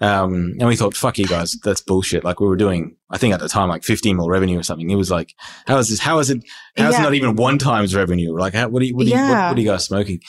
Um, 0.00 0.54
and 0.58 0.66
we 0.66 0.76
thought, 0.76 0.96
fuck 0.96 1.18
you 1.18 1.26
guys, 1.26 1.56
that's 1.62 1.82
bullshit. 1.82 2.24
Like 2.24 2.40
we 2.40 2.46
were 2.46 2.56
doing, 2.56 2.96
I 3.10 3.18
think 3.18 3.34
at 3.34 3.40
the 3.40 3.48
time, 3.48 3.68
like 3.68 3.84
15 3.84 4.16
mil 4.16 4.28
revenue 4.28 4.58
or 4.58 4.62
something. 4.62 4.88
It 4.90 4.96
was 4.96 5.10
like, 5.10 5.34
how 5.66 5.76
is 5.78 5.88
this? 5.88 6.00
How 6.00 6.18
is 6.20 6.30
it? 6.30 6.42
How 6.76 6.88
is 6.88 6.98
it 6.98 7.02
not 7.02 7.14
even 7.14 7.36
one 7.36 7.58
times 7.58 7.94
revenue? 7.94 8.36
Like, 8.36 8.54
how, 8.54 8.68
what 8.68 8.82
are 8.82 8.86
you, 8.86 8.96
what 8.96 9.06
are 9.06 9.10
you, 9.10 9.16
what, 9.16 9.28
what 9.50 9.58
are 9.58 9.60
you 9.60 9.68
guys 9.68 9.84
smoking? 9.84 10.20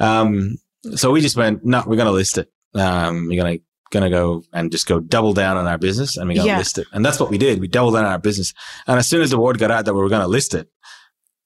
Um, 0.00 0.56
so 0.94 1.10
we 1.12 1.20
just 1.20 1.36
went, 1.36 1.64
no, 1.64 1.82
we're 1.86 1.96
going 1.96 2.06
to 2.06 2.12
list 2.12 2.38
it. 2.38 2.50
Um, 2.74 3.28
we're 3.28 3.40
going 3.40 3.58
to, 3.58 3.64
going 3.90 4.02
to 4.04 4.10
go 4.10 4.42
and 4.54 4.72
just 4.72 4.86
go 4.86 4.98
double 5.00 5.34
down 5.34 5.58
on 5.58 5.66
our 5.66 5.76
business 5.76 6.16
and 6.16 6.26
we're 6.26 6.34
going 6.36 6.46
to 6.46 6.52
Yeah. 6.52 6.58
list 6.58 6.78
it. 6.78 6.86
And 6.92 7.04
that's 7.04 7.20
what 7.20 7.28
we 7.30 7.36
did. 7.36 7.60
We 7.60 7.68
doubled 7.68 7.94
down 7.94 8.06
on 8.06 8.12
our 8.12 8.18
business. 8.18 8.54
And 8.86 8.98
as 8.98 9.06
soon 9.06 9.20
as 9.20 9.30
the 9.30 9.38
word 9.38 9.58
got 9.58 9.70
out 9.70 9.84
that 9.84 9.92
we 9.94 10.00
were 10.00 10.08
going 10.08 10.22
to 10.22 10.26
list 10.28 10.54
it, 10.54 10.68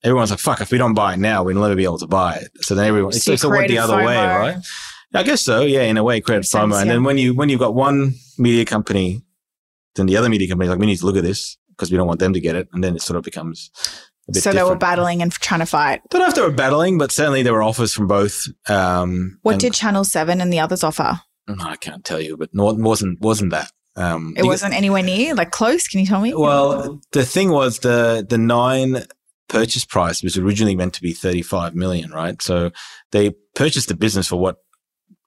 everyone's 0.04 0.30
like, 0.30 0.38
fuck, 0.38 0.60
if 0.60 0.70
we 0.70 0.78
don't 0.78 0.94
buy 0.94 1.14
it 1.14 1.18
now, 1.18 1.42
we'll 1.42 1.60
never 1.60 1.74
be 1.74 1.82
able 1.84 1.98
to 1.98 2.06
buy 2.06 2.36
it. 2.36 2.50
So 2.62 2.76
then 2.76 2.86
everyone, 2.86 3.12
So 3.12 3.32
it's 3.32 3.42
it 3.42 3.48
went 3.48 3.66
the 3.68 3.78
other 3.78 3.96
way, 3.96 4.16
right? 4.16 4.56
I 5.14 5.22
guess 5.24 5.42
so. 5.42 5.62
Yeah, 5.62 5.82
in 5.82 5.96
a 5.96 6.04
way, 6.04 6.16
Makes 6.16 6.30
FOMO. 6.30 6.44
sense, 6.44 6.76
and 6.76 6.90
then 6.90 7.02
when 7.04 7.18
you 7.18 7.34
when 7.34 7.48
you've 7.48 7.60
got 7.60 7.74
one 7.74 8.14
media 8.38 8.64
company, 8.64 9.22
then 9.96 10.06
the 10.06 10.16
other 10.16 10.28
media 10.28 10.48
company 10.48 10.68
like 10.68 10.78
we 10.78 10.86
need 10.86 10.98
to 10.98 11.06
look 11.06 11.16
at 11.16 11.24
this 11.24 11.56
because 11.70 11.90
we 11.90 11.96
don't 11.96 12.06
want 12.06 12.20
them 12.20 12.32
to 12.32 12.40
get 12.40 12.54
it, 12.56 12.68
and 12.72 12.82
then 12.82 12.94
it 12.96 13.02
sort 13.02 13.16
of 13.16 13.24
becomes 13.24 13.70
a 14.28 14.32
bit 14.32 14.42
So 14.42 14.52
they 14.52 14.62
were 14.62 14.76
battling 14.76 15.22
and 15.22 15.32
trying 15.32 15.60
to 15.60 15.66
fight. 15.66 16.00
Don't 16.10 16.20
know 16.20 16.28
if 16.28 16.34
they 16.34 16.42
were 16.42 16.50
battling, 16.50 16.98
but 16.98 17.12
certainly 17.12 17.42
there 17.42 17.52
were 17.52 17.62
offers 17.62 17.92
from 17.92 18.06
both. 18.06 18.46
Um, 18.68 19.38
What 19.42 19.58
did 19.58 19.74
Channel 19.74 20.04
Seven 20.04 20.40
and 20.40 20.52
the 20.52 20.60
others 20.60 20.82
offer? 20.82 21.20
I 21.60 21.76
can't 21.76 22.04
tell 22.04 22.20
you, 22.20 22.36
but 22.36 22.50
it 22.52 22.78
wasn't 22.78 23.20
wasn't 23.20 23.50
that. 23.52 23.70
Um, 23.94 24.34
It 24.36 24.44
wasn't 24.44 24.74
anywhere 24.74 25.02
near, 25.02 25.34
like 25.34 25.50
close. 25.50 25.88
Can 25.88 26.00
you 26.00 26.06
tell 26.06 26.20
me? 26.20 26.34
Well, 26.34 27.00
the 27.12 27.24
thing 27.24 27.50
was 27.50 27.80
the 27.80 28.26
the 28.28 28.38
nine 28.38 29.04
purchase 29.48 29.84
price 29.84 30.22
was 30.22 30.36
originally 30.36 30.74
meant 30.74 30.92
to 30.94 31.02
be 31.02 31.12
35 31.12 31.74
million, 31.74 32.10
right? 32.10 32.42
So 32.42 32.72
they 33.12 33.30
purchased 33.54 33.88
the 33.88 33.94
business 33.94 34.26
for 34.26 34.36
what 34.36 34.56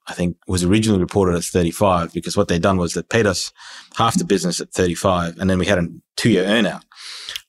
I 0.06 0.14
think 0.14 0.36
was 0.48 0.64
originally 0.64 1.00
reported 1.00 1.36
as 1.36 1.50
35 1.50 2.12
because 2.12 2.36
what 2.36 2.48
they'd 2.48 2.62
done 2.62 2.78
was 2.78 2.94
they 2.94 3.02
paid 3.02 3.26
us 3.26 3.52
half 3.96 4.18
the 4.18 4.24
business 4.24 4.60
at 4.60 4.72
35 4.72 5.38
and 5.38 5.48
then 5.48 5.58
we 5.58 5.66
had 5.66 5.78
a 5.78 5.86
two 6.16 6.30
year 6.30 6.44
earnout. 6.44 6.82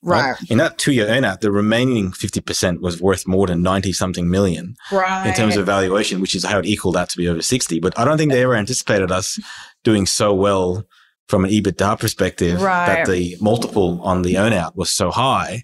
right, 0.02 0.36
In 0.48 0.58
that 0.58 0.78
two 0.78 0.92
year 0.92 1.06
earnout, 1.06 1.40
the 1.40 1.50
remaining 1.50 2.12
50% 2.12 2.80
was 2.80 3.00
worth 3.00 3.26
more 3.26 3.46
than 3.46 3.62
90 3.62 3.92
something 3.92 4.30
million 4.30 4.76
right. 4.90 5.26
in 5.26 5.34
terms 5.34 5.56
of 5.56 5.66
valuation, 5.66 6.20
which 6.20 6.34
is 6.34 6.44
how 6.44 6.58
it 6.58 6.66
equaled 6.66 6.96
out 6.96 7.08
to 7.10 7.16
be 7.16 7.28
over 7.28 7.42
60. 7.42 7.80
But 7.80 7.98
I 7.98 8.04
don't 8.04 8.18
think 8.18 8.32
they 8.32 8.42
ever 8.42 8.54
anticipated 8.54 9.10
us 9.10 9.38
doing 9.82 10.06
so 10.06 10.32
well 10.32 10.84
from 11.28 11.44
an 11.44 11.50
EBITDA 11.50 11.98
perspective 11.98 12.60
Right. 12.60 12.86
that 13.04 13.06
the 13.06 13.36
multiple 13.40 14.00
on 14.02 14.22
the 14.22 14.34
earnout 14.34 14.76
was 14.76 14.90
so 14.90 15.10
high. 15.10 15.62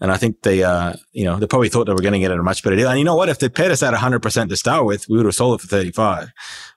And 0.00 0.10
I 0.10 0.16
think 0.16 0.42
they, 0.42 0.62
uh, 0.62 0.94
you 1.12 1.24
know, 1.24 1.36
they 1.38 1.46
probably 1.46 1.68
thought 1.68 1.84
they 1.86 1.92
were 1.92 1.98
going 2.00 2.12
to 2.14 2.18
get 2.20 2.30
it 2.30 2.38
a 2.38 2.42
much 2.42 2.62
better 2.62 2.76
deal. 2.76 2.88
And 2.88 2.98
you 2.98 3.04
know 3.04 3.16
what? 3.16 3.28
If 3.28 3.38
they 3.38 3.48
paid 3.48 3.70
us 3.70 3.82
at 3.82 3.92
100% 3.92 4.48
to 4.48 4.56
start 4.56 4.86
with, 4.86 5.08
we 5.08 5.16
would 5.16 5.26
have 5.26 5.34
sold 5.34 5.58
it 5.58 5.62
for 5.62 5.66
35. 5.68 6.30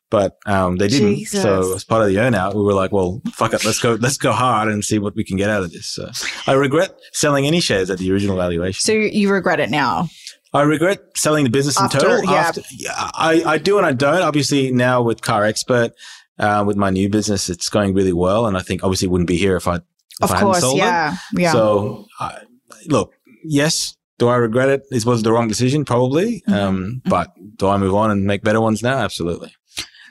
But 0.10 0.38
um, 0.46 0.76
they 0.78 0.89
didn't. 0.89 1.15
Jesus. 1.15 1.41
So 1.41 1.74
as 1.74 1.84
part 1.84 2.02
of 2.04 2.08
the 2.10 2.15
earnout, 2.17 2.54
we 2.54 2.62
were 2.62 2.74
like, 2.74 2.91
well, 2.91 3.22
fuck 3.32 3.54
it. 3.54 3.65
Let's 3.65 3.80
go, 3.80 3.93
let's 3.93 4.17
go 4.17 4.32
hard 4.32 4.67
and 4.69 4.84
see 4.84 5.00
what 5.00 5.15
we 5.15 5.24
can 5.24 5.38
get 5.38 5.50
out 5.50 5.63
of 5.63 5.72
this. 5.72 5.88
So 5.88 6.10
I 6.46 6.54
regret 6.54 6.96
selling 7.13 7.48
any 7.48 7.62
shares 7.62 7.89
at 7.89 7.98
the 7.98 8.12
original 8.12 8.36
valuation. 8.38 8.80
so 8.82 8.91
you 8.91 9.32
regret 9.32 9.60
it 9.60 9.69
now. 9.72 10.10
I 10.56 10.62
regret 10.62 11.00
selling 11.17 11.46
the 11.46 11.50
business 11.50 11.80
in 11.82 11.89
total. 11.89 12.24
yeah. 12.26 12.32
After, 12.34 12.62
yeah, 12.78 12.91
I, 12.96 13.43
I 13.43 13.58
do 13.58 13.78
and 13.80 13.88
I 13.88 13.93
don't. 13.93 14.22
Obviously, 14.22 14.72
now 14.72 15.02
with 15.02 15.22
Car 15.22 15.46
Expert, 15.46 15.93
uh, 16.39 16.63
with 16.65 16.78
my 16.78 16.89
new 16.89 17.10
business, 17.10 17.50
it's 17.50 17.69
going 17.69 17.93
really 17.93 18.13
well. 18.13 18.46
And 18.48 18.58
I 18.58 18.62
think 18.62 18.84
obviously 18.84 19.08
wouldn't 19.08 19.28
be 19.28 19.38
here 19.38 19.56
if 19.56 19.67
I, 19.67 19.76
if 19.76 19.82
Of 20.22 20.32
I 20.32 20.36
hadn't 20.36 20.48
course, 20.48 20.60
sold 20.62 20.78
yeah, 20.78 21.13
it. 21.34 21.39
yeah. 21.41 21.52
So, 21.52 22.06
I, 22.19 22.39
look, 22.88 23.13
yes, 23.43 23.96
do 24.19 24.28
I 24.28 24.36
regret 24.36 24.69
it? 24.69 24.84
This 24.89 25.06
was 25.06 25.24
the 25.24 25.32
wrong 25.32 25.48
decision, 25.48 25.86
probably. 25.86 26.43
Mhm. 26.48 26.54
Um, 26.54 27.02
but 27.06 27.34
do 27.58 27.67
I 27.67 27.78
move 27.78 27.96
on 27.96 28.12
and 28.12 28.26
make 28.26 28.43
better 28.43 28.62
ones 28.62 28.82
now? 28.84 28.98
Absolutely. 29.00 29.52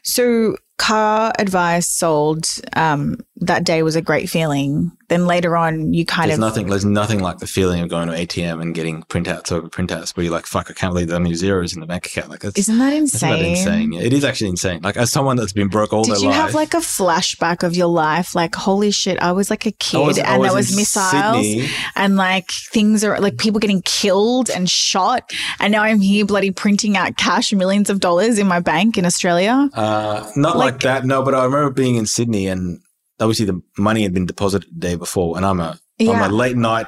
So 0.05 0.57
car 0.79 1.33
advice 1.39 1.89
sold 1.89 2.49
um, 2.75 3.19
that 3.43 3.65
day 3.65 3.83
was 3.83 3.97
a 3.97 4.03
great 4.03 4.29
feeling. 4.31 4.93
Then 5.09 5.27
later 5.27 5.57
on, 5.59 5.93
you 5.93 6.07
kind 6.07 6.31
of 6.31 6.39
There's 6.39 6.39
of 6.39 6.41
nothing. 6.41 6.69
There's 6.71 6.85
nothing 6.87 7.21
like 7.21 7.39
the 7.39 7.47
feeling 7.47 7.83
of 7.83 7.91
going 7.91 8.09
to 8.09 8.15
ATM 8.15 8.63
and 8.63 8.75
getting 8.75 9.03
printouts 9.03 9.53
over 9.53 9.69
printouts 9.69 10.17
where 10.17 10.25
you're 10.25 10.33
like, 10.33 10.47
"Fuck, 10.47 10.71
I 10.71 10.73
can't 10.73 10.95
believe 10.95 11.09
there 11.09 11.19
are 11.19 11.21
many 11.21 11.35
zeros 11.35 11.75
in 11.75 11.81
the 11.81 11.87
bank 11.87 12.07
account." 12.07 12.31
Like 12.31 12.41
that's 12.41 12.59
isn't 12.59 12.79
that 12.79 12.93
isn't 12.95 13.03
insane? 13.15 13.31
that 13.43 13.49
insane? 13.49 13.93
Yeah, 13.93 14.01
it 14.01 14.13
is 14.15 14.25
actually 14.25 14.49
insane. 14.51 14.81
Like 14.83 14.97
as 14.97 15.11
someone 15.13 15.37
that's 15.37 15.53
been 15.53 15.69
broke 15.69 15.93
all 15.93 16.05
Did 16.05 16.15
their 16.15 16.23
you 16.23 16.31
have 16.31 16.55
like 16.55 16.73
a 16.73 16.79
flashback 16.79 17.63
of 17.63 17.77
your 17.77 17.89
life? 17.89 18.35
Like, 18.35 18.55
holy 18.55 18.91
shit, 18.91 19.19
I 19.21 19.33
was 19.33 19.51
like 19.51 19.67
a 19.67 19.73
kid 19.73 19.99
was- 19.99 20.19
and 20.19 20.27
there 20.27 20.39
was 20.53 20.69
was 20.69 20.77
missiles 20.77 21.11
Sydney. 21.45 21.69
and 21.95 22.17
like 22.17 22.51
things 22.51 23.05
are 23.05 23.21
like 23.21 23.37
people 23.37 23.61
getting 23.61 23.83
killed 23.83 24.49
and 24.49 24.71
shot. 24.71 25.31
And 25.61 25.73
now 25.73 25.83
I'm 25.83 26.01
here 26.01 26.25
bloody 26.25 26.53
printing 26.53 26.97
out 26.97 27.17
cash, 27.19 27.53
millions 27.53 27.91
of 27.91 28.01
dollars 28.01 28.39
in 28.39 28.47
my 28.47 28.61
bank 28.61 28.97
in 28.97 29.05
Australia. 29.05 29.69
Uh, 29.75 30.31
not 30.37 30.57
like, 30.57 30.75
Like- 30.75 30.81
that. 30.83 31.05
No, 31.05 31.23
but 31.23 31.35
I 31.35 31.45
remember 31.45 31.71
being 31.71 31.97
in 31.97 32.07
Sydney 32.07 32.47
and 32.47 32.81
obviously 33.21 33.47
the 33.47 33.61
money 33.79 34.03
had 34.03 34.15
been 34.15 34.27
deposited 34.27 34.69
the 34.75 34.81
day 34.81 34.95
before, 34.97 35.37
and 35.37 35.47
I'm 35.47 35.61
a 35.61 35.79
I'm 36.01 36.31
a 36.31 36.35
late 36.35 36.57
night 36.57 36.87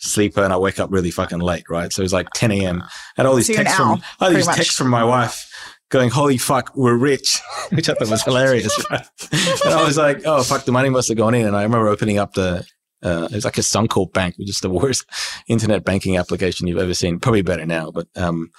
sleeper 0.00 0.42
and 0.42 0.52
I 0.52 0.56
wake 0.56 0.78
up 0.78 0.90
really 0.92 1.10
fucking 1.10 1.40
late, 1.40 1.64
right? 1.68 1.92
So 1.92 2.00
it 2.00 2.04
was 2.04 2.12
like 2.12 2.28
10 2.34 2.52
a.m. 2.52 2.82
I 2.82 2.88
had 3.16 3.26
all 3.26 3.34
these 3.34 3.48
So 3.48 3.54
texts 3.54 3.80
owl, 3.80 3.96
from 3.96 4.02
had 4.28 4.36
these 4.36 4.46
much. 4.46 4.56
texts 4.56 4.76
from 4.76 4.88
my 4.88 5.02
wife 5.04 5.44
going, 5.90 6.10
"Holy 6.10 6.38
fuck, 6.38 6.72
we're 6.76 6.96
rich," 6.96 7.40
which 7.70 7.88
I 7.88 7.94
thought 7.94 8.08
was 8.10 8.22
hilarious. 8.22 8.72
Right? 8.90 9.06
and 9.64 9.74
I 9.74 9.84
was 9.84 9.96
like, 9.96 10.22
"Oh 10.24 10.42
fuck, 10.42 10.64
the 10.64 10.72
money 10.72 10.88
must 10.88 11.08
have 11.08 11.16
gone 11.16 11.34
in." 11.34 11.46
And 11.46 11.56
I 11.56 11.62
remember 11.62 11.88
opening 11.88 12.18
up 12.18 12.34
the. 12.34 12.64
Uh, 13.00 13.28
it 13.30 13.34
was 13.34 13.44
like 13.44 13.58
a 13.58 13.62
Suncorp 13.62 14.12
bank, 14.12 14.34
which 14.38 14.50
is 14.50 14.58
the 14.60 14.70
worst 14.80 15.04
internet 15.46 15.84
banking 15.84 16.16
application 16.16 16.66
you've 16.66 16.78
ever 16.78 16.94
seen. 16.94 17.20
Probably 17.20 17.42
better 17.42 17.64
now, 17.66 17.90
but 17.92 18.08
um, 18.16 18.50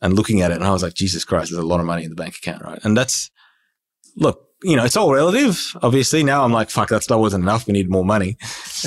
and 0.00 0.14
looking 0.14 0.40
at 0.40 0.50
it, 0.52 0.54
and 0.54 0.64
I 0.64 0.70
was 0.70 0.82
like, 0.84 0.94
Jesus 0.94 1.24
Christ, 1.24 1.50
there's 1.50 1.62
a 1.62 1.66
lot 1.66 1.80
of 1.80 1.86
money 1.86 2.04
in 2.04 2.10
the 2.10 2.16
bank 2.16 2.36
account, 2.36 2.62
right? 2.62 2.78
And 2.84 2.96
that's 2.96 3.30
look, 4.16 4.47
you 4.62 4.76
know, 4.76 4.84
it's 4.84 4.96
all 4.96 5.12
relative. 5.12 5.76
Obviously, 5.82 6.24
now 6.24 6.44
I'm 6.44 6.52
like, 6.52 6.70
fuck, 6.70 6.88
that's 6.88 7.06
that 7.06 7.18
wasn't 7.18 7.44
enough. 7.44 7.66
We 7.66 7.72
need 7.72 7.90
more 7.90 8.04
money. 8.04 8.36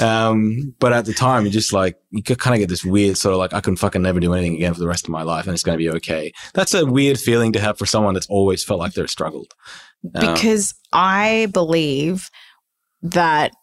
Um, 0.01 0.75
but 0.79 0.91
at 0.91 1.05
the 1.05 1.13
time, 1.13 1.45
you 1.45 1.51
just 1.51 1.71
like 1.71 1.97
you 2.10 2.21
kind 2.23 2.55
of 2.55 2.60
get 2.60 2.69
this 2.69 2.84
weird 2.84 3.17
sort 3.17 3.34
of 3.34 3.39
like, 3.39 3.53
I 3.53 3.62
can 3.62 3.75
fucking 3.75 4.01
never 4.01 4.19
do 4.19 4.34
anything 4.34 4.55
again 4.55 4.73
for 4.73 4.79
the 4.79 4.88
rest 4.88 5.05
of 5.05 5.12
my 5.12 5.23
life, 5.23 5.45
and 5.45 5.53
it's 5.53 5.63
going 5.63 5.77
to 5.77 5.84
be 5.84 5.89
okay. 5.97 6.34
That's 6.53 6.73
a 6.73 6.86
weird 6.86 7.19
feeling 7.19 7.53
to 7.53 7.60
have 7.60 7.77
for 7.77 7.86
someone 7.86 8.13
that's 8.13 8.27
always 8.27 8.63
felt 8.63 8.79
like 8.79 8.93
they're 8.93 9.07
struggled. 9.07 9.53
Um, 10.15 10.34
because 10.34 10.73
I 10.91 11.47
believe 11.53 12.29
that 13.01 13.53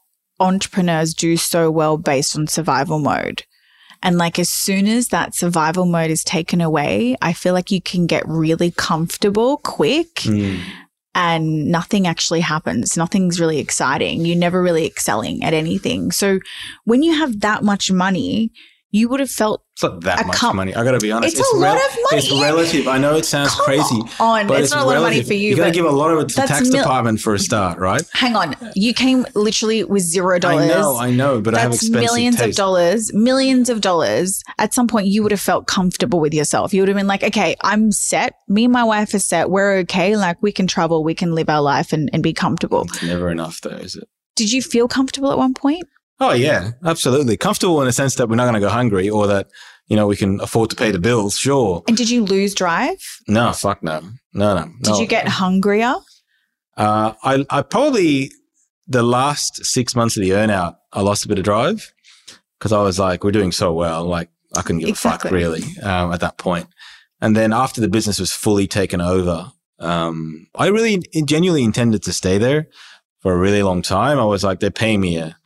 entrepreneurs 0.41 1.15
do 1.15 1.37
so 1.37 1.71
well 1.71 1.99
based 1.99 2.37
on 2.37 2.47
survival 2.47 2.99
mode. 2.99 3.45
And 4.03 4.17
like 4.17 4.39
as 4.39 4.49
soon 4.49 4.87
as 4.87 5.09
that 5.09 5.35
survival 5.35 5.85
mode 5.85 6.11
is 6.11 6.23
taken 6.23 6.61
away, 6.61 7.17
I 7.21 7.33
feel 7.33 7.53
like 7.53 7.73
you 7.73 7.81
can 7.81 8.07
get 8.07 8.23
really 8.27 8.71
comfortable 8.71 9.57
quick 9.59 10.15
mm, 10.17 10.61
and 11.15 11.67
nothing 11.67 12.07
actually 12.07 12.41
happens. 12.41 12.97
Nothing's 12.97 13.41
really 13.41 13.59
exciting. 13.59 14.25
You're 14.25 14.37
never 14.37 14.63
really 14.63 14.87
excelling 14.87 15.43
at 15.43 15.55
anything. 15.55 16.11
So 16.11 16.39
when 16.85 17.03
you 17.03 17.15
have 17.15 17.41
that 17.41 17.65
much 17.65 17.91
money, 17.91 18.53
you 18.91 19.09
would 19.09 19.21
have 19.21 19.31
felt 19.31 19.63
It's 19.75 19.83
not 19.83 20.01
that 20.05 20.27
much 20.27 20.37
com- 20.37 20.57
money. 20.57 20.75
I 20.75 20.83
got 20.83 20.93
to 20.93 20.99
be 20.99 21.13
honest. 21.13 21.37
It's 21.39 21.53
a 21.53 21.57
lot 21.57 21.77
of 21.77 21.83
money. 22.11 22.19
It's 22.19 22.31
relative. 22.31 22.89
I 22.89 22.97
know 22.99 23.17
it 23.17 23.27
sounds 23.27 23.55
Come 23.55 23.65
crazy, 23.67 24.01
on, 24.19 24.47
but 24.47 24.61
it's 24.63 24.71
not 24.73 24.85
a 24.85 24.87
lot 24.87 24.97
of 24.97 25.03
money 25.03 25.23
for 25.23 25.35
you, 25.35 25.51
You 25.51 25.57
got 25.57 25.67
to 25.67 25.71
give 25.73 25.85
a 25.85 25.91
lot 25.91 26.11
of 26.11 26.21
it 26.21 26.29
to 26.31 26.41
the 26.41 26.47
tax 26.47 26.71
mil- 26.71 26.83
department 26.83 27.21
for 27.21 27.35
a 27.35 27.39
start, 27.39 27.79
right? 27.79 28.03
hang 28.13 28.35
on. 28.35 28.57
You 28.75 28.95
came 28.95 29.27
literally 29.35 29.85
with 29.85 30.03
zero 30.03 30.39
dollars. 30.39 30.65
I 30.65 30.69
know, 30.69 30.97
I 30.97 31.11
know, 31.11 31.41
but 31.41 31.55
I 31.55 31.61
have 31.61 31.75
expensive 31.75 32.01
millions 32.01 32.41
of 32.41 32.55
dollars, 32.55 33.13
millions 33.13 33.69
of 33.69 33.81
dollars. 33.83 34.43
At 34.59 34.73
some 34.73 34.89
point, 34.89 35.07
you 35.09 35.23
would 35.23 35.33
have 35.33 35.41
felt 35.41 35.67
comfortable 35.67 36.21
with 36.21 36.33
yourself. 36.33 36.73
You 36.73 36.81
would 36.83 36.89
have 36.89 36.97
been 36.97 37.07
like, 37.07 37.23
okay, 37.23 37.57
I'm 37.63 37.93
set. 37.93 38.35
Me 38.49 38.65
and 38.65 38.73
my 38.73 38.85
wife 38.85 39.13
are 39.13 39.19
set. 39.19 39.51
We're 39.51 39.79
okay. 39.81 40.17
Like, 40.17 40.43
we 40.43 40.51
can 40.53 40.67
travel, 40.67 41.05
we 41.05 41.15
can 41.15 41.35
live 41.35 41.51
our 41.51 41.61
life 41.61 41.93
and, 41.93 42.09
and 42.13 42.23
be 42.23 42.33
comfortable. 42.33 42.83
It's 42.85 43.03
never 43.03 43.31
enough, 43.31 43.61
though, 43.61 43.71
is 43.71 43.97
it? 43.97 44.09
Did 44.35 44.53
you 44.53 44.63
feel 44.63 44.89
comfortable 44.89 45.31
at 45.33 45.39
one 45.39 45.53
point? 45.53 45.85
Oh 46.21 46.33
yeah, 46.33 46.73
absolutely 46.85 47.37
comfortable 47.37 47.81
in 47.81 47.87
the 47.87 47.93
sense 47.93 48.17
that 48.17 48.29
we're 48.29 48.37
not 48.37 48.45
going 48.45 48.55
to 48.55 48.61
go 48.61 48.69
hungry, 48.69 49.09
or 49.09 49.27
that 49.27 49.49
you 49.87 49.97
know 49.97 50.07
we 50.07 50.17
can 50.17 50.41
afford 50.41 50.71
to 50.71 50.77
pay 50.77 50.91
the 50.91 50.99
bills. 50.99 51.39
Sure. 51.39 51.83
And 51.87 51.97
did 51.97 52.11
you 52.11 52.25
lose 52.25 52.55
drive? 52.55 52.99
No, 53.29 53.53
fuck 53.53 53.83
no, 53.83 54.01
no, 54.33 54.55
no. 54.55 54.65
Did 54.83 54.91
no. 54.91 55.01
you 55.01 55.07
get 55.07 55.29
hungrier? 55.29 55.95
Uh, 56.77 57.13
I, 57.25 57.45
I 57.51 57.63
probably 57.63 58.31
the 58.87 59.03
last 59.03 59.65
six 59.65 59.95
months 59.95 60.17
of 60.17 60.23
the 60.23 60.31
earnout, 60.31 60.77
I 60.93 61.03
lost 61.03 61.25
a 61.25 61.29
bit 61.29 61.39
of 61.39 61.45
drive 61.45 61.93
because 62.59 62.73
I 62.73 62.83
was 62.83 62.99
like, 62.99 63.23
we're 63.23 63.33
doing 63.33 63.53
so 63.53 63.73
well, 63.73 64.05
like 64.05 64.31
I 64.57 64.63
couldn't 64.63 64.81
give 64.81 64.91
a 64.91 64.95
fuck 64.95 65.25
really 65.25 65.63
um, 65.83 66.13
at 66.13 66.21
that 66.21 66.39
point. 66.39 66.67
And 67.21 67.37
then 67.37 67.53
after 67.53 67.81
the 67.81 67.89
business 67.89 68.19
was 68.19 68.33
fully 68.33 68.67
taken 68.67 69.01
over, 69.01 69.53
um, 69.79 70.47
I 70.55 70.69
really 70.69 71.03
genuinely 71.25 71.65
intended 71.65 72.03
to 72.05 72.13
stay 72.13 72.39
there 72.39 72.69
for 73.21 73.35
a 73.35 73.39
really 73.39 73.63
long 73.63 73.83
time. 73.83 74.19
I 74.19 74.25
was 74.25 74.43
like, 74.43 74.61
they're 74.61 74.71
paying 74.71 75.01
me 75.01 75.19
a 75.19 75.37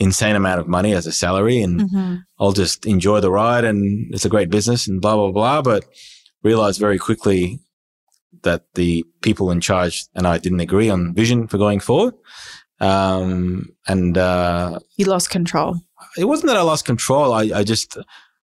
insane 0.00 0.34
amount 0.34 0.58
of 0.60 0.66
money 0.66 0.92
as 0.94 1.06
a 1.06 1.12
salary, 1.12 1.60
and 1.62 1.80
Mm-hmm. 1.80 2.14
I'll 2.40 2.52
just 2.52 2.86
enjoy 2.86 3.20
the 3.20 3.30
ride 3.30 3.64
and 3.64 4.12
it's 4.14 4.24
a 4.24 4.28
great 4.30 4.50
business 4.50 4.88
and 4.88 5.00
blah, 5.00 5.14
blah, 5.14 5.30
blah. 5.30 5.62
But 5.62 5.84
realized 6.42 6.80
very 6.80 6.98
quickly 6.98 7.60
that 8.42 8.62
the 8.74 9.04
people 9.20 9.50
in 9.50 9.60
charge 9.60 10.04
and 10.14 10.26
I 10.26 10.38
didn't 10.38 10.60
agree 10.60 10.88
on 10.90 11.14
vision 11.14 11.46
for 11.48 11.58
going 11.58 11.80
forward. 11.80 12.14
Um, 12.80 13.68
and, 13.86 14.16
uh, 14.16 14.78
You 14.96 15.04
lost 15.06 15.30
control. 15.30 15.76
it 16.16 16.24
wasn't 16.24 16.48
that 16.48 16.56
I 16.56 16.62
lost 16.62 16.86
control. 16.86 17.32
I, 17.34 17.42
I 17.54 17.62
just, 17.64 17.98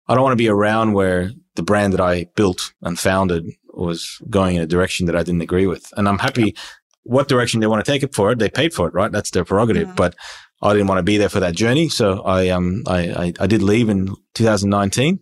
I 0.07 0.13
don't 0.13 0.23
want 0.23 0.33
to 0.33 0.43
be 0.43 0.49
around 0.49 0.93
where 0.93 1.31
the 1.55 1.63
brand 1.63 1.93
that 1.93 2.01
I 2.01 2.25
built 2.35 2.73
and 2.83 2.99
founded 2.99 3.45
was 3.73 4.19
going 4.29 4.55
in 4.55 4.61
a 4.61 4.67
direction 4.67 5.07
that 5.07 5.15
I 5.15 5.23
didn't 5.23 5.41
agree 5.41 5.65
with. 5.67 5.91
And 5.97 6.07
I'm 6.07 6.19
happy 6.19 6.55
what 7.03 7.27
direction 7.29 7.59
they 7.61 7.67
want 7.67 7.83
to 7.83 7.91
take 7.91 8.03
it 8.03 8.13
for 8.13 8.31
it. 8.31 8.37
They 8.39 8.49
paid 8.49 8.73
for 8.73 8.87
it, 8.87 8.93
right? 8.93 9.11
That's 9.11 9.31
their 9.31 9.45
prerogative. 9.45 9.87
Mhm. 9.87 9.95
But 9.95 10.15
I 10.61 10.73
didn't 10.73 10.87
want 10.87 10.99
to 10.99 11.03
be 11.03 11.17
there 11.17 11.29
for 11.29 11.39
that 11.39 11.55
journey. 11.55 11.89
So 11.89 12.21
I, 12.21 12.49
um, 12.49 12.83
I, 12.87 12.99
I, 13.09 13.33
I 13.41 13.47
did 13.47 13.61
leave 13.61 13.89
in 13.89 14.15
2019. 14.33 15.19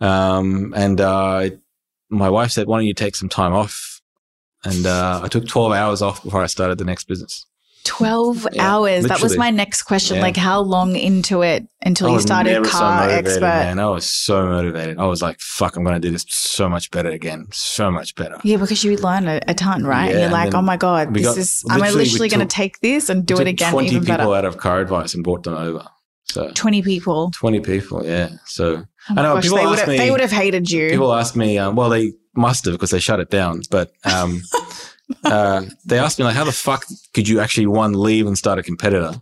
Um, 0.00 0.74
and, 0.76 1.00
uh, 1.00 1.50
my 2.10 2.28
wife 2.28 2.50
said, 2.50 2.66
why 2.66 2.78
don't 2.78 2.86
you 2.86 2.94
take 2.94 3.16
some 3.16 3.28
time 3.28 3.52
off? 3.52 4.00
And, 4.64 4.86
uh, 4.86 5.20
I 5.24 5.28
took 5.28 5.46
12 5.46 5.72
hours 5.72 6.02
off 6.02 6.22
before 6.22 6.42
I 6.42 6.46
started 6.46 6.78
the 6.78 6.84
next 6.84 7.04
business. 7.08 7.46
12 7.86 8.46
Yeah, 8.52 8.74
hours. 8.74 9.04
That 9.06 9.22
was 9.22 9.36
my 9.38 9.50
next 9.50 9.84
question. 9.84 10.16
Yeah. 10.16 10.22
Like, 10.22 10.36
how 10.36 10.60
long 10.60 10.96
into 10.96 11.42
it 11.42 11.66
until 11.82 12.10
you 12.10 12.20
started 12.20 12.64
car 12.64 13.00
motivated, 13.06 13.26
expert? 13.26 13.40
Man. 13.40 13.78
I 13.78 13.88
was 13.88 14.04
so 14.04 14.44
motivated. 14.46 14.98
I 14.98 15.06
was 15.06 15.22
like, 15.22 15.38
"Fuck, 15.40 15.76
I'm 15.76 15.84
going 15.84 16.00
to 16.00 16.06
do 16.06 16.10
this 16.12 16.24
so 16.28 16.68
much 16.68 16.90
better 16.90 17.10
again, 17.10 17.46
so 17.52 17.90
much 17.90 18.14
better." 18.16 18.38
Yeah, 18.44 18.56
because 18.56 18.82
you 18.84 18.96
learn 18.96 19.28
a, 19.28 19.40
a 19.48 19.54
ton, 19.54 19.84
right? 19.84 20.06
and 20.10 20.14
you're 20.14 20.22
and 20.24 20.32
like, 20.32 20.54
oh 20.54 20.62
my 20.62 20.76
God, 20.76 21.14
this 21.14 21.24
got- 21.24 21.38
is, 21.38 21.64
am 21.70 21.76
I 21.82 21.86
literally 21.86 22.04
literally 22.04 22.28
going 22.28 22.40
to 22.48 22.54
take 22.54 22.80
this 22.80 23.08
and 23.08 23.24
do 23.24 23.38
it 23.40 23.46
again 23.46 23.72
Twenty 23.72 23.88
even 23.88 24.00
people 24.02 24.16
better? 24.16 24.34
out 24.34 24.44
of 24.44 24.58
car 24.58 24.80
advice 24.80 25.14
and 25.14 25.22
brought 25.24 25.44
them 25.44 25.54
over. 25.54 25.86
So 26.28 26.50
20 26.54 26.82
people. 26.82 27.30
twenty 27.30 27.60
people, 27.60 28.04
yeah. 28.04 28.30
So 28.46 28.84
Oh 29.08 29.14
I 29.16 29.22
know 29.22 29.34
gosh, 29.34 29.44
people 29.44 29.58
they, 29.58 29.64
would 29.66 29.72
ask 29.74 29.80
have, 29.82 29.88
me. 29.88 29.96
they 29.96 30.10
would 30.10 30.20
have 30.20 30.32
hated 30.32 30.68
you. 30.70 30.90
people 30.90 31.14
ask 31.14 31.36
me, 31.36 31.56
um, 31.56 31.76
well, 31.76 31.88
they 31.88 32.12
must 32.34 32.64
have 32.64 32.74
because 32.74 32.90
they 32.90 32.98
shut 32.98 33.20
it 33.20 33.30
down. 33.30 33.62
But 33.70 33.92
um, 34.04 34.42
uh, 35.24 35.64
they 35.84 35.98
asked 35.98 36.18
me 36.18 36.24
like, 36.24 36.34
how 36.36 36.44
the 36.44 36.52
fuck 36.52 36.84
could 37.14 37.28
you 37.28 37.40
actually 37.40 37.66
one 37.66 37.92
leave 37.94 38.26
and 38.26 38.36
start 38.36 38.58
a 38.58 38.62
competitor, 38.62 39.12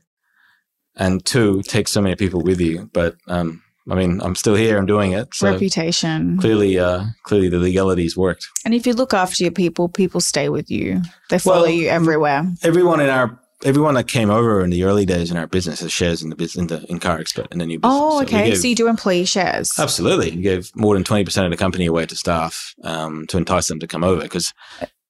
and 0.97 1.25
two 1.25 1.62
take 1.62 1.88
so 1.88 2.01
many 2.01 2.16
people 2.16 2.40
with 2.42 2.61
you? 2.61 2.88
But 2.92 3.16
um, 3.29 3.62
I 3.90 3.94
mean, 3.94 4.20
I'm 4.23 4.35
still 4.35 4.55
here. 4.55 4.79
I'm 4.79 4.87
doing 4.87 5.12
it. 5.12 5.35
So 5.35 5.51
Reputation. 5.51 6.38
clearly, 6.38 6.79
uh, 6.79 7.05
clearly 7.25 7.49
the 7.49 7.59
legalities 7.59 8.16
worked. 8.16 8.47
And 8.64 8.73
if 8.75 8.87
you 8.87 8.94
look 8.94 9.12
after 9.12 9.42
your 9.44 9.53
people, 9.53 9.88
people 9.88 10.20
stay 10.20 10.49
with 10.49 10.70
you. 10.70 11.03
They 11.31 11.38
follow 11.38 11.62
Well, 11.62 11.70
you 11.70 11.88
everywhere. 11.88 12.47
everyone 12.62 13.01
in 13.01 13.11
our 13.11 13.38
everyone 13.64 13.94
that 13.94 14.07
came 14.07 14.29
over 14.29 14.62
in 14.62 14.68
the 14.68 14.85
early 14.85 15.07
days 15.07 15.31
in 15.31 15.38
our 15.38 15.47
business 15.47 15.81
has 15.81 15.90
shares 15.90 16.23
in 16.23 16.29
the 16.29 16.37
business 16.37 16.61
in, 16.61 16.66
the, 16.66 16.85
in 16.90 16.99
car 16.99 17.18
expert 17.18 17.47
in 17.51 17.59
the 17.59 17.64
new 17.64 17.79
business. 17.79 17.99
Oh, 17.99 18.18
So 18.18 18.25
okay. 18.27 18.49
gave- 18.51 18.59
so 18.59 18.66
you 18.68 18.75
do 18.75 18.88
employee 18.88 19.25
shares. 19.25 19.73
absolutely 19.79 20.31
you 20.31 20.42
gave 20.42 20.70
more 20.77 20.94
than 20.94 21.03
20% 21.05 21.44
of 21.47 21.51
the 21.51 21.57
company 21.57 21.87
away 21.87 22.05
to 22.05 22.14
staff 22.14 22.75
um, 22.83 23.27
to 23.29 23.38
entice 23.38 23.68
them 23.68 23.79
to 23.81 23.87
come 23.87 24.05
over 24.05 24.20
because 24.20 24.53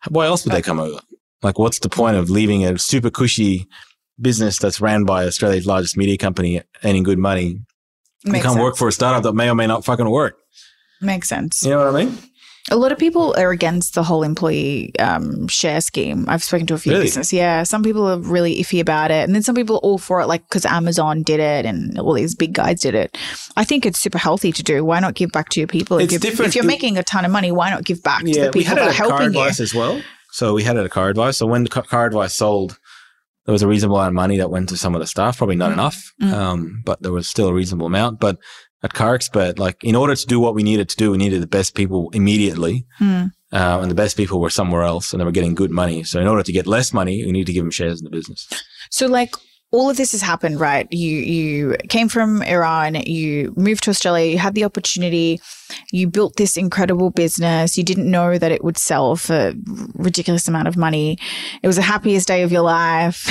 why 0.08 0.26
else 0.26 0.44
would 0.44 0.52
they 0.52 0.62
come 0.62 0.80
over 0.80 0.98
like 1.42 1.58
what's 1.58 1.78
the 1.78 1.88
point 1.88 2.16
of 2.16 2.30
leaving 2.30 2.64
a 2.64 2.78
super 2.78 3.10
cushy 3.10 3.66
business 4.20 4.58
that's 4.58 4.80
ran 4.80 5.04
by 5.04 5.24
australia's 5.26 5.66
largest 5.66 5.96
media 5.96 6.16
company 6.16 6.62
earning 6.84 7.02
good 7.02 7.18
money 7.18 7.60
and 8.24 8.34
come 8.34 8.54
sense. 8.54 8.62
work 8.62 8.76
for 8.76 8.88
a 8.88 8.92
startup 8.92 9.22
that 9.22 9.32
may 9.34 9.48
or 9.50 9.54
may 9.54 9.66
not 9.66 9.84
fucking 9.84 10.08
work 10.08 10.38
Makes 11.00 11.28
sense. 11.28 11.62
you 11.62 11.70
know 11.70 11.84
what 11.84 11.94
i 11.94 12.04
mean 12.04 12.18
A 12.70 12.76
lot 12.76 12.92
of 12.92 12.98
people 12.98 13.34
are 13.36 13.50
against 13.50 13.94
the 13.94 14.02
whole 14.02 14.22
employee 14.22 14.98
um, 14.98 15.46
share 15.48 15.82
scheme. 15.82 16.24
I've 16.28 16.42
spoken 16.42 16.66
to 16.68 16.74
a 16.74 16.78
few 16.78 16.92
Really? 16.92 17.04
business. 17.04 17.30
Yeah, 17.30 17.62
some 17.62 17.82
people 17.82 18.06
are 18.08 18.18
really 18.18 18.56
iffy 18.58 18.80
about 18.80 19.10
it, 19.10 19.22
and 19.24 19.34
then 19.34 19.42
some 19.42 19.54
people 19.54 19.76
are 19.76 19.80
all 19.80 19.98
for 19.98 20.20
it, 20.22 20.26
like 20.28 20.48
because 20.48 20.64
Amazon 20.64 21.22
did 21.22 21.40
it 21.40 21.66
and 21.66 21.98
all 21.98 22.14
these 22.14 22.34
big 22.34 22.54
guys 22.54 22.80
did 22.80 22.94
it. 22.94 23.18
I 23.56 23.64
think 23.64 23.84
it's 23.84 23.98
super 23.98 24.16
healthy 24.18 24.50
to 24.52 24.62
do. 24.62 24.82
Why 24.82 24.98
not 25.00 25.14
give 25.14 25.30
back 25.30 25.50
to 25.50 25.60
your 25.60 25.66
people? 25.66 25.98
It's 25.98 26.06
if, 26.06 26.12
you're, 26.24 26.30
different. 26.30 26.48
if 26.48 26.54
you're 26.56 26.64
making 26.64 26.96
a 26.96 27.02
ton 27.02 27.26
of 27.26 27.30
money, 27.30 27.52
why 27.52 27.68
not 27.70 27.84
give 27.84 28.02
back 28.02 28.20
to 28.24 28.32
the 28.32 28.50
we 28.54 28.62
people 28.62 28.76
had 28.76 28.78
that 28.78 28.88
are 28.88 28.92
helping 28.92 29.32
you? 29.34 29.40
advice 29.40 29.60
as 29.60 29.74
well 29.74 30.00
so 30.32 30.52
we 30.54 30.64
had 30.64 30.76
it 30.76 30.84
at 30.84 30.90
car 30.90 31.08
advice 31.10 31.36
so 31.36 31.46
when 31.46 31.62
the 31.62 31.68
car 31.70 32.06
advice 32.06 32.34
sold 32.34 32.76
there 33.46 33.52
was 33.52 33.62
a 33.62 33.68
reasonable 33.68 33.96
amount 33.98 34.08
of 34.08 34.14
money 34.14 34.36
that 34.38 34.50
went 34.50 34.68
to 34.68 34.76
some 34.76 34.94
of 34.96 35.00
the 35.00 35.06
staff 35.06 35.36
probably 35.38 35.54
not 35.54 35.70
Mm. 35.70 35.74
enough 35.74 36.12
Mm. 36.20 36.32
um, 36.32 36.82
but 36.84 37.00
there 37.02 37.12
was 37.12 37.28
still 37.28 37.46
a 37.48 37.52
reasonable 37.54 37.86
amount 37.86 38.18
but 38.18 38.36
at 38.84 38.92
car 38.92 39.14
expert 39.14 39.58
like 39.58 39.82
in 39.82 39.96
order 39.96 40.14
to 40.14 40.26
do 40.26 40.38
what 40.38 40.54
we 40.54 40.62
needed 40.62 40.88
to 40.88 40.96
do 40.96 41.10
we 41.10 41.18
needed 41.18 41.42
the 41.42 41.46
best 41.58 41.74
people 41.74 42.10
immediately 42.12 42.86
uh, 43.52 43.78
and 43.80 43.90
the 43.90 43.94
best 43.94 44.16
people 44.16 44.40
were 44.40 44.50
somewhere 44.50 44.82
else 44.82 45.12
and 45.12 45.20
they 45.20 45.24
were 45.24 45.32
getting 45.38 45.54
good 45.54 45.70
money 45.70 46.04
so 46.04 46.20
in 46.20 46.28
order 46.28 46.42
to 46.42 46.52
get 46.52 46.66
less 46.66 46.92
money 46.92 47.24
we 47.24 47.32
need 47.32 47.46
to 47.46 47.52
give 47.52 47.64
them 47.64 47.70
shares 47.70 48.00
in 48.00 48.04
the 48.04 48.10
business 48.10 48.46
So 48.90 49.06
like 49.06 49.34
all 49.74 49.90
of 49.90 49.96
this 49.96 50.12
has 50.12 50.22
happened, 50.22 50.60
right? 50.60 50.86
You 50.92 51.18
you 51.18 51.76
came 51.88 52.08
from 52.08 52.42
Iran, 52.42 52.94
you 52.94 53.52
moved 53.56 53.82
to 53.84 53.90
Australia, 53.90 54.30
you 54.30 54.38
had 54.38 54.54
the 54.54 54.62
opportunity, 54.62 55.40
you 55.90 56.06
built 56.06 56.36
this 56.36 56.56
incredible 56.56 57.10
business. 57.10 57.76
You 57.76 57.82
didn't 57.82 58.08
know 58.08 58.38
that 58.38 58.52
it 58.52 58.62
would 58.62 58.78
sell 58.78 59.16
for 59.16 59.48
a 59.48 59.54
ridiculous 59.94 60.46
amount 60.46 60.68
of 60.68 60.76
money. 60.76 61.18
It 61.60 61.66
was 61.66 61.74
the 61.74 61.82
happiest 61.82 62.28
day 62.28 62.42
of 62.42 62.52
your 62.52 62.62
life. 62.62 63.26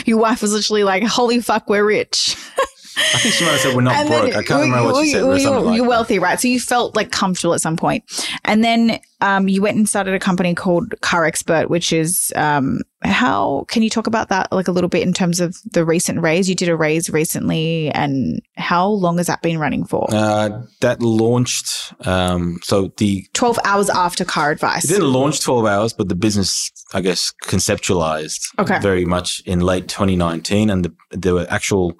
your 0.06 0.18
wife 0.18 0.40
was 0.40 0.52
literally 0.52 0.84
like, 0.84 1.02
"Holy 1.02 1.40
fuck, 1.40 1.68
we're 1.68 1.84
rich." 1.84 2.36
i 2.96 3.18
think 3.18 3.34
she 3.34 3.44
might 3.44 3.52
have 3.52 3.60
said 3.60 3.74
we're 3.76 3.82
not 3.82 3.94
And 3.96 4.08
broke 4.08 4.34
i 4.36 4.42
can't 4.42 4.62
remember 4.62 4.92
what 4.92 5.00
she 5.02 5.08
you- 5.10 5.12
said 5.12 5.22
but 5.26 5.32
you- 5.34 5.40
something 5.40 5.64
like 5.66 5.76
you're 5.76 5.84
that. 5.84 5.88
wealthy, 5.90 6.18
right? 6.18 6.40
So 6.40 6.48
you 6.48 6.60
felt 6.60 6.96
like 6.96 7.10
comfortable 7.10 7.54
at 7.54 7.60
some 7.60 7.76
point, 7.76 8.04
and 8.44 8.62
then 8.64 8.98
um, 9.22 9.48
you 9.48 9.62
went 9.62 9.76
and 9.78 9.88
started 9.88 10.12
a 10.14 10.18
company 10.18 10.54
called 10.54 10.94
Car 11.00 11.24
Expert, 11.24 11.70
which 11.70 11.90
is 11.92 12.32
um, 12.36 12.80
how 13.02 13.64
can 13.68 13.82
you 13.82 13.88
talk 13.90 14.06
about 14.06 14.28
that 14.28 14.52
like 14.52 14.68
a 14.68 14.72
little 14.72 14.90
bit 14.90 15.02
in 15.02 15.12
terms 15.14 15.40
of 15.40 15.56
the 15.72 15.84
recent 15.86 16.20
raise? 16.20 16.48
You 16.50 16.54
did 16.54 16.68
a 16.68 16.76
raise 16.76 17.08
recently, 17.10 17.90
and 17.92 18.40
how 18.56 18.86
long 18.88 19.16
has 19.18 19.26
that 19.26 19.40
been 19.42 19.58
running 19.58 19.84
for? 19.86 20.06
uh, 20.12 20.62
that 20.80 21.00
launched 21.02 21.94
um, 22.06 22.58
so 22.62 22.92
the 22.98 23.24
Twelve 23.32 23.58
hours 23.64 23.88
after 23.90 24.24
Car 24.24 24.50
Advice. 24.50 24.84
It 24.84 24.88
didn't 24.88 25.12
launch 25.12 25.40
12 25.40 25.64
hours, 25.66 25.92
but 25.94 26.08
the 26.08 26.14
business, 26.14 26.70
I 26.94 27.00
guess, 27.00 27.32
conceptualized 27.44 28.40
Okay. 28.58 28.78
very 28.80 29.04
much 29.04 29.42
in 29.46 29.60
late 29.60 29.88
2019. 29.88 30.70
And 30.70 30.84
the, 30.84 30.92
the 31.10 31.46
actual 31.50 31.94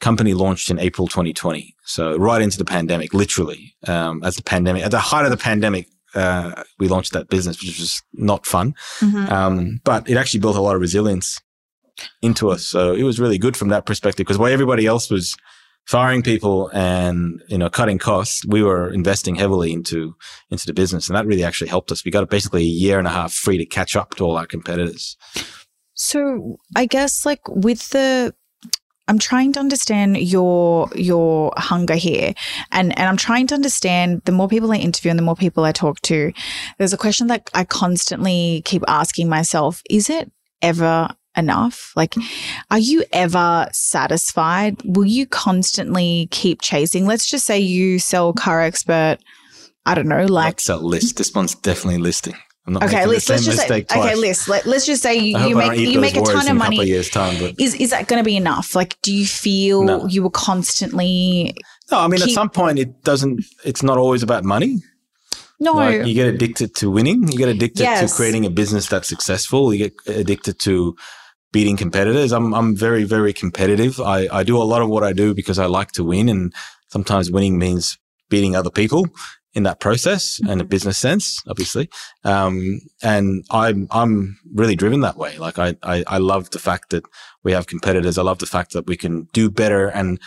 company 0.00 0.34
launched 0.34 0.70
in 0.70 0.78
April 0.78 1.08
2020. 1.08 1.74
So 1.84 2.16
right 2.16 2.42
into 2.42 2.58
the 2.58 2.64
pandemic, 2.64 3.14
literally. 3.14 3.74
Um, 3.86 4.22
as 4.24 4.36
the 4.36 4.42
pandemic, 4.42 4.84
at 4.84 4.90
the 4.90 4.98
height 4.98 5.24
of 5.24 5.30
the 5.30 5.36
pandemic, 5.36 5.88
uh, 6.14 6.62
we 6.78 6.88
launched 6.88 7.12
that 7.12 7.28
business, 7.28 7.60
which 7.60 7.78
was 7.78 8.02
not 8.12 8.46
fun. 8.46 8.74
Mhm. 9.00 9.30
Um, 9.30 9.80
but 9.84 10.08
it 10.08 10.16
actually 10.16 10.40
built 10.40 10.56
a 10.56 10.60
lot 10.60 10.74
of 10.74 10.80
resilience 10.80 11.40
into 12.22 12.50
us. 12.50 12.66
So 12.66 12.94
it 12.94 13.02
was 13.02 13.18
really 13.18 13.38
good 13.38 13.56
from 13.56 13.68
that 13.68 13.86
perspective 13.86 14.26
because 14.26 14.38
while 14.38 14.52
everybody 14.52 14.86
else 14.86 15.10
was 15.10 15.36
firing 15.86 16.22
people 16.22 16.68
and, 16.74 17.42
you 17.48 17.56
know, 17.56 17.70
cutting 17.70 17.98
costs, 17.98 18.44
we 18.46 18.62
were 18.62 18.92
investing 18.92 19.36
heavily 19.36 19.72
into, 19.72 20.14
into 20.50 20.66
the 20.66 20.74
business. 20.74 21.08
And 21.08 21.16
that 21.16 21.26
really 21.26 21.44
actually 21.44 21.68
helped 21.68 21.92
us. 21.92 22.04
We 22.04 22.10
got 22.10 22.28
basically 22.28 22.62
a 22.62 22.64
year 22.64 22.98
and 22.98 23.06
a 23.06 23.10
half 23.10 23.32
free 23.32 23.56
to 23.58 23.64
catch 23.64 23.94
up 23.94 24.14
to 24.16 24.24
all 24.24 24.36
our 24.36 24.46
competitors. 24.46 25.16
So 25.94 26.56
I 26.74 26.86
guess 26.86 27.24
like 27.24 27.40
with 27.48 27.88
the 27.90 28.34
I'm 29.08 29.18
trying 29.18 29.52
to 29.52 29.60
understand 29.60 30.18
your 30.18 30.88
your 30.94 31.52
hunger 31.56 31.94
here 31.94 32.34
and 32.72 32.96
and 32.98 33.08
I'm 33.08 33.16
trying 33.16 33.46
to 33.48 33.54
understand 33.54 34.22
the 34.24 34.32
more 34.32 34.48
people 34.48 34.72
I 34.72 34.76
interview 34.76 35.10
and 35.10 35.18
the 35.18 35.22
more 35.22 35.36
people 35.36 35.64
I 35.64 35.72
talk 35.72 36.00
to 36.02 36.32
there's 36.78 36.92
a 36.92 36.98
question 36.98 37.28
that 37.28 37.48
I 37.54 37.64
constantly 37.64 38.62
keep 38.64 38.82
asking 38.88 39.28
myself 39.28 39.82
is 39.88 40.10
it 40.10 40.30
ever 40.62 41.08
enough? 41.36 41.92
Like, 41.94 42.14
are 42.70 42.78
you 42.78 43.04
ever 43.12 43.68
satisfied? 43.72 44.80
Will 44.84 45.04
you 45.04 45.26
constantly 45.26 46.28
keep 46.30 46.62
chasing? 46.62 47.06
Let's 47.06 47.26
just 47.26 47.44
say 47.44 47.58
you 47.58 47.98
sell 47.98 48.32
car 48.32 48.62
expert. 48.62 49.18
I 49.84 49.94
don't 49.94 50.08
know, 50.08 50.24
like 50.24 50.44
Like 50.44 50.60
sell 50.60 50.82
list. 50.82 51.18
This 51.18 51.32
one's 51.34 51.54
definitely 51.54 52.00
listing. 52.00 52.34
I'm 52.66 52.72
not 52.72 52.82
okay, 52.82 52.94
making 52.96 53.08
the 53.08 53.14
list. 53.14 53.28
Let's 53.30 53.44
just 53.44 53.56
say 53.58 53.62
mistake 53.62 53.90
okay, 53.92 54.00
twice. 54.00 54.16
list. 54.18 54.48
Let, 54.48 54.66
let's 54.66 54.86
just 54.86 55.02
say 55.02 55.14
you, 55.16 55.38
you 55.38 55.54
make 55.56 55.78
you 55.78 56.00
make 56.00 56.16
a 56.16 56.20
ton 56.22 56.30
in 56.30 56.36
of 56.52 56.56
a 56.56 56.60
couple 56.60 56.76
money. 56.78 56.86
years 56.86 57.08
time, 57.08 57.38
but 57.38 57.54
Is 57.60 57.74
is 57.76 57.90
that 57.90 58.08
going 58.08 58.18
to 58.20 58.24
be 58.24 58.36
enough? 58.36 58.74
Like, 58.74 59.00
do 59.02 59.12
you 59.14 59.24
feel 59.26 59.84
No. 59.84 60.06
you 60.06 60.22
were 60.24 60.30
constantly 60.30 61.54
no, 61.90 62.00
I 62.00 62.08
mean 62.08 62.20
at 62.22 62.30
some 62.30 62.50
point 62.50 62.78
it 62.78 63.02
doesn't. 63.04 63.44
It's 63.64 63.82
not 63.82 63.98
always 63.98 64.22
about 64.24 64.44
money. 64.44 64.82
no? 65.60 65.74
Like 65.74 66.06
you 66.06 66.14
get 66.14 66.26
addicted 66.26 66.74
to 66.76 66.90
winning. 66.90 67.28
You 67.28 67.38
get 67.38 67.48
addicted 67.48 67.82
Yes. 67.84 68.10
to 68.10 68.16
creating 68.16 68.44
a 68.44 68.50
business 68.50 68.88
that's 68.88 69.08
successful. 69.08 69.72
You 69.72 69.78
get 69.88 69.94
addicted 70.08 70.58
to 70.60 70.96
beating 71.52 71.76
competitors. 71.76 72.32
I'm 72.32 72.52
I'm 72.52 72.74
very 72.76 73.04
very 73.04 73.32
competitive. 73.32 74.00
I 74.00 74.28
I 74.32 74.42
do 74.42 74.56
a 74.60 74.64
lot 74.72 74.82
of 74.82 74.88
what 74.88 75.04
I 75.04 75.12
do 75.12 75.34
because 75.34 75.58
I 75.60 75.66
like 75.66 75.92
to 75.92 76.02
win, 76.04 76.28
and 76.28 76.52
sometimes 76.88 77.30
winning 77.30 77.58
means 77.58 77.96
beating 78.28 78.56
other 78.56 78.70
people 78.70 79.06
in 79.56 79.62
that 79.64 79.80
process 79.80 80.38
and 80.48 80.60
a 80.60 80.64
Mhm. 80.64 80.68
business 80.74 80.98
sense, 80.98 81.24
obviously. 81.48 81.88
Um, 82.24 82.80
and 83.02 83.44
I'm 83.50 83.88
I'm 83.90 84.38
really 84.54 84.76
driven 84.76 85.00
that 85.00 85.16
way. 85.16 85.32
Like 85.46 85.58
I, 85.58 85.68
I 85.82 86.04
I 86.16 86.18
love 86.18 86.50
the 86.50 86.58
fact 86.68 86.90
that 86.90 87.04
we 87.44 87.52
have 87.52 87.66
competitors. 87.66 88.18
I 88.18 88.22
love 88.22 88.38
the 88.38 88.52
fact 88.56 88.70
that 88.74 88.86
we 88.86 88.96
can 88.96 89.14
do 89.32 89.50
better 89.50 89.88
and. 89.88 90.20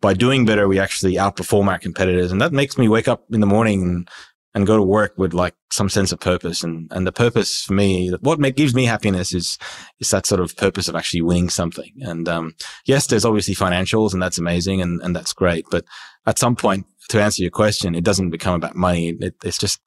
By 0.00 0.14
doing 0.14 0.44
better, 0.44 0.66
we 0.66 0.80
actually 0.80 1.14
outperform 1.14 1.68
our 1.68 1.78
competitors, 1.78 2.32
and 2.32 2.40
that 2.40 2.52
makes 2.52 2.76
me 2.76 2.88
wake 2.88 3.06
up 3.12 3.22
in 3.30 3.40
the 3.40 3.46
morning 3.56 3.82
and 3.82 4.08
and 4.54 4.66
go 4.66 4.76
to 4.76 4.82
work 4.82 5.12
with 5.16 5.32
like 5.32 5.54
some 5.70 5.88
sense 5.88 6.12
of 6.12 6.18
purpose. 6.20 6.64
And, 6.66 6.88
and 6.90 7.06
the 7.06 7.12
purpose 7.12 7.62
for 7.64 7.72
me, 7.74 8.10
what 8.20 8.38
make, 8.40 8.56
gives 8.56 8.74
me 8.74 8.84
happiness 8.84 9.32
is, 9.32 9.58
is 10.00 10.10
that 10.10 10.26
sort 10.26 10.40
of 10.42 10.54
purpose 10.56 10.88
of 10.88 10.94
actually 10.94 11.22
winning 11.22 11.48
something. 11.50 11.90
And, 12.02 12.28
um, 12.28 12.54
yes, 12.84 13.06
there's 13.06 13.24
obviously 13.24 13.54
financials 13.54 14.12
and 14.12 14.20
that's 14.22 14.36
amazing 14.38 14.82
and, 14.82 15.00
and 15.02 15.16
that's 15.16 15.32
great. 15.32 15.64
But 15.70 15.84
at 16.26 16.38
some 16.38 16.54
point, 16.54 16.84
to 17.12 17.22
answer 17.22 17.42
your 17.42 17.50
question, 17.50 17.94
it 17.94 18.04
doesn't 18.04 18.30
become 18.30 18.54
about 18.54 18.74
money. 18.74 19.10
It, 19.20 19.34
it's 19.44 19.58
just, 19.58 19.80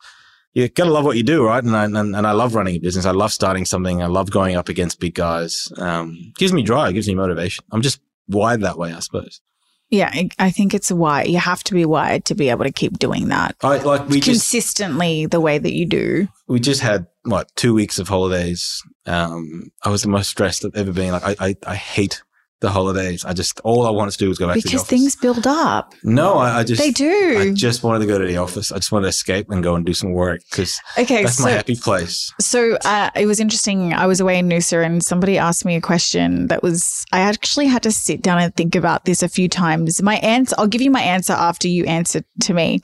you 0.53 0.69
gotta 0.69 0.91
love 0.91 1.05
what 1.05 1.17
you 1.17 1.23
do, 1.23 1.45
right? 1.45 1.63
And 1.63 1.76
I, 1.76 1.86
and, 1.86 1.97
and 1.97 2.26
I 2.28 2.32
love 2.32 2.55
running 2.55 2.76
a 2.76 2.80
business. 2.80 3.05
I 3.05 3.11
love 3.11 3.34
starting 3.34 3.65
something. 3.65 4.01
I 4.01 4.07
love 4.07 4.32
going 4.32 4.55
up 4.55 4.69
against 4.69 4.99
big 4.99 5.15
guys. 5.15 5.67
Um, 5.78 6.32
gives 6.38 6.53
me 6.53 6.63
drive, 6.63 6.93
gives 6.93 7.07
me 7.07 7.15
motivation. 7.15 7.65
I'm 7.71 7.82
just 7.82 7.99
wired 8.28 8.61
that 8.61 8.78
way, 8.78 8.93
I 8.93 8.99
suppose. 8.99 9.41
Yeah, 9.89 10.11
I- 10.39 10.49
think 10.49 10.73
it's 10.73 10.91
why 10.91 11.23
you 11.23 11.38
have 11.38 11.63
to 11.65 11.73
be 11.73 11.86
wired 11.86 12.26
to 12.26 12.36
be 12.36 12.49
able 12.49 12.63
to 12.63 12.71
keep 12.71 12.97
doing 12.97 13.28
that 13.28 13.55
I 13.61 13.78
like, 13.78 14.07
we 14.09 14.19
just, 14.19 14.51
consistently 14.51 15.26
the 15.28 15.39
way 15.39 15.57
that 15.57 15.73
you 15.73 15.86
do. 15.86 16.28
we 16.47 16.59
just 16.59 16.82
had 16.82 17.05
what 17.23 17.53
two 17.55 17.73
weeks 17.73 17.99
of 17.99 18.07
holidays. 18.07 18.82
Um, 19.05 19.71
I 19.84 19.89
was 19.89 20.01
the 20.01 20.09
most 20.09 20.30
stressed 20.30 20.65
I've 20.65 20.76
ever 20.76 20.91
been. 20.91 21.11
Like 21.11 21.23
I, 21.23 21.47
I, 21.47 21.55
I 21.67 21.76
hate 21.76 22.23
the 22.66 22.72
holidays. 22.72 23.24
I 23.24 23.34
just 23.34 23.59
all 23.61 23.86
I 23.86 23.91
wanted 23.91 24.11
to 24.11 24.18
do 24.18 24.28
was 24.28 24.38
go 24.38 24.47
back 24.47 24.55
Because 24.55 24.84
things 24.84 25.16
build 25.16 25.45
up. 25.47 25.93
no, 26.03 26.34
I, 26.38 26.59
I 26.59 26.63
just 26.63 26.82
They 26.82 26.91
do. 26.91 27.38
I 27.39 27.53
just 27.53 27.84
wanted 27.84 27.99
to 27.99 28.05
go 28.07 28.18
to 28.18 28.26
the 28.26 28.38
office. 28.38 28.72
I 28.72 28.76
just 28.78 28.91
wanted 28.91 29.05
to 29.05 29.09
escape 29.09 29.49
and 29.49 29.63
go 29.63 29.76
and 29.76 29.86
do 29.86 29.93
some 29.93 30.11
work 30.13 30.41
because 30.49 30.80
Okay, 30.97 31.24
that's 31.24 31.38
so 31.38 31.43
my 31.43 31.51
happy 31.51 31.76
place. 31.76 32.34
So 32.39 32.78
uh, 32.84 33.11
it 33.16 33.28
was 33.28 33.39
interesting. 33.39 33.93
I 33.93 34.07
was 34.07 34.20
away 34.20 34.39
in 34.39 34.49
Noosa 34.49 34.84
and 34.86 35.03
somebody 35.03 35.38
asked 35.38 35.63
me 35.66 35.76
a 35.76 35.82
question 35.82 36.47
that 36.47 36.63
was, 36.63 37.05
I 37.11 37.20
actually 37.22 37.68
had 37.68 37.84
to 37.84 37.91
sit 37.91 38.22
down 38.22 38.39
and 38.39 38.53
think 38.55 38.76
about 38.76 39.05
this 39.05 39.22
a 39.24 39.30
few 39.30 39.47
times. 39.47 40.01
My 40.01 40.16
answer, 40.18 40.55
I'll 40.57 40.68
give 40.68 40.82
you 40.82 40.91
my 40.91 41.01
answer 41.01 41.34
after 41.34 41.68
you 41.68 41.86
answer 41.86 42.24
to 42.41 42.53
me. 42.53 42.82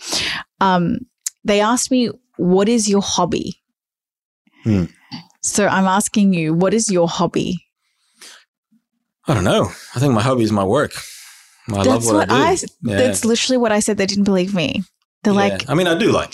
Um, 0.60 0.98
they 1.44 1.60
asked 1.60 1.90
me, 1.92 2.10
What 2.38 2.70
is 2.70 2.88
your 2.88 3.02
hobby? 3.02 3.56
Hmm. 4.64 4.86
So 5.42 5.68
I'm 5.68 5.86
asking 5.86 6.34
you, 6.34 6.54
What 6.54 6.74
is 6.74 6.92
your 6.92 7.08
hobby? 7.08 7.58
I 9.32 9.34
don't 9.34 9.44
know. 9.46 9.72
I 9.96 10.00
think 10.00 10.14
my 10.14 10.22
hobby 10.22 10.44
is 10.44 10.52
my 10.52 10.64
work. 10.64 10.92
I 11.70 11.84
love 11.84 12.06
what, 12.06 12.30
I 12.30 12.56
do. 12.56 12.66
yeah. 12.82 12.98
that's 12.98 13.24
literally 13.24 13.58
what 13.58 13.72
I 13.72 13.80
said. 13.80 13.98
They 13.98 14.06
didn't 14.06 14.26
believe 14.26 14.54
me. 14.54 14.84
They're 15.24 15.34
Yeah. 15.34 15.40
like, 15.40 15.70
I 15.70 15.74
mean, 15.76 15.88
I 15.88 15.96
do 15.98 16.12
like 16.12 16.34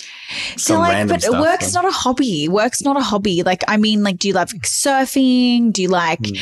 some 0.56 0.80
like, 0.80 1.08
but 1.10 1.22
stuff. 1.22 1.40
work's 1.42 1.74
not 1.74 1.86
a 1.86 1.92
hobby. 1.92 2.48
Work's 2.48 2.82
not 2.82 2.98
a 2.98 3.02
hobby. 3.04 3.44
Like, 3.44 3.64
I 3.68 3.78
mean, 3.78 4.02
like, 4.02 4.18
do 4.18 4.30
you 4.30 4.34
love 4.34 4.50
surfing? 4.64 5.74
Do 5.74 5.82
you 5.82 5.90
like 5.90 6.26
Hmm. 6.26 6.36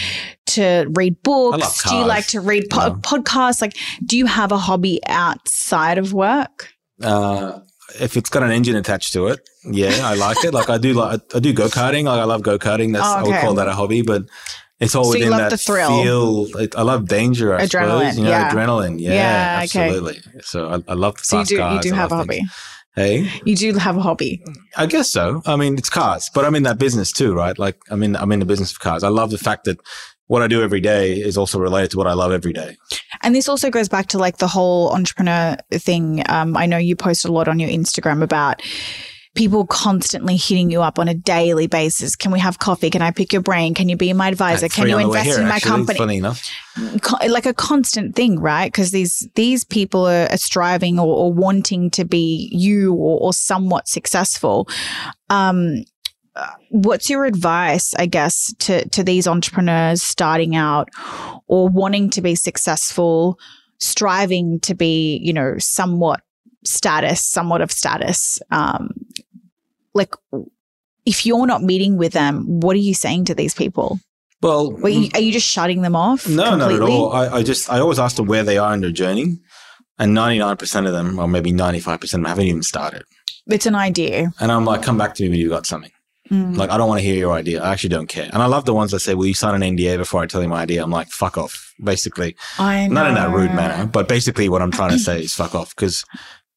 to 0.48 0.86
read 0.96 1.22
books? 1.24 1.84
Do 1.90 1.96
you 1.96 2.06
like 2.06 2.28
to 2.28 2.40
read 2.42 2.70
po- 2.70 2.86
Yeah. 2.88 2.94
podcasts? 3.02 3.62
Like, 3.62 3.76
do 4.06 4.16
you 4.18 4.28
have 4.28 4.52
a 4.52 4.58
hobby 4.58 5.00
outside 5.08 5.98
of 5.98 6.14
work? 6.14 6.70
Uh, 7.04 7.60
if 8.00 8.16
it's 8.16 8.30
got 8.30 8.44
an 8.44 8.52
engine 8.52 8.76
attached 8.76 9.12
to 9.14 9.28
it, 9.28 9.40
yeah, 9.70 10.00
I 10.04 10.14
like 10.14 10.44
it. 10.46 10.54
Like 10.54 10.70
I 10.70 10.78
do, 10.78 10.94
like 10.94 11.20
I 11.36 11.40
do 11.40 11.52
go 11.52 11.68
karting. 11.68 12.06
Like 12.06 12.20
I 12.22 12.24
love 12.26 12.44
go 12.44 12.58
karting. 12.60 12.94
That's 12.94 13.06
Oh, 13.06 13.16
I 13.18 13.24
would 13.24 13.36
call 13.42 13.54
that 13.56 13.68
a 13.68 13.74
hobby, 13.74 14.02
but 14.04 14.24
it's 14.80 14.96
all 14.96 15.06
So 15.06 15.14
you 15.14 15.26
within 15.26 15.32
love 15.32 15.40
that 15.40 15.50
the 15.52 15.58
thrill. 15.58 16.04
feel. 16.04 16.70
I 16.78 16.82
love 16.82 17.08
danger. 17.08 17.54
I 17.56 17.62
Adrenaline, 17.66 18.10
suppose. 18.12 18.18
You 18.18 18.24
know, 18.26 18.30
yeah. 18.30 18.52
adrenaline. 18.52 19.00
Yeah, 19.00 19.14
Yeah, 19.14 19.62
okay. 19.66 19.88
absolutely. 19.88 20.22
So 20.42 20.70
I, 20.70 20.92
I 20.92 20.94
love 20.96 21.18
the 21.18 21.24
So 21.24 21.38
you 21.38 21.42
fast 21.42 21.50
do, 21.50 21.56
you 21.56 21.82
do 21.92 21.96
have 21.96 22.12
a 22.12 22.16
hobby. 22.18 22.36
things. 22.38 22.52
Hey, 22.96 23.30
You 23.44 23.56
do 23.58 23.74
have 23.74 23.98
a 23.98 24.02
hobby. 24.02 24.42
I 24.78 24.86
guess 24.86 25.10
so. 25.10 25.42
I 25.46 25.58
mean, 25.58 25.78
it's 25.78 25.90
cars, 25.90 26.30
but 26.34 26.46
I'm 26.46 26.56
in 26.56 26.64
that 26.64 26.78
business 26.78 27.12
too, 27.12 27.34
right? 27.36 27.58
Like 27.60 27.78
I'm 27.90 28.02
in, 28.04 28.16
I'm 28.16 28.32
in 28.32 28.40
the 28.40 28.46
business 28.46 28.72
of 28.72 28.80
cars. 28.80 29.04
I 29.04 29.10
love 29.10 29.32
the 29.32 29.38
fact 29.38 29.66
that 29.66 29.80
what 30.28 30.42
I 30.42 30.48
do 30.48 30.64
every 30.64 30.80
day 30.80 31.14
is 31.20 31.38
also 31.38 31.60
related 31.60 31.92
to 31.92 31.98
what 31.98 32.08
I 32.08 32.14
love 32.14 32.32
every 32.32 32.54
day. 32.54 32.78
And 33.22 33.36
this 33.36 33.50
also 33.50 33.70
goes 33.70 33.90
back 33.90 34.08
to 34.08 34.18
like 34.18 34.38
the 34.38 34.48
whole 34.48 34.92
entrepreneur 34.94 35.58
thing. 35.74 36.24
Um, 36.30 36.56
I 36.56 36.66
know 36.68 36.78
you 36.78 36.96
post 36.96 37.26
a 37.26 37.32
lot 37.32 37.48
on 37.50 37.60
your 37.60 37.70
Instagram 37.70 38.24
about 38.24 38.62
people 39.36 39.68
constantly 39.68 40.38
hitting 40.38 40.72
you 40.72 40.82
up 40.82 40.98
on 40.98 41.08
a 41.08 41.14
daily 41.14 41.68
basis. 41.68 42.16
Can 42.16 42.32
we 42.32 42.40
have 42.40 42.58
coffee? 42.58 42.90
Can 42.90 43.02
I 43.02 43.12
pick 43.12 43.34
your 43.34 43.42
brain? 43.42 43.74
Can 43.74 43.90
you 43.90 43.98
be 43.98 44.12
my 44.14 44.30
advisor? 44.30 44.70
Can 44.70 44.88
you 44.88 44.96
on 44.96 45.02
the 45.02 45.10
way 45.10 45.20
invest 45.20 45.36
here, 45.36 45.42
in 45.42 45.48
my 45.48 45.56
actually, 45.56 45.70
company? 45.70 46.00
Funny 46.00 46.18
enough. 46.18 46.50
like 47.28 47.46
a 47.46 47.54
constant 47.54 48.16
thing, 48.16 48.40
right? 48.40 48.72
Because 48.72 48.92
these 48.92 49.28
these 49.36 49.64
people 49.64 50.08
are, 50.08 50.28
are 50.32 50.38
striving 50.38 50.98
or, 50.98 51.16
or 51.16 51.34
wanting 51.34 51.92
to 51.92 52.06
be 52.06 52.50
you 52.52 52.94
or, 52.94 53.20
or 53.20 53.34
somewhat 53.34 53.88
successful. 53.88 54.68
Um, 55.30 55.84
uh, 56.36 56.52
what's 56.70 57.10
your 57.10 57.26
advice, 57.26 57.94
I 57.98 58.08
guess, 58.08 58.54
to 58.60 58.88
to 58.90 59.04
these 59.04 59.28
entrepreneurs 59.28 60.02
starting 60.02 60.56
out 60.56 60.90
or 61.48 61.70
wanting 61.70 62.10
to 62.12 62.22
be 62.22 62.36
successful, 62.36 63.38
striving 63.80 64.60
to 64.62 64.76
be, 64.76 65.20
you 65.24 65.34
know, 65.34 65.56
somewhat 65.60 66.22
status, 66.66 67.22
somewhat 67.22 67.62
of 67.62 67.72
status? 67.72 68.40
Um, 68.52 68.92
like, 69.96 70.14
if 71.06 71.26
you're 71.26 71.48
not 71.48 71.64
meeting 71.64 71.98
with 71.98 72.14
them, 72.14 72.60
what 72.60 72.76
are 72.76 72.80
you 72.80 72.94
saying 72.94 73.26
to 73.26 73.36
these 73.36 73.56
people? 73.56 74.00
Well, 74.42 74.78
you, 74.88 75.10
are 75.16 75.22
you 75.22 75.32
just 75.32 75.48
shutting 75.48 75.82
them 75.82 75.96
off? 75.96 76.30
No, 76.30 76.56
not 76.56 76.72
at 76.72 76.82
all. 76.82 77.12
I, 77.14 77.38
I 77.38 77.44
just 77.44 77.72
I 77.72 77.80
always 77.80 77.98
ask 77.98 78.18
them 78.18 78.28
where 78.28 78.44
they 78.44 78.60
are 78.60 78.74
in 78.74 78.82
their 78.82 78.92
journey, 78.92 79.40
and 79.98 80.14
ninety 80.14 80.38
nine 80.38 80.58
percent 80.58 80.86
of 80.86 80.94
them, 80.94 81.18
or 81.18 81.28
maybe 81.28 81.52
ninety 81.52 81.80
five 81.80 82.00
percent 82.00 82.22
of 82.22 82.26
them, 82.26 82.30
haven't 82.30 82.46
even 82.46 82.62
started. 82.62 83.04
It's 83.48 83.66
an 83.66 83.74
idea. 83.74 84.32
And 84.40 84.52
I'm 84.52 84.66
like, 84.66 84.84
come 84.84 84.98
back 84.98 85.16
to 85.16 85.24
me 85.24 85.30
when 85.30 85.40
you've 85.40 85.52
got 85.52 85.66
something. 85.66 85.92
Mm. 86.30 86.58
Like, 86.58 86.72
I 86.72 86.78
don't 86.78 86.88
want 86.88 87.00
to 87.00 87.06
hear 87.06 87.16
your 87.16 87.34
idea. 87.34 87.62
I 87.62 87.72
actually 87.72 87.90
don't 87.90 88.08
care. 88.08 88.30
And 88.34 88.42
I 88.42 88.48
love 88.48 88.66
the 88.66 88.74
ones 88.74 88.92
that 88.92 89.00
say, 89.00 89.14
"Will 89.16 89.28
you 89.28 89.34
sign 89.34 89.62
an 89.62 89.78
NDA 89.78 89.98
before 89.98 90.22
I 90.22 90.28
tell 90.28 90.42
you 90.42 90.50
my 90.50 90.62
idea?" 90.62 90.84
I'm 90.84 90.92
like, 90.92 91.08
fuck 91.08 91.38
off. 91.38 91.74
Basically, 91.84 92.36
I 92.60 92.88
not 92.88 93.08
in 93.08 93.16
that 93.16 93.32
rude 93.32 93.54
manner, 93.54 93.86
but 93.88 94.08
basically, 94.08 94.50
what 94.50 94.62
I'm 94.62 94.72
trying 94.72 94.92
to 94.92 95.00
say 95.00 95.22
is 95.22 95.34
fuck 95.34 95.56
off 95.56 95.76
because 95.76 96.04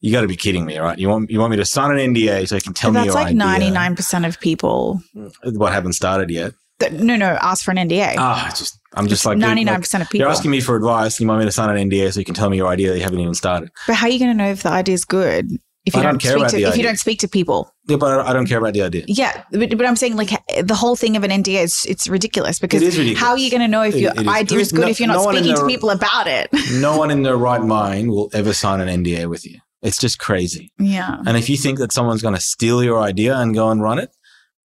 you 0.00 0.12
got 0.12 0.20
to 0.22 0.28
be 0.28 0.36
kidding 0.36 0.64
me, 0.64 0.78
right? 0.78 0.98
You 0.98 1.08
want 1.08 1.30
you 1.30 1.40
want 1.40 1.50
me 1.50 1.56
to 1.56 1.64
sign 1.64 1.90
an 1.96 2.14
NDA 2.14 2.48
so 2.48 2.54
you 2.54 2.60
can 2.60 2.74
tell 2.74 2.92
But 2.92 3.00
me 3.00 3.04
that's 3.06 3.14
like 3.14 3.34
ninety 3.34 3.70
nine 3.70 3.96
percent 3.96 4.24
of 4.26 4.38
people. 4.40 5.00
What 5.44 5.72
haven't 5.72 5.94
started 5.94 6.30
yet? 6.30 6.52
That, 6.80 6.92
no, 6.92 7.16
no, 7.16 7.26
ask 7.40 7.64
for 7.64 7.72
an 7.72 7.76
NDA. 7.76 8.14
Ah, 8.18 8.48
it's 8.48 8.60
just 8.60 8.78
I'm 8.94 9.08
just 9.08 9.26
like 9.26 9.36
ninety 9.38 9.64
nine 9.64 9.80
percent 9.80 10.02
of 10.02 10.08
people. 10.10 10.24
You're 10.24 10.30
asking 10.30 10.52
me 10.52 10.60
for 10.60 10.76
advice. 10.76 11.18
You 11.20 11.26
want 11.26 11.40
me 11.40 11.46
to 11.46 11.52
sign 11.52 11.76
an 11.76 11.90
NDA 11.90 12.12
so 12.12 12.20
you 12.20 12.24
can 12.24 12.34
tell 12.36 12.50
me 12.50 12.56
your 12.56 12.68
idea 12.68 12.90
that 12.90 12.96
you 12.98 13.02
haven't 13.02 13.18
even 13.20 13.34
started. 13.34 13.70
but 13.86 13.96
how 13.96 14.06
are 14.06 14.10
you 14.10 14.18
going 14.20 14.30
to 14.30 14.36
know 14.36 14.48
if 14.50 14.62
the 14.62 14.70
idea 14.70 14.94
is 14.94 15.04
good 15.04 15.50
if 15.86 15.94
you 15.94 16.00
I 16.00 16.02
don't, 16.04 16.12
don't 16.12 16.18
care 16.22 16.30
speak 16.32 16.40
about 16.42 16.50
to 16.50 16.60
if 16.68 16.76
you 16.76 16.82
don't 16.84 16.98
speak 16.98 17.18
to 17.20 17.28
people? 17.28 17.74
Yeah, 17.88 17.96
but 17.96 18.20
I 18.24 18.32
don't 18.32 18.46
care 18.46 18.58
about 18.58 18.74
the 18.74 18.82
idea. 18.82 19.02
Yeah, 19.08 19.42
but, 19.50 19.76
but 19.76 19.86
I'm 19.86 19.96
saying 19.96 20.14
like 20.14 20.30
the 20.62 20.74
whole 20.76 20.94
thing 20.94 21.16
of 21.16 21.24
an 21.24 21.30
NDA 21.32 21.64
is 21.64 21.84
it's 21.88 22.06
ridiculous 22.06 22.60
because 22.60 22.80
It 22.82 22.86
is 22.88 22.98
ridiculous. 22.98 23.20
how 23.24 23.30
are 23.32 23.38
you 23.38 23.50
going 23.50 23.62
to 23.62 23.68
know 23.68 23.82
if 23.82 23.96
your 23.96 24.12
it 24.12 24.20
is. 24.20 24.28
idea 24.28 24.58
is 24.60 24.70
good 24.70 24.82
No- 24.82 24.88
if 24.88 25.00
you're 25.00 25.08
not 25.08 25.24
no 25.24 25.32
speaking 25.32 25.56
to 25.56 25.66
people 25.66 25.90
about 25.90 26.28
it? 26.28 26.48
no 26.74 26.96
one 26.96 27.10
in 27.10 27.22
their 27.24 27.36
right 27.48 27.62
mind 27.62 28.10
will 28.12 28.30
ever 28.32 28.52
sign 28.52 28.80
an 28.80 29.02
NDA 29.02 29.28
with 29.28 29.44
you. 29.44 29.58
It's 29.82 29.98
just 29.98 30.18
crazy. 30.18 30.72
yeah. 30.78 31.18
And 31.26 31.36
if 31.36 31.48
you 31.48 31.56
think 31.56 31.78
that 31.78 31.92
someone's 31.92 32.22
going 32.22 32.34
to 32.34 32.40
steal 32.40 32.82
your 32.82 33.00
idea 33.00 33.36
and 33.36 33.54
go 33.54 33.70
and 33.70 33.82
run 33.82 33.98
it, 33.98 34.10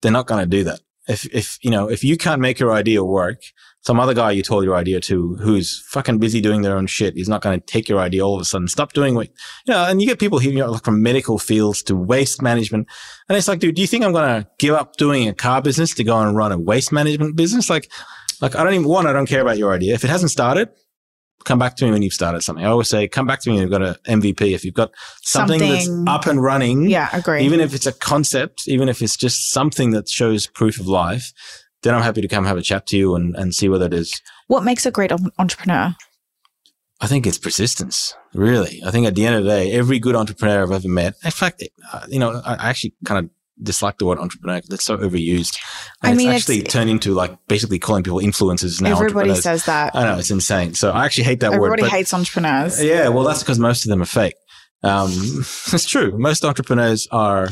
they're 0.01 0.12
not 0.12 0.28
going 0.28 0.41
to 0.41 0.47
do 0.47 0.64
that. 0.64 0.80
If, 1.08 1.26
if, 1.26 1.60
you 1.62 1.70
know, 1.70 1.88
if 1.88 2.03
you 2.03 2.18
can't 2.18 2.41
make 2.41 2.60
your 2.60 2.74
idea 2.74 3.03
work, 3.03 3.43
some 3.82 3.99
other 3.99 4.16
guy 4.16 4.32
you 4.32 4.41
told 4.41 4.64
your 4.64 4.76
idea 4.76 4.99
to 5.01 5.36
who's 5.36 5.86
fucking 5.89 6.18
busy 6.18 6.41
doing 6.41 6.64
their 6.64 6.76
own 6.76 6.88
shit 6.88 7.16
is 7.16 7.30
not 7.30 7.43
going 7.43 7.60
to 7.60 7.66
take 7.68 7.88
your 7.88 7.99
idea 7.99 8.26
all 8.26 8.34
of 8.34 8.41
a 8.41 8.45
sudden. 8.45 8.68
Stop 8.68 8.93
doing 8.93 9.14
what, 9.14 9.28
you 9.68 9.74
know, 9.74 9.86
and 9.86 10.01
you 10.01 10.08
get 10.08 10.20
people 10.20 10.39
hitting 10.39 10.58
you 10.58 10.66
up 10.66 10.72
like 10.72 10.84
from 10.84 11.03
medical 11.03 11.38
fields 11.38 11.84
to 11.84 11.95
waste 11.95 12.41
management. 12.41 12.88
And 13.30 13.38
it's 13.38 13.47
like, 13.47 13.60
dude, 13.60 13.76
do 13.76 13.82
you 13.82 13.88
think 13.88 14.03
I'm 14.03 14.12
going 14.12 14.41
to 14.41 14.49
give 14.58 14.74
up 14.74 14.95
doing 14.95 15.28
a 15.28 15.34
car 15.36 15.62
business 15.62 15.93
to 15.95 16.03
go 16.03 16.20
and 16.20 16.36
run 16.36 16.51
a 16.51 16.58
waste 16.58 16.91
management 16.91 17.36
business? 17.36 17.70
Like, 17.70 17.91
like 18.41 18.56
I 18.56 18.64
don't 18.64 18.74
even, 18.74 18.88
one, 18.88 19.06
I 19.06 19.14
don't 19.14 19.28
care 19.28 19.41
about 19.41 19.60
your 19.60 19.72
idea. 19.72 19.93
If 19.93 20.03
it 20.03 20.10
hasn't 20.10 20.32
started, 20.32 20.70
come 21.46 21.58
back 21.60 21.76
to 21.78 21.86
me 21.86 21.91
when 21.91 22.02
you've 22.02 22.14
started 22.14 22.41
something. 22.41 22.66
I 22.66 22.70
always 22.70 22.89
say, 22.89 23.08
come 23.08 23.26
back 23.26 23.39
to 23.41 23.50
me 23.50 23.56
when 23.56 23.62
you've 23.64 23.72
got 23.72 23.82
an 23.84 24.22
MVP. 24.22 24.54
If 24.54 24.66
you've 24.66 24.74
got 24.74 24.91
something, 25.22 25.60
Something- 25.60 26.04
that's 26.06 26.10
up 26.16 26.26
and 26.28 26.41
running, 26.43 26.89
Yeah, 26.89 27.10
agree. 27.14 27.43
even 27.46 27.60
if 27.62 27.74
it's 27.74 27.86
a 27.86 27.91
concept, 27.93 28.68
even 28.68 28.89
if 28.89 29.02
it's 29.02 29.16
just 29.16 29.52
something 29.52 29.91
that 29.91 30.10
shows 30.10 30.48
proof 30.48 30.80
of 30.80 30.88
life, 30.88 31.32
then 31.84 31.93
I'm 31.96 32.02
happy 32.02 32.22
to 32.22 32.28
come 32.28 32.46
have 32.46 32.58
a 32.58 32.62
chat 32.62 32.88
to 32.88 32.98
you 32.98 33.16
and, 33.16 33.36
and 33.36 33.54
see 33.56 33.70
whether 33.70 33.86
it 33.86 33.93
is. 33.93 34.22
What 34.48 34.64
makes 34.64 34.86
a 34.86 34.91
great 34.91 35.12
entrepreneur? 35.38 35.96
I 37.02 37.08
think 37.08 37.28
it's 37.28 37.38
persistence, 37.38 38.16
really. 38.34 38.82
I 38.86 38.89
think 38.89 39.06
at 39.06 39.16
the 39.16 39.26
end 39.26 39.36
of 39.36 39.43
the 39.43 39.50
day, 39.50 39.72
every 39.74 40.00
good 40.00 40.16
entrepreneur 40.16 40.64
I've 40.64 40.72
ever 40.72 40.88
met, 40.88 41.14
in 41.24 41.32
fact, 41.32 41.64
uh, 41.93 42.06
you 42.10 42.20
know, 42.20 42.41
I 42.46 42.70
actually 42.70 42.96
kind 43.06 43.26
of 43.26 43.30
dislike 43.62 43.97
the 43.97 44.06
word 44.06 44.20
entrepreneur 44.20 44.58
because 44.58 44.72
it's 44.72 44.86
so 44.86 44.97
overused. 44.97 45.58
And 46.03 46.14
I 46.14 46.16
mean, 46.16 46.30
it's 46.30 46.43
actually 46.43 46.60
it's, 46.60 46.74
turned 46.74 46.89
into 46.89 47.14
like 47.14 47.38
basically 47.47 47.80
calling 47.80 48.03
people 48.03 48.20
influencers 48.20 48.82
now. 48.82 48.91
Everybody 48.91 49.36
says 49.36 49.66
that. 49.66 49.95
I 49.95 50.03
know, 50.03 50.20
it's 50.20 50.32
insane. 50.32 50.74
So 50.74 50.91
I 50.91 51.06
actually 51.06 51.26
hate 51.26 51.39
that 51.41 51.53
everybody 51.53 51.62
word. 51.62 51.80
Everybody 51.80 51.97
hates 51.97 52.14
entrepreneurs. 52.14 52.84
Yeah, 52.84 53.10
well, 53.10 53.24
that's 53.24 53.43
because 53.43 53.60
most 53.60 53.86
of 53.86 53.89
them 53.89 54.01
are 54.01 54.06
fake. 54.06 54.36
Um, 54.84 55.10
it's 55.39 55.86
true. 55.86 56.18
Most 56.18 56.43
entrepreneurs 56.43 57.08
are, 57.12 57.49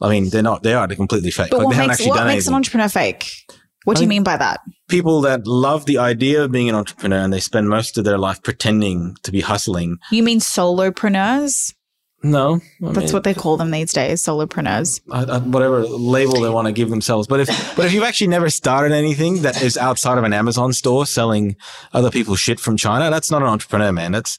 I 0.00 0.10
mean, 0.10 0.30
they're 0.30 0.42
not, 0.42 0.62
they 0.62 0.74
are, 0.74 0.86
they're 0.86 0.96
completely 0.96 1.30
fake. 1.30 1.50
But 1.50 1.58
like, 1.58 1.66
what 1.66 1.88
makes, 1.88 2.06
what 2.06 2.26
makes 2.26 2.46
an 2.46 2.54
entrepreneur 2.54 2.88
fake? 2.88 3.30
What 3.84 3.96
do 3.96 4.02
you 4.04 4.08
mean 4.08 4.22
by 4.22 4.36
that? 4.36 4.60
People 4.88 5.22
that 5.22 5.46
love 5.46 5.86
the 5.86 5.98
idea 5.98 6.44
of 6.44 6.52
being 6.52 6.68
an 6.68 6.74
entrepreneur 6.76 7.18
and 7.18 7.32
they 7.32 7.40
spend 7.40 7.68
most 7.68 7.98
of 7.98 8.04
their 8.04 8.18
life 8.18 8.40
pretending 8.42 9.16
to 9.24 9.32
be 9.32 9.40
hustling. 9.40 9.98
You 10.12 10.22
mean 10.22 10.38
solopreneurs? 10.38 11.74
No, 12.22 12.54
I 12.54 12.92
that's 12.92 13.06
mean, 13.06 13.12
what 13.12 13.24
they 13.24 13.34
call 13.34 13.56
them 13.56 13.70
these 13.70 13.92
days, 13.92 14.22
solopreneurs. 14.22 15.00
I, 15.10 15.24
I, 15.24 15.38
whatever 15.38 15.80
label 15.80 16.40
they 16.40 16.48
want 16.48 16.66
to 16.66 16.72
give 16.72 16.88
themselves. 16.88 17.26
But 17.26 17.40
if 17.40 17.48
but 17.76 17.84
if 17.84 17.92
you've 17.92 18.04
actually 18.04 18.28
never 18.28 18.48
started 18.50 18.92
anything 18.92 19.42
that 19.42 19.60
is 19.62 19.76
outside 19.76 20.18
of 20.18 20.24
an 20.24 20.32
Amazon 20.32 20.72
store 20.72 21.06
selling 21.06 21.56
other 21.92 22.10
people's 22.10 22.40
shit 22.40 22.60
from 22.60 22.76
China, 22.76 23.10
that's 23.10 23.30
not 23.30 23.42
an 23.42 23.48
entrepreneur, 23.48 23.92
man. 23.92 24.12
That's 24.12 24.38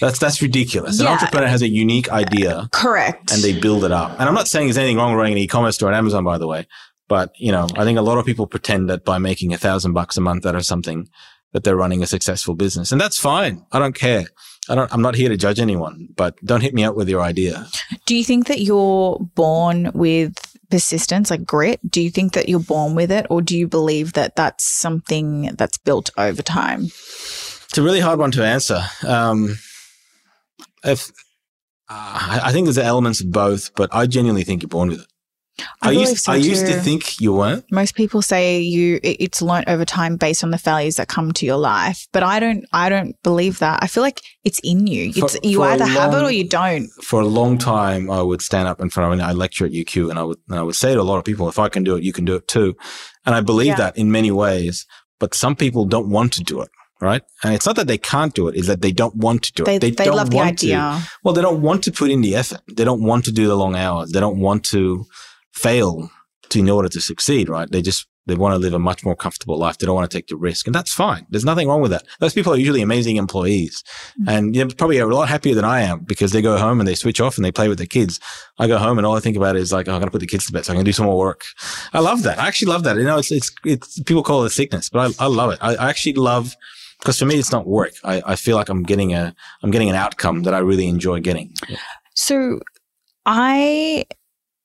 that's 0.00 0.18
that's 0.18 0.42
ridiculous. 0.42 0.98
Yeah. 1.00 1.06
An 1.06 1.12
entrepreneur 1.12 1.46
has 1.46 1.62
a 1.62 1.68
unique 1.68 2.10
idea, 2.10 2.68
correct, 2.72 3.32
and 3.32 3.42
they 3.42 3.58
build 3.58 3.84
it 3.84 3.92
up. 3.92 4.12
And 4.18 4.22
I'm 4.28 4.34
not 4.34 4.48
saying 4.48 4.66
there's 4.66 4.78
anything 4.78 4.96
wrong 4.96 5.12
with 5.12 5.18
running 5.18 5.34
an 5.34 5.38
e-commerce 5.38 5.76
store 5.76 5.92
at 5.92 5.96
Amazon, 5.96 6.24
by 6.24 6.38
the 6.38 6.46
way. 6.46 6.66
But, 7.10 7.32
you 7.36 7.50
know, 7.50 7.66
I 7.74 7.82
think 7.82 7.98
a 7.98 8.02
lot 8.02 8.18
of 8.18 8.24
people 8.24 8.46
pretend 8.46 8.88
that 8.88 9.04
by 9.04 9.18
making 9.18 9.52
a 9.52 9.58
thousand 9.58 9.94
bucks 9.94 10.16
a 10.16 10.20
month 10.20 10.46
out 10.46 10.54
of 10.54 10.64
something 10.64 11.08
that 11.52 11.64
they're 11.64 11.74
running 11.74 12.04
a 12.04 12.06
successful 12.06 12.54
business. 12.54 12.92
And 12.92 13.00
that's 13.00 13.18
fine. 13.18 13.66
I 13.72 13.80
don't 13.80 13.96
care. 13.96 14.26
I 14.70 14.76
don't, 14.76 14.92
I'm 14.94 15.02
not 15.02 15.16
here 15.16 15.28
to 15.28 15.36
judge 15.36 15.58
anyone, 15.58 16.08
but 16.14 16.36
don't 16.44 16.60
hit 16.60 16.74
me 16.74 16.84
up 16.84 16.94
with 16.94 17.08
your 17.08 17.22
idea. 17.22 17.66
Do 18.06 18.14
you 18.14 18.22
think 18.22 18.46
that 18.46 18.60
you're 18.60 19.18
born 19.34 19.90
with 19.94 20.34
persistence, 20.70 21.28
like 21.28 21.44
grit? 21.44 21.80
Do 21.90 22.00
you 22.00 22.10
think 22.10 22.34
that 22.34 22.48
you're 22.48 22.60
born 22.60 22.94
with 22.94 23.10
it, 23.10 23.26
or 23.30 23.42
do 23.42 23.58
you 23.58 23.66
believe 23.66 24.12
that 24.12 24.36
that's 24.36 24.64
something 24.64 25.56
that's 25.56 25.76
built 25.78 26.10
over 26.16 26.40
time? 26.40 26.84
It's 26.84 27.78
a 27.78 27.82
really 27.82 27.98
hard 27.98 28.20
one 28.20 28.30
to 28.30 28.44
answer. 28.44 28.80
Um, 29.06 29.58
if 30.84 31.10
uh, 31.88 32.40
I 32.44 32.52
think 32.52 32.66
there's 32.66 32.78
elements 32.78 33.20
of 33.20 33.32
both, 33.32 33.74
but 33.74 33.90
I 33.92 34.06
genuinely 34.06 34.44
think 34.44 34.62
you're 34.62 34.68
born 34.68 34.90
with 34.90 35.00
it. 35.00 35.06
I, 35.82 35.88
I 35.88 35.92
used, 35.92 36.18
so 36.18 36.32
I 36.32 36.36
used 36.36 36.66
to 36.66 36.74
think 36.80 37.20
you 37.20 37.32
weren't. 37.32 37.64
Most 37.70 37.94
people 37.94 38.22
say 38.22 38.60
you 38.60 39.00
it's 39.02 39.42
learnt 39.42 39.68
over 39.68 39.84
time 39.84 40.16
based 40.16 40.44
on 40.44 40.50
the 40.50 40.56
values 40.56 40.96
that 40.96 41.08
come 41.08 41.32
to 41.32 41.46
your 41.46 41.56
life, 41.56 42.06
but 42.12 42.22
I 42.22 42.40
don't. 42.40 42.64
I 42.72 42.88
don't 42.88 43.20
believe 43.22 43.58
that. 43.60 43.82
I 43.82 43.86
feel 43.86 44.02
like 44.02 44.22
it's 44.44 44.60
in 44.64 44.86
you. 44.86 45.12
It's 45.14 45.36
for, 45.36 45.46
you 45.46 45.62
either 45.62 45.84
long, 45.84 45.92
have 45.92 46.14
it 46.14 46.22
or 46.22 46.30
you 46.30 46.48
don't. 46.48 46.88
For 47.02 47.20
a 47.20 47.26
long 47.26 47.58
time, 47.58 48.10
I 48.10 48.22
would 48.22 48.42
stand 48.42 48.68
up 48.68 48.80
in 48.80 48.90
front 48.90 49.12
of. 49.12 49.18
Mean, 49.18 49.26
I 49.26 49.32
lecture 49.32 49.66
at 49.66 49.72
UQ, 49.72 50.10
and 50.10 50.18
I 50.18 50.22
would 50.22 50.38
and 50.48 50.58
I 50.58 50.62
would 50.62 50.76
say 50.76 50.94
to 50.94 51.00
a 51.00 51.02
lot 51.02 51.18
of 51.18 51.24
people, 51.24 51.48
"If 51.48 51.58
I 51.58 51.68
can 51.68 51.84
do 51.84 51.96
it, 51.96 52.02
you 52.04 52.12
can 52.12 52.24
do 52.24 52.36
it 52.36 52.48
too." 52.48 52.76
And 53.26 53.34
I 53.34 53.40
believe 53.40 53.68
yeah. 53.68 53.76
that 53.76 53.98
in 53.98 54.10
many 54.10 54.30
ways, 54.30 54.86
but 55.18 55.34
some 55.34 55.56
people 55.56 55.84
don't 55.84 56.10
want 56.10 56.32
to 56.34 56.42
do 56.42 56.60
it 56.60 56.70
right? 57.00 57.22
And 57.42 57.54
it's 57.54 57.66
not 57.66 57.76
that 57.76 57.86
they 57.86 57.98
can't 57.98 58.34
do 58.34 58.48
it, 58.48 58.54
it; 58.54 58.60
is 58.60 58.66
that 58.66 58.82
they 58.82 58.92
don't 58.92 59.16
want 59.16 59.42
to 59.44 59.52
do 59.52 59.64
they, 59.64 59.76
it. 59.76 59.80
They, 59.80 59.90
they 59.90 60.04
don't 60.04 60.16
love 60.16 60.30
the 60.30 60.40
idea. 60.40 60.76
To. 60.76 61.10
Well, 61.24 61.34
they 61.34 61.42
don't 61.42 61.62
want 61.62 61.82
to 61.84 61.92
put 61.92 62.10
in 62.10 62.20
the 62.20 62.36
effort. 62.36 62.60
They 62.68 62.84
don't 62.84 63.02
want 63.02 63.24
to 63.24 63.32
do 63.32 63.46
the 63.46 63.56
long 63.56 63.74
hours. 63.74 64.12
They 64.12 64.20
don't 64.20 64.38
want 64.38 64.64
to 64.66 65.04
fail 65.52 66.10
to, 66.50 66.58
in 66.58 66.70
order 66.70 66.88
to 66.88 67.00
succeed, 67.00 67.48
right? 67.48 67.70
They 67.70 67.82
just, 67.82 68.06
they 68.26 68.34
want 68.34 68.52
to 68.52 68.58
live 68.58 68.74
a 68.74 68.78
much 68.78 69.04
more 69.04 69.16
comfortable 69.16 69.56
life. 69.56 69.78
They 69.78 69.86
don't 69.86 69.94
want 69.94 70.08
to 70.08 70.16
take 70.16 70.28
the 70.28 70.36
risk. 70.36 70.66
And 70.66 70.74
that's 70.74 70.92
fine. 70.92 71.26
There's 71.30 71.44
nothing 71.44 71.66
wrong 71.66 71.80
with 71.80 71.90
that. 71.90 72.04
Those 72.20 72.34
people 72.34 72.52
are 72.52 72.56
usually 72.56 72.82
amazing 72.82 73.16
employees 73.16 73.82
mm-hmm. 74.20 74.28
and 74.28 74.54
you 74.54 74.64
know, 74.64 74.70
probably 74.76 74.98
a 74.98 75.06
lot 75.06 75.28
happier 75.28 75.54
than 75.54 75.64
I 75.64 75.80
am 75.80 76.00
because 76.00 76.30
they 76.32 76.42
go 76.42 76.56
home 76.58 76.80
and 76.80 76.88
they 76.88 76.94
switch 76.94 77.20
off 77.20 77.36
and 77.36 77.44
they 77.44 77.50
play 77.50 77.68
with 77.68 77.78
their 77.78 77.86
kids. 77.86 78.20
I 78.58 78.68
go 78.68 78.78
home 78.78 78.98
and 78.98 79.06
all 79.06 79.16
I 79.16 79.20
think 79.20 79.36
about 79.36 79.56
is 79.56 79.72
like, 79.72 79.88
oh, 79.88 79.92
I'm 79.92 80.00
going 80.00 80.08
to 80.08 80.12
put 80.12 80.20
the 80.20 80.26
kids 80.26 80.46
to 80.46 80.52
bed 80.52 80.64
so 80.64 80.72
I 80.72 80.76
can 80.76 80.84
do 80.84 80.92
some 80.92 81.06
more 81.06 81.18
work. 81.18 81.44
I 81.92 82.00
love 82.00 82.22
that. 82.22 82.38
I 82.38 82.46
actually 82.46 82.70
love 82.70 82.84
that. 82.84 82.96
You 82.96 83.04
know, 83.04 83.18
it's, 83.18 83.32
it's, 83.32 83.50
it's 83.64 84.00
people 84.02 84.22
call 84.22 84.44
it 84.44 84.48
a 84.48 84.50
sickness, 84.50 84.90
but 84.90 85.14
I, 85.18 85.24
I 85.24 85.26
love 85.26 85.52
it. 85.52 85.58
I, 85.60 85.74
I 85.76 85.88
actually 85.88 86.12
love, 86.12 86.54
because 87.00 87.18
for 87.18 87.24
me, 87.24 87.36
it's 87.36 87.50
not 87.50 87.66
work. 87.66 87.94
I, 88.04 88.22
I 88.26 88.36
feel 88.36 88.56
like 88.56 88.68
I'm 88.68 88.82
getting 88.82 89.14
a, 89.14 89.34
I'm 89.62 89.70
getting 89.70 89.88
an 89.88 89.96
outcome 89.96 90.42
that 90.42 90.54
I 90.54 90.58
really 90.58 90.86
enjoy 90.86 91.20
getting. 91.20 91.54
Yeah. 91.68 91.78
So 92.14 92.60
I 93.24 94.04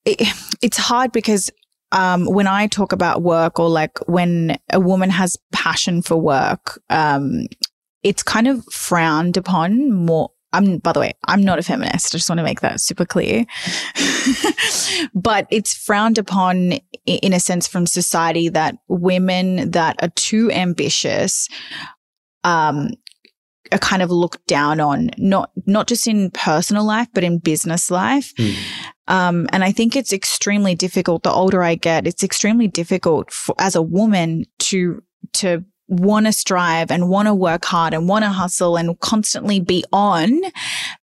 it, 0.05 0.27
it's 0.61 0.77
hard 0.77 1.11
because 1.11 1.51
um, 1.91 2.25
when 2.25 2.47
I 2.47 2.67
talk 2.67 2.91
about 2.91 3.21
work 3.21 3.59
or 3.59 3.69
like 3.69 3.97
when 4.07 4.57
a 4.71 4.79
woman 4.79 5.09
has 5.09 5.37
passion 5.51 6.01
for 6.01 6.17
work, 6.17 6.81
um, 6.89 7.47
it's 8.03 8.23
kind 8.23 8.47
of 8.47 8.63
frowned 8.65 9.37
upon 9.37 9.91
more. 9.91 10.29
I'm, 10.53 10.77
by 10.77 10.93
the 10.93 11.01
way, 11.01 11.11
I'm 11.27 11.43
not 11.43 11.59
a 11.59 11.63
feminist. 11.63 12.13
I 12.13 12.17
just 12.17 12.29
want 12.29 12.39
to 12.39 12.43
make 12.43 12.61
that 12.61 12.79
super 12.79 13.05
clear. 13.05 13.45
but 15.13 15.47
it's 15.49 15.73
frowned 15.73 16.17
upon 16.17 16.73
in 17.05 17.33
a 17.33 17.39
sense 17.41 17.67
from 17.67 17.85
society 17.85 18.47
that 18.49 18.77
women 18.87 19.71
that 19.71 20.01
are 20.01 20.11
too 20.15 20.49
ambitious, 20.51 21.49
um, 22.45 22.91
are 23.71 23.79
kind 23.79 24.01
of 24.01 24.11
looked 24.11 24.45
down 24.47 24.79
on, 24.79 25.09
not 25.17 25.51
not 25.65 25.87
just 25.87 26.07
in 26.07 26.31
personal 26.31 26.83
life, 26.85 27.07
but 27.13 27.23
in 27.23 27.39
business 27.39 27.89
life. 27.89 28.33
Mm. 28.35 28.55
Um, 29.07 29.47
and 29.51 29.63
I 29.63 29.71
think 29.71 29.95
it's 29.95 30.13
extremely 30.13 30.75
difficult. 30.75 31.23
The 31.23 31.31
older 31.31 31.61
I 31.61 31.75
get, 31.75 32.07
it's 32.07 32.23
extremely 32.23 32.67
difficult 32.67 33.31
for, 33.31 33.55
as 33.59 33.75
a 33.75 33.81
woman 33.81 34.45
to 34.59 35.01
to 35.33 35.63
want 35.87 36.25
to 36.25 36.31
strive 36.31 36.89
and 36.89 37.09
want 37.09 37.27
to 37.27 37.33
work 37.33 37.63
hard 37.63 37.93
and 37.93 38.09
want 38.09 38.23
to 38.23 38.29
hustle 38.29 38.75
and 38.75 38.99
constantly 39.01 39.59
be 39.59 39.83
on, 39.93 40.41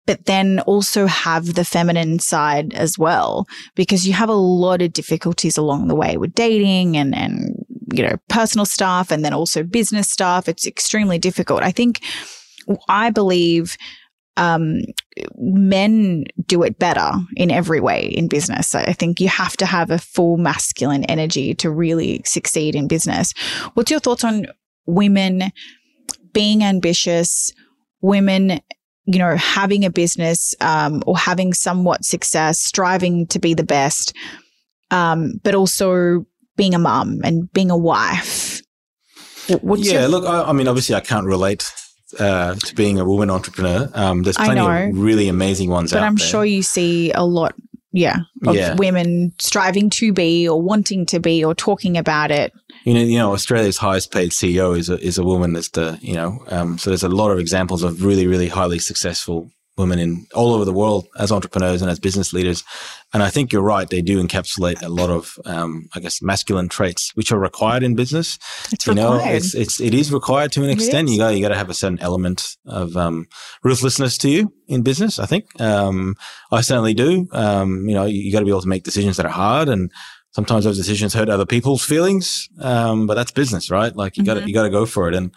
but 0.08 0.26
then 0.26 0.60
also 0.62 1.06
have 1.06 1.54
the 1.54 1.64
feminine 1.64 2.18
side 2.18 2.74
as 2.74 2.98
well, 2.98 3.48
because 3.76 4.08
you 4.08 4.14
have 4.14 4.30
a 4.30 4.34
lot 4.34 4.82
of 4.82 4.92
difficulties 4.92 5.56
along 5.56 5.88
the 5.88 5.96
way 5.96 6.18
with 6.18 6.34
dating 6.34 6.98
and, 6.98 7.14
and, 7.14 7.64
you 7.94 8.02
know, 8.02 8.16
personal 8.28 8.66
stuff 8.66 9.12
and 9.12 9.24
then 9.24 9.34
also 9.34 9.62
business 9.62 10.10
stuff. 10.10 10.50
It's 10.50 10.66
extremely 10.66 11.20
difficult. 11.20 11.62
I 11.62 11.70
think 11.70 12.02
I 12.88 13.10
believe 13.10 13.78
um, 14.38 14.82
men 15.38 16.24
do 16.46 16.64
it 16.64 16.80
better 16.80 17.12
in 17.36 17.52
every 17.52 17.80
way 17.80 18.06
in 18.06 18.28
business. 18.28 18.74
I 18.74 18.94
think 18.94 19.20
you 19.20 19.28
have 19.28 19.58
to 19.58 19.66
have 19.66 19.92
a 19.92 20.00
full 20.00 20.38
masculine 20.38 21.04
energy 21.06 21.54
to 21.56 21.70
really 21.70 22.22
succeed 22.26 22.76
in 22.76 22.88
business. 22.88 23.34
What's 23.74 23.92
your 23.92 24.00
thoughts 24.00 24.24
on 24.24 24.48
women 24.86 25.52
being 26.34 26.64
ambitious, 26.64 27.52
women, 28.02 28.62
you 29.06 29.20
know, 29.20 29.36
having 29.36 29.84
a 29.84 29.90
business 29.90 30.56
um, 30.62 31.04
or 31.06 31.18
having 31.18 31.54
somewhat 31.54 32.06
success, 32.06 32.62
striving 32.62 33.28
to 33.28 33.40
be 33.40 33.54
the 33.54 33.66
best, 33.66 34.16
um, 34.92 35.34
but 35.44 35.56
also 35.56 36.26
being 36.56 36.74
a 36.74 36.80
mum 36.80 37.20
and 37.24 37.52
being 37.52 37.70
a 37.70 37.78
wife? 37.78 38.62
What's 39.62 39.86
yeah, 39.92 40.02
your- 40.02 40.10
look, 40.10 40.26
I, 40.26 40.44
I 40.44 40.54
mean, 40.54 40.68
obviously, 40.68 40.96
I 40.96 41.02
can't 41.02 41.26
relate 41.26 41.70
uh, 42.20 42.56
to 42.56 42.76
being 42.76 43.00
a 43.00 43.06
woman 43.06 43.30
entrepreneur. 43.30 43.90
Um, 43.94 44.24
there's 44.24 44.38
plenty 44.38 44.60
of 44.60 44.98
really 44.98 45.28
amazing 45.28 45.70
ones 45.70 45.92
out 45.92 45.98
there. 45.98 46.02
but 46.02 46.08
I'm 46.08 46.16
there. 46.16 46.28
sure 46.28 46.46
you 46.46 46.64
see 46.64 47.12
a 47.12 47.24
lot, 47.24 47.56
yeah, 47.92 48.20
of 48.46 48.56
yeah. 48.56 48.76
women 48.76 49.34
striving 49.40 49.90
to 49.92 50.14
be 50.14 50.48
or 50.48 50.62
wanting 50.62 51.06
to 51.08 51.20
be 51.20 51.44
or 51.44 51.54
talking 51.54 51.98
about 51.98 52.32
it. 52.32 52.54
You 52.84 52.94
know, 52.94 53.02
you 53.02 53.18
know, 53.18 53.34
Australia's 53.34 53.78
highest 53.78 54.12
paid 54.12 54.32
CEO 54.32 54.78
is 54.78 54.90
a, 54.90 55.00
is 55.00 55.18
a 55.18 55.24
woman. 55.24 55.54
That's 55.54 55.70
the, 55.70 56.00
you 56.02 56.16
know, 56.16 56.44
um, 56.48 56.78
so 56.78 56.90
there's 56.90 57.04
a 57.04 57.10
lot 57.10 57.32
of 57.32 57.40
examples 57.40 57.84
of 57.84 58.04
really, 58.04 58.28
really 58.28 58.48
highly 58.48 58.80
successful 58.80 59.52
women 59.82 60.00
in 60.00 60.26
all 60.34 60.54
over 60.54 60.64
the 60.64 60.74
world 60.74 61.08
as 61.18 61.32
entrepreneurs 61.32 61.82
and 61.82 61.92
as 61.92 62.00
business 62.00 62.32
leaders. 62.32 62.64
And 63.14 63.22
I 63.22 63.30
think 63.30 63.52
you're 63.52 63.62
right. 63.62 63.90
They 63.90 64.02
do 64.02 64.24
encapsulate 64.24 64.82
a 64.82 64.88
lot 64.90 65.10
of, 65.10 65.38
um, 65.46 65.90
I 65.94 66.00
guess, 66.00 66.22
masculine 66.22 66.70
traits, 66.70 67.12
which 67.16 67.32
are 67.32 67.40
required 67.40 67.84
in 67.84 67.96
business. 67.96 68.40
It's 68.72 68.88
you 68.88 68.94
required. 68.94 69.26
know, 69.26 69.32
it's, 69.32 69.54
it's, 69.54 69.82
it 69.82 69.94
is 69.94 70.14
required 70.14 70.52
to 70.54 70.64
an 70.64 70.70
extent. 70.70 71.10
You 71.10 71.18
got, 71.18 71.36
you 71.36 71.42
got 71.42 71.50
to 71.50 71.58
have 71.58 71.70
a 71.70 71.74
certain 71.74 72.00
element 72.00 72.56
of, 72.66 72.96
um, 72.96 73.28
ruthlessness 73.64 74.18
to 74.20 74.30
you 74.30 74.54
in 74.68 74.82
business. 74.82 75.20
I 75.20 75.26
think, 75.26 75.60
um, 75.60 76.16
I 76.52 76.62
certainly 76.62 76.94
do. 76.94 77.28
Um, 77.34 77.90
you 77.90 77.96
know, 77.96 78.06
you, 78.06 78.22
you 78.22 78.32
got 78.32 78.40
to 78.40 78.46
be 78.46 78.52
able 78.52 78.62
to 78.62 78.70
make 78.70 78.84
decisions 78.84 79.18
that 79.18 79.26
are 79.26 79.30
hard 79.30 79.68
and, 79.68 79.92
Sometimes 80.34 80.64
those 80.64 80.78
decisions 80.78 81.14
hurt 81.14 81.28
other 81.28 81.46
people's 81.46 81.84
feelings, 81.84 82.48
um, 82.62 83.06
but 83.06 83.16
that's 83.16 83.32
business, 83.32 83.70
right? 83.70 83.94
Like 83.94 84.16
you 84.16 84.24
got 84.24 84.36
to 84.36 84.40
mm-hmm. 84.40 84.48
you 84.48 84.54
got 84.54 84.64
to 84.64 84.70
go 84.70 84.86
for 84.86 85.10
it. 85.10 85.14
And 85.14 85.32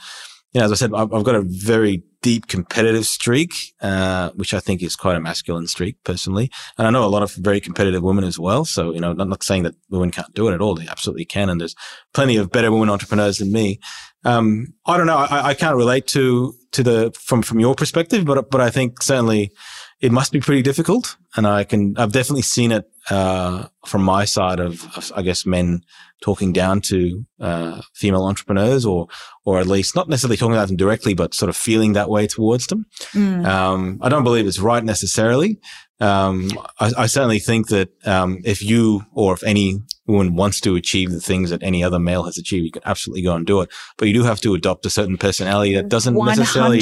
you 0.52 0.60
know, 0.60 0.66
as 0.66 0.72
I 0.72 0.76
said, 0.76 0.92
I've, 0.94 1.12
I've 1.12 1.24
got 1.24 1.34
a 1.34 1.42
very 1.44 2.04
deep 2.24 2.46
competitive 2.46 3.04
streak, 3.04 3.52
uh, 3.82 4.30
which 4.30 4.54
I 4.54 4.58
think 4.58 4.82
is 4.82 4.96
quite 4.96 5.14
a 5.14 5.20
masculine 5.20 5.66
streak 5.66 5.96
personally. 6.04 6.50
And 6.78 6.86
I 6.86 6.90
know 6.90 7.04
a 7.04 7.14
lot 7.14 7.22
of 7.22 7.34
very 7.34 7.60
competitive 7.60 8.02
women 8.02 8.24
as 8.24 8.38
well. 8.38 8.64
So, 8.64 8.94
you 8.94 9.00
know, 9.00 9.12
not, 9.12 9.28
not 9.28 9.42
saying 9.42 9.64
that 9.64 9.74
women 9.90 10.10
can't 10.10 10.32
do 10.32 10.48
it 10.48 10.54
at 10.54 10.62
all. 10.62 10.74
They 10.74 10.88
absolutely 10.88 11.26
can. 11.26 11.50
And 11.50 11.60
there's 11.60 11.76
plenty 12.14 12.38
of 12.38 12.50
better 12.50 12.72
women 12.72 12.88
entrepreneurs 12.88 13.36
than 13.36 13.52
me. 13.52 13.78
Um, 14.24 14.72
I 14.86 14.96
don't 14.96 15.06
know. 15.06 15.18
I, 15.18 15.48
I 15.48 15.54
can't 15.54 15.76
relate 15.76 16.06
to, 16.08 16.54
to 16.72 16.82
the, 16.82 17.12
from, 17.20 17.42
from 17.42 17.60
your 17.60 17.74
perspective, 17.74 18.24
but, 18.24 18.50
but 18.50 18.62
I 18.62 18.70
think 18.70 19.02
certainly 19.02 19.52
it 20.00 20.10
must 20.10 20.32
be 20.32 20.40
pretty 20.40 20.62
difficult. 20.62 21.16
And 21.36 21.46
I 21.46 21.64
can, 21.64 21.94
I've 21.98 22.12
definitely 22.12 22.42
seen 22.42 22.72
it, 22.72 22.86
uh, 23.10 23.68
from 23.84 24.02
my 24.02 24.24
side 24.24 24.60
of, 24.60 24.82
of, 24.96 25.12
I 25.14 25.20
guess, 25.20 25.44
men 25.44 25.82
talking 26.24 26.54
down 26.54 26.80
to, 26.80 27.22
uh, 27.38 27.82
female 27.94 28.24
entrepreneurs 28.24 28.86
or, 28.86 29.06
or 29.44 29.58
at 29.58 29.66
least 29.66 29.94
not 29.94 30.08
necessarily 30.08 30.38
talking 30.38 30.54
about 30.54 30.68
them 30.68 30.76
directly, 30.76 31.12
but 31.12 31.34
sort 31.34 31.50
of 31.50 31.56
feeling 31.56 31.92
that 31.92 32.08
way 32.08 32.26
towards 32.26 32.66
them. 32.68 32.86
Mm. 33.12 33.44
Um, 33.44 33.98
I 34.00 34.08
don't 34.08 34.24
believe 34.24 34.46
it's 34.46 34.58
right 34.58 34.82
necessarily. 34.82 35.60
Um, 36.00 36.50
I, 36.80 36.92
I, 36.98 37.06
certainly 37.06 37.38
think 37.38 37.68
that, 37.68 37.90
um, 38.06 38.38
if 38.44 38.62
you 38.62 39.02
or 39.12 39.34
if 39.34 39.44
any 39.44 39.80
woman 40.06 40.34
wants 40.34 40.60
to 40.62 40.76
achieve 40.76 41.12
the 41.12 41.20
things 41.20 41.50
that 41.50 41.62
any 41.62 41.84
other 41.84 41.98
male 41.98 42.24
has 42.24 42.36
achieved, 42.36 42.64
you 42.64 42.72
can 42.72 42.82
absolutely 42.84 43.22
go 43.22 43.34
and 43.34 43.46
do 43.46 43.60
it. 43.60 43.70
But 43.96 44.08
you 44.08 44.14
do 44.14 44.24
have 44.24 44.40
to 44.40 44.54
adopt 44.54 44.86
a 44.86 44.90
certain 44.90 45.16
personality 45.16 45.74
that 45.74 45.88
doesn't 45.88 46.14
100%. 46.14 46.26
necessarily 46.26 46.80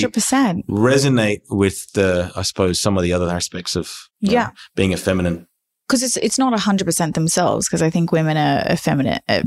resonate 0.68 1.42
with 1.50 1.92
the, 1.92 2.32
I 2.34 2.42
suppose, 2.42 2.80
some 2.80 2.96
of 2.96 3.02
the 3.02 3.12
other 3.12 3.28
aspects 3.28 3.76
of 3.76 4.08
yeah. 4.20 4.44
Know, 4.44 4.50
being 4.76 4.94
a 4.94 4.96
feminine. 4.96 5.46
Because 5.92 6.02
it's 6.02 6.16
it's 6.16 6.38
not 6.38 6.58
hundred 6.58 6.86
percent 6.86 7.14
themselves. 7.14 7.68
Because 7.68 7.82
I 7.82 7.90
think 7.90 8.12
women 8.12 8.38
are 8.38 8.64
effeminate. 8.72 9.22
Uh, 9.28 9.42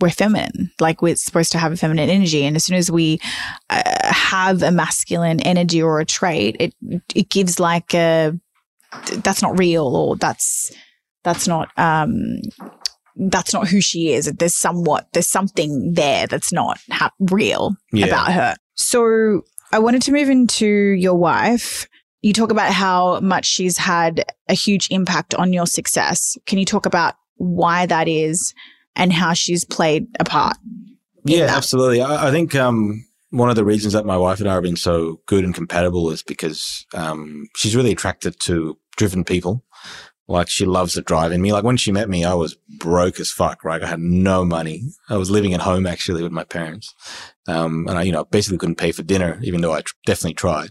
we're 0.00 0.10
feminine. 0.10 0.70
Like 0.80 1.02
we're 1.02 1.16
supposed 1.16 1.52
to 1.52 1.58
have 1.58 1.72
a 1.72 1.76
feminine 1.76 2.08
energy, 2.08 2.44
and 2.44 2.56
as 2.56 2.64
soon 2.64 2.76
as 2.76 2.90
we 2.90 3.20
uh, 3.68 3.82
have 4.02 4.62
a 4.62 4.70
masculine 4.70 5.40
energy 5.40 5.82
or 5.82 6.00
a 6.00 6.06
trait, 6.06 6.56
it 6.58 6.74
it 7.14 7.28
gives 7.28 7.60
like 7.60 7.92
a 7.92 8.32
that's 9.16 9.42
not 9.42 9.58
real 9.58 9.84
or 9.94 10.16
that's 10.16 10.72
that's 11.22 11.46
not 11.46 11.68
um 11.76 12.40
that's 13.18 13.52
not 13.52 13.68
who 13.68 13.80
she 13.80 14.12
is. 14.12 14.32
There's 14.32 14.54
somewhat, 14.54 15.08
there's 15.12 15.26
something 15.26 15.92
there 15.92 16.26
that's 16.26 16.52
not 16.52 16.78
ha- 16.90 17.12
real 17.18 17.76
yeah. 17.92 18.06
about 18.06 18.32
her. 18.32 18.56
So 18.76 19.42
I 19.72 19.80
wanted 19.80 20.02
to 20.02 20.12
move 20.12 20.30
into 20.30 20.66
your 20.66 21.14
wife. 21.14 21.88
You 22.20 22.32
talk 22.32 22.50
about 22.50 22.72
how 22.72 23.20
much 23.20 23.46
she's 23.46 23.78
had 23.78 24.24
a 24.48 24.54
huge 24.54 24.88
impact 24.90 25.34
on 25.34 25.52
your 25.52 25.66
success. 25.66 26.36
Can 26.46 26.58
you 26.58 26.64
talk 26.64 26.86
about 26.86 27.14
why 27.36 27.86
that 27.86 28.08
is 28.08 28.54
and 28.96 29.12
how 29.12 29.32
she's 29.32 29.64
played 29.64 30.06
a 30.18 30.24
part? 30.24 30.56
Yeah, 31.24 31.46
that? 31.46 31.56
absolutely. 31.56 32.02
I, 32.02 32.28
I 32.28 32.30
think 32.30 32.54
um, 32.54 33.04
one 33.30 33.50
of 33.50 33.56
the 33.56 33.64
reasons 33.64 33.92
that 33.92 34.06
my 34.06 34.16
wife 34.16 34.40
and 34.40 34.48
I 34.48 34.54
have 34.54 34.62
been 34.62 34.76
so 34.76 35.20
good 35.26 35.44
and 35.44 35.54
compatible 35.54 36.10
is 36.10 36.22
because 36.22 36.86
um, 36.94 37.46
she's 37.56 37.76
really 37.76 37.92
attracted 37.92 38.38
to 38.40 38.78
driven 38.96 39.24
people. 39.24 39.64
Like 40.28 40.50
she 40.50 40.66
loves 40.66 40.92
the 40.92 41.00
drive 41.00 41.32
in 41.32 41.40
me. 41.40 41.52
Like 41.52 41.64
when 41.64 41.78
she 41.78 41.90
met 41.90 42.08
me, 42.08 42.22
I 42.22 42.34
was 42.34 42.54
broke 42.78 43.18
as 43.18 43.30
fuck, 43.30 43.64
right? 43.64 43.82
I 43.82 43.86
had 43.86 44.00
no 44.00 44.44
money. 44.44 44.82
I 45.08 45.16
was 45.16 45.30
living 45.30 45.54
at 45.54 45.62
home 45.62 45.86
actually 45.86 46.22
with 46.22 46.32
my 46.32 46.44
parents. 46.44 46.94
Um, 47.46 47.86
and 47.88 47.96
I, 47.96 48.02
you 48.02 48.12
know, 48.12 48.24
basically 48.24 48.58
couldn't 48.58 48.76
pay 48.76 48.92
for 48.92 49.02
dinner, 49.02 49.40
even 49.42 49.62
though 49.62 49.72
I 49.72 49.80
tr- 49.80 49.94
definitely 50.04 50.34
tried. 50.34 50.70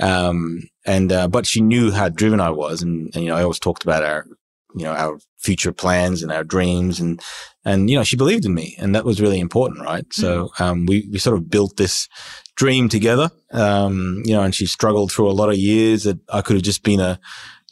Um, 0.00 0.68
and, 0.84 1.12
uh, 1.12 1.28
but 1.28 1.46
she 1.46 1.60
knew 1.60 1.92
how 1.92 2.08
driven 2.08 2.40
I 2.40 2.50
was. 2.50 2.82
And, 2.82 3.12
and, 3.14 3.22
you 3.22 3.30
know, 3.30 3.36
I 3.36 3.42
always 3.42 3.60
talked 3.60 3.84
about 3.84 4.02
our, 4.02 4.26
you 4.74 4.82
know, 4.82 4.92
our 4.92 5.20
future 5.38 5.72
plans 5.72 6.24
and 6.24 6.32
our 6.32 6.42
dreams 6.42 6.98
and, 6.98 7.22
and, 7.64 7.88
you 7.88 7.96
know, 7.96 8.02
she 8.02 8.16
believed 8.16 8.44
in 8.44 8.54
me 8.54 8.74
and 8.80 8.96
that 8.96 9.04
was 9.04 9.20
really 9.20 9.38
important, 9.38 9.80
right? 9.80 10.08
Mm-hmm. 10.08 10.20
So, 10.20 10.50
um, 10.58 10.86
we, 10.86 11.08
we 11.12 11.18
sort 11.18 11.36
of 11.36 11.48
built 11.48 11.76
this 11.76 12.08
dream 12.56 12.88
together. 12.88 13.30
Um, 13.52 14.22
you 14.24 14.32
know, 14.32 14.42
and 14.42 14.52
she 14.52 14.66
struggled 14.66 15.12
through 15.12 15.30
a 15.30 15.32
lot 15.32 15.50
of 15.50 15.56
years 15.56 16.02
that 16.02 16.18
I 16.28 16.42
could 16.42 16.56
have 16.56 16.64
just 16.64 16.82
been 16.82 16.98
a, 16.98 17.20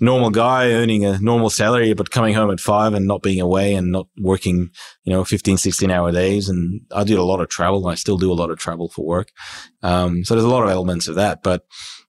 normal 0.01 0.31
guy 0.31 0.73
earning 0.73 1.05
a 1.05 1.19
normal 1.19 1.51
salary, 1.51 1.95
but 1.95 2.11
coming 2.11 2.35
home 2.35 2.51
at 2.51 2.61
five 2.61 2.93
and 2.93 3.07
not 3.07 3.23
being 3.23 3.41
away 3.41 3.75
and 3.75 3.93
not 3.93 4.07
working, 4.19 4.71
you 5.05 5.13
know, 5.13 5.25
15, 5.25 5.57
16 5.57 5.91
hour 5.91 6.13
days. 6.13 6.49
And 6.49 6.83
I 6.93 7.05
did 7.05 7.19
a 7.19 7.25
lot 7.25 7.41
of 7.41 7.49
travel. 7.49 7.87
I 7.89 7.95
still 7.95 8.19
do 8.19 8.33
a 8.33 8.35
lot 8.35 8.51
of 8.51 8.59
travel 8.59 8.89
for 8.89 9.05
work. 9.05 9.29
Um, 9.83 10.25
so 10.25 10.35
there's 10.35 10.45
a 10.45 10.49
lot 10.49 10.65
of 10.65 10.71
elements 10.71 11.09
of 11.09 11.15
that, 11.15 11.43
but 11.43 11.65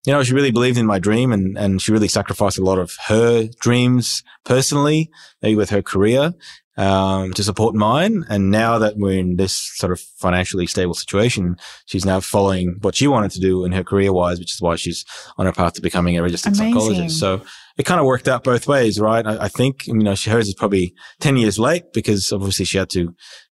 you 0.06 0.14
know, 0.14 0.24
she 0.24 0.34
really 0.34 0.52
believed 0.52 0.78
in 0.78 0.86
my 0.86 1.00
dream 1.00 1.34
and, 1.34 1.58
and 1.58 1.82
she 1.82 1.92
really 1.92 2.08
sacrificed 2.08 2.58
a 2.58 2.64
lot 2.64 2.80
of 2.80 2.94
her 3.08 3.50
dreams 3.60 4.24
personally, 4.46 5.10
maybe 5.42 5.56
with 5.56 5.70
her 5.70 5.82
career 5.82 6.34
um, 6.78 7.34
to 7.34 7.44
support 7.44 7.76
mine. 7.76 8.26
And 8.30 8.52
now 8.52 8.78
that 8.80 8.98
we're 8.98 9.18
in 9.18 9.36
this 9.36 9.54
sort 9.54 9.92
of 9.92 10.00
financially 10.00 10.68
stable 10.68 10.94
situation, 10.94 11.58
she's 11.86 12.06
now 12.06 12.20
following 12.20 12.78
what 12.82 12.96
she 12.96 13.08
wanted 13.08 13.32
to 13.32 13.40
do 13.40 13.66
in 13.66 13.72
her 13.72 13.84
career 13.84 14.14
wise, 14.14 14.40
which 14.40 14.54
is 14.54 14.62
why 14.62 14.76
she's 14.76 15.04
on 15.38 15.46
her 15.46 15.52
path 15.52 15.74
to 15.74 15.82
becoming 15.82 16.18
a 16.18 16.24
registered 16.24 16.54
Amazing. 16.54 16.74
psychologist. 16.74 17.20
So 17.20 17.42
it 17.78 17.86
kind 17.86 18.00
of 18.00 18.06
worked 18.06 18.28
out 18.28 18.44
both 18.44 18.68
ways, 18.68 19.00
right? 19.00 19.26
I, 19.26 19.46
I 19.46 19.48
think, 19.48 19.88
you 19.88 19.96
know, 19.96 20.16
she, 20.16 20.30
hers 20.30 20.48
is 20.48 20.56
probably 20.56 20.94
10 21.20 21.38
years 21.38 21.60
late 21.60 21.94
because 21.94 22.32
obviously 22.32 22.66
she 22.66 22.78
had 22.78 22.90
to 22.92 23.14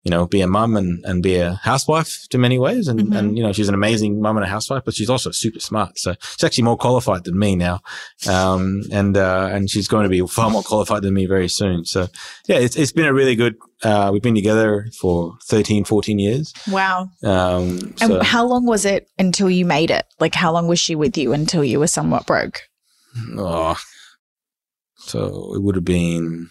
you 0.04 0.10
know, 0.10 0.26
be 0.26 0.40
a 0.40 0.46
mum 0.46 0.76
and, 0.76 1.04
and 1.04 1.22
be 1.22 1.36
a 1.36 1.54
housewife 1.54 2.28
to 2.30 2.38
many 2.38 2.58
ways. 2.58 2.88
And, 2.88 3.00
mm-hmm. 3.00 3.12
and, 3.14 3.36
you 3.36 3.42
know, 3.42 3.52
she's 3.52 3.68
an 3.68 3.74
amazing 3.74 4.20
mum 4.20 4.36
and 4.36 4.46
a 4.46 4.48
housewife, 4.48 4.84
but 4.84 4.94
she's 4.94 5.10
also 5.10 5.30
super 5.32 5.60
smart. 5.60 5.98
So 5.98 6.14
she's 6.20 6.44
actually 6.44 6.64
more 6.64 6.76
qualified 6.76 7.24
than 7.24 7.38
me 7.38 7.56
now. 7.56 7.80
Um, 8.28 8.82
and, 8.92 9.16
uh, 9.16 9.50
and 9.52 9.68
she's 9.68 9.88
going 9.88 10.04
to 10.04 10.08
be 10.08 10.24
far 10.26 10.50
more 10.50 10.62
qualified 10.62 11.02
than 11.02 11.14
me 11.14 11.26
very 11.26 11.48
soon. 11.48 11.84
So 11.84 12.08
yeah, 12.46 12.56
it's, 12.58 12.76
it's 12.76 12.92
been 12.92 13.06
a 13.06 13.12
really 13.12 13.34
good, 13.34 13.56
uh, 13.82 14.10
we've 14.12 14.22
been 14.22 14.36
together 14.36 14.86
for 14.98 15.36
13, 15.46 15.84
14 15.84 16.18
years. 16.18 16.54
Wow. 16.70 17.10
Um, 17.24 17.96
so. 17.96 18.14
and 18.14 18.22
how 18.22 18.46
long 18.46 18.66
was 18.66 18.84
it 18.84 19.08
until 19.18 19.50
you 19.50 19.66
made 19.66 19.90
it? 19.90 20.06
Like 20.20 20.34
how 20.34 20.52
long 20.52 20.68
was 20.68 20.78
she 20.78 20.94
with 20.94 21.18
you 21.18 21.32
until 21.32 21.64
you 21.64 21.80
were 21.80 21.86
somewhat 21.88 22.24
broke? 22.24 22.62
Oh, 23.36 23.76
so 24.96 25.54
it 25.54 25.62
would 25.62 25.74
have 25.74 25.84
been 25.84 26.50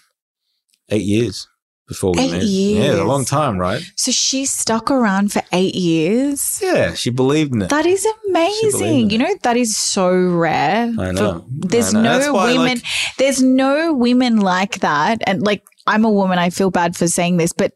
eight 0.90 1.04
years 1.04 1.48
before 1.88 2.12
we 2.14 2.22
eight 2.22 2.32
met. 2.32 2.44
Years. 2.44 2.98
Yeah, 2.98 3.04
a 3.04 3.06
long 3.06 3.26
time, 3.26 3.58
right? 3.58 3.82
So 3.96 4.12
she 4.12 4.46
stuck 4.46 4.92
around 4.92 5.32
for 5.32 5.42
eight 5.54 5.76
years. 5.76 6.60
Yeah, 6.62 6.94
she 6.94 7.10
believed 7.10 7.54
in 7.54 7.62
it. 7.62 7.70
That 7.70 7.86
is 7.86 8.06
amazing. 8.30 9.10
You 9.10 9.18
know, 9.20 9.36
that 9.44 9.58
is 9.58 9.78
so 9.78 10.12
rare. 10.12 10.94
I 11.00 11.12
know. 11.12 11.46
There's 11.50 11.96
I 11.96 12.02
know. 12.02 12.20
no 12.20 12.34
women. 12.34 12.78
Like- 12.78 12.84
there's 13.18 13.42
no 13.42 13.94
women 13.94 14.38
like 14.42 14.80
that, 14.80 15.22
and 15.26 15.42
like 15.42 15.64
I'm 15.86 16.04
a 16.06 16.12
woman. 16.12 16.38
I 16.38 16.50
feel 16.50 16.72
bad 16.72 16.96
for 16.96 17.08
saying 17.08 17.38
this, 17.38 17.54
but 17.54 17.74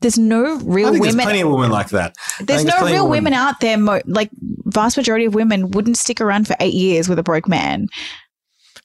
there's 0.00 0.18
no 0.18 0.56
real 0.58 0.90
women. 0.92 1.02
There's 1.02 1.14
plenty 1.14 1.40
of 1.40 1.50
women 1.50 1.70
like 1.70 1.88
that. 1.90 2.16
There's 2.40 2.64
no 2.64 2.72
there's 2.80 2.92
real 2.92 3.04
women. 3.08 3.24
women. 3.24 3.32
out 3.32 3.60
there. 3.60 3.78
Mo- 3.78 4.02
like 4.06 4.30
vast 4.66 4.96
majority 4.96 5.24
of 5.24 5.34
women 5.34 5.70
wouldn't 5.70 5.96
stick 5.96 6.20
around 6.20 6.46
for 6.46 6.56
eight 6.60 6.74
years 6.74 7.08
with 7.08 7.18
a 7.18 7.22
broke 7.22 7.48
man. 7.48 7.86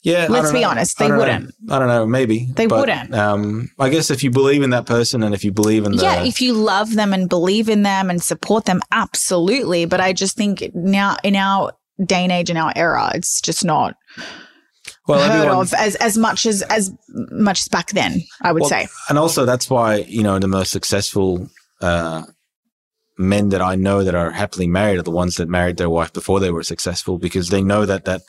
Yeah, 0.04 0.28
let's 0.30 0.52
be 0.52 0.62
know. 0.62 0.70
honest, 0.70 0.98
they 0.98 1.12
wouldn't. 1.12 1.54
Know. 1.62 1.76
I 1.76 1.80
don't 1.80 1.88
know, 1.88 2.08
maybe 2.08 2.48
they 2.56 2.66
but, 2.66 2.80
wouldn't. 2.80 3.14
Um, 3.14 3.70
I 3.80 3.90
guess 3.90 4.10
if 4.10 4.24
you 4.24 4.32
believe 4.32 4.64
in 4.64 4.72
that 4.72 4.88
person 4.88 5.22
and 5.22 5.36
if 5.36 5.44
you 5.44 5.52
believe 5.52 5.86
in 5.86 5.92
the 5.92 6.02
yeah, 6.02 6.24
if 6.24 6.42
you 6.42 6.54
love 6.54 6.96
them 6.96 7.14
and 7.14 7.30
believe 7.30 7.70
in 7.70 7.84
them 7.84 8.10
and 8.10 8.22
support 8.22 8.66
them, 8.66 8.82
absolutely. 8.92 9.86
But 9.86 10.02
I 10.02 10.14
just 10.14 10.36
think 10.36 10.72
now 10.74 11.18
in 11.24 11.36
our 11.36 11.74
day 12.04 12.24
and 12.24 12.32
age 12.32 12.50
in 12.50 12.58
our 12.58 12.74
era, 12.76 13.12
it's 13.14 13.42
just 13.42 13.64
not 13.64 13.96
well, 15.08 15.20
heard 15.20 15.36
everyone, 15.36 15.62
of 15.62 15.74
as 15.76 15.96
as 15.96 16.18
much 16.18 16.48
as 16.48 16.64
as 16.64 16.92
much 17.10 17.62
as 17.62 17.68
back 17.68 17.90
then. 17.90 18.22
I 18.42 18.52
would 18.52 18.62
well, 18.62 18.70
say, 18.70 18.88
and 19.08 19.20
also 19.20 19.46
that's 19.46 19.70
why 19.70 19.98
you 19.98 20.24
know 20.24 20.40
the 20.40 20.48
most 20.48 20.72
successful 20.72 21.48
uh, 21.82 22.24
men 23.18 23.50
that 23.50 23.62
I 23.62 23.76
know 23.76 24.04
that 24.04 24.16
are 24.16 24.32
happily 24.32 24.68
married 24.68 25.00
are 25.00 25.04
the 25.04 25.12
ones 25.12 25.36
that 25.36 25.50
married 25.50 25.78
their 25.78 25.90
wife 25.90 26.14
before 26.14 26.40
they 26.40 26.52
were 26.52 26.64
successful 26.64 27.18
because 27.18 27.50
they 27.50 27.62
know 27.62 27.86
that 27.86 28.06
that 28.06 28.22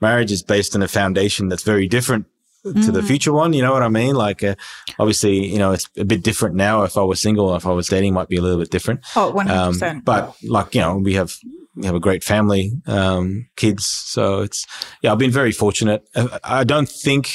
marriage 0.00 0.32
is 0.32 0.42
based 0.42 0.74
on 0.74 0.82
a 0.82 0.88
foundation 0.88 1.48
that's 1.48 1.62
very 1.62 1.86
different 1.86 2.26
mm-hmm. 2.64 2.80
to 2.82 2.92
the 2.92 3.00
mm. 3.00 3.06
future 3.06 3.32
one. 3.32 3.52
You 3.52 3.62
know 3.62 3.72
what 3.72 3.82
I 3.82 3.88
mean? 3.88 4.14
Like, 4.14 4.42
uh, 4.42 4.54
obviously, 4.98 5.46
you 5.46 5.58
know, 5.58 5.72
it's 5.72 5.88
a 5.96 6.04
bit 6.04 6.22
different 6.22 6.54
now. 6.54 6.82
If 6.82 6.96
I 6.96 7.02
was 7.02 7.20
single, 7.20 7.54
if 7.54 7.66
I 7.66 7.72
was 7.72 7.88
dating, 7.88 8.14
might 8.14 8.28
be 8.28 8.36
a 8.36 8.42
little 8.42 8.58
bit 8.58 8.70
different. 8.70 9.00
Oh, 9.16 9.32
100%. 9.34 9.82
Um, 9.82 10.00
but 10.00 10.36
like, 10.42 10.74
you 10.74 10.80
know, 10.80 10.96
we 10.96 11.14
have, 11.14 11.36
we 11.76 11.86
have 11.86 11.94
a 11.94 12.00
great 12.00 12.24
family, 12.24 12.72
um, 12.86 13.48
kids. 13.56 13.86
So 13.86 14.40
it's, 14.40 14.66
yeah, 15.02 15.12
I've 15.12 15.18
been 15.18 15.30
very 15.30 15.52
fortunate. 15.52 16.08
I 16.42 16.64
don't 16.64 16.88
think 16.88 17.30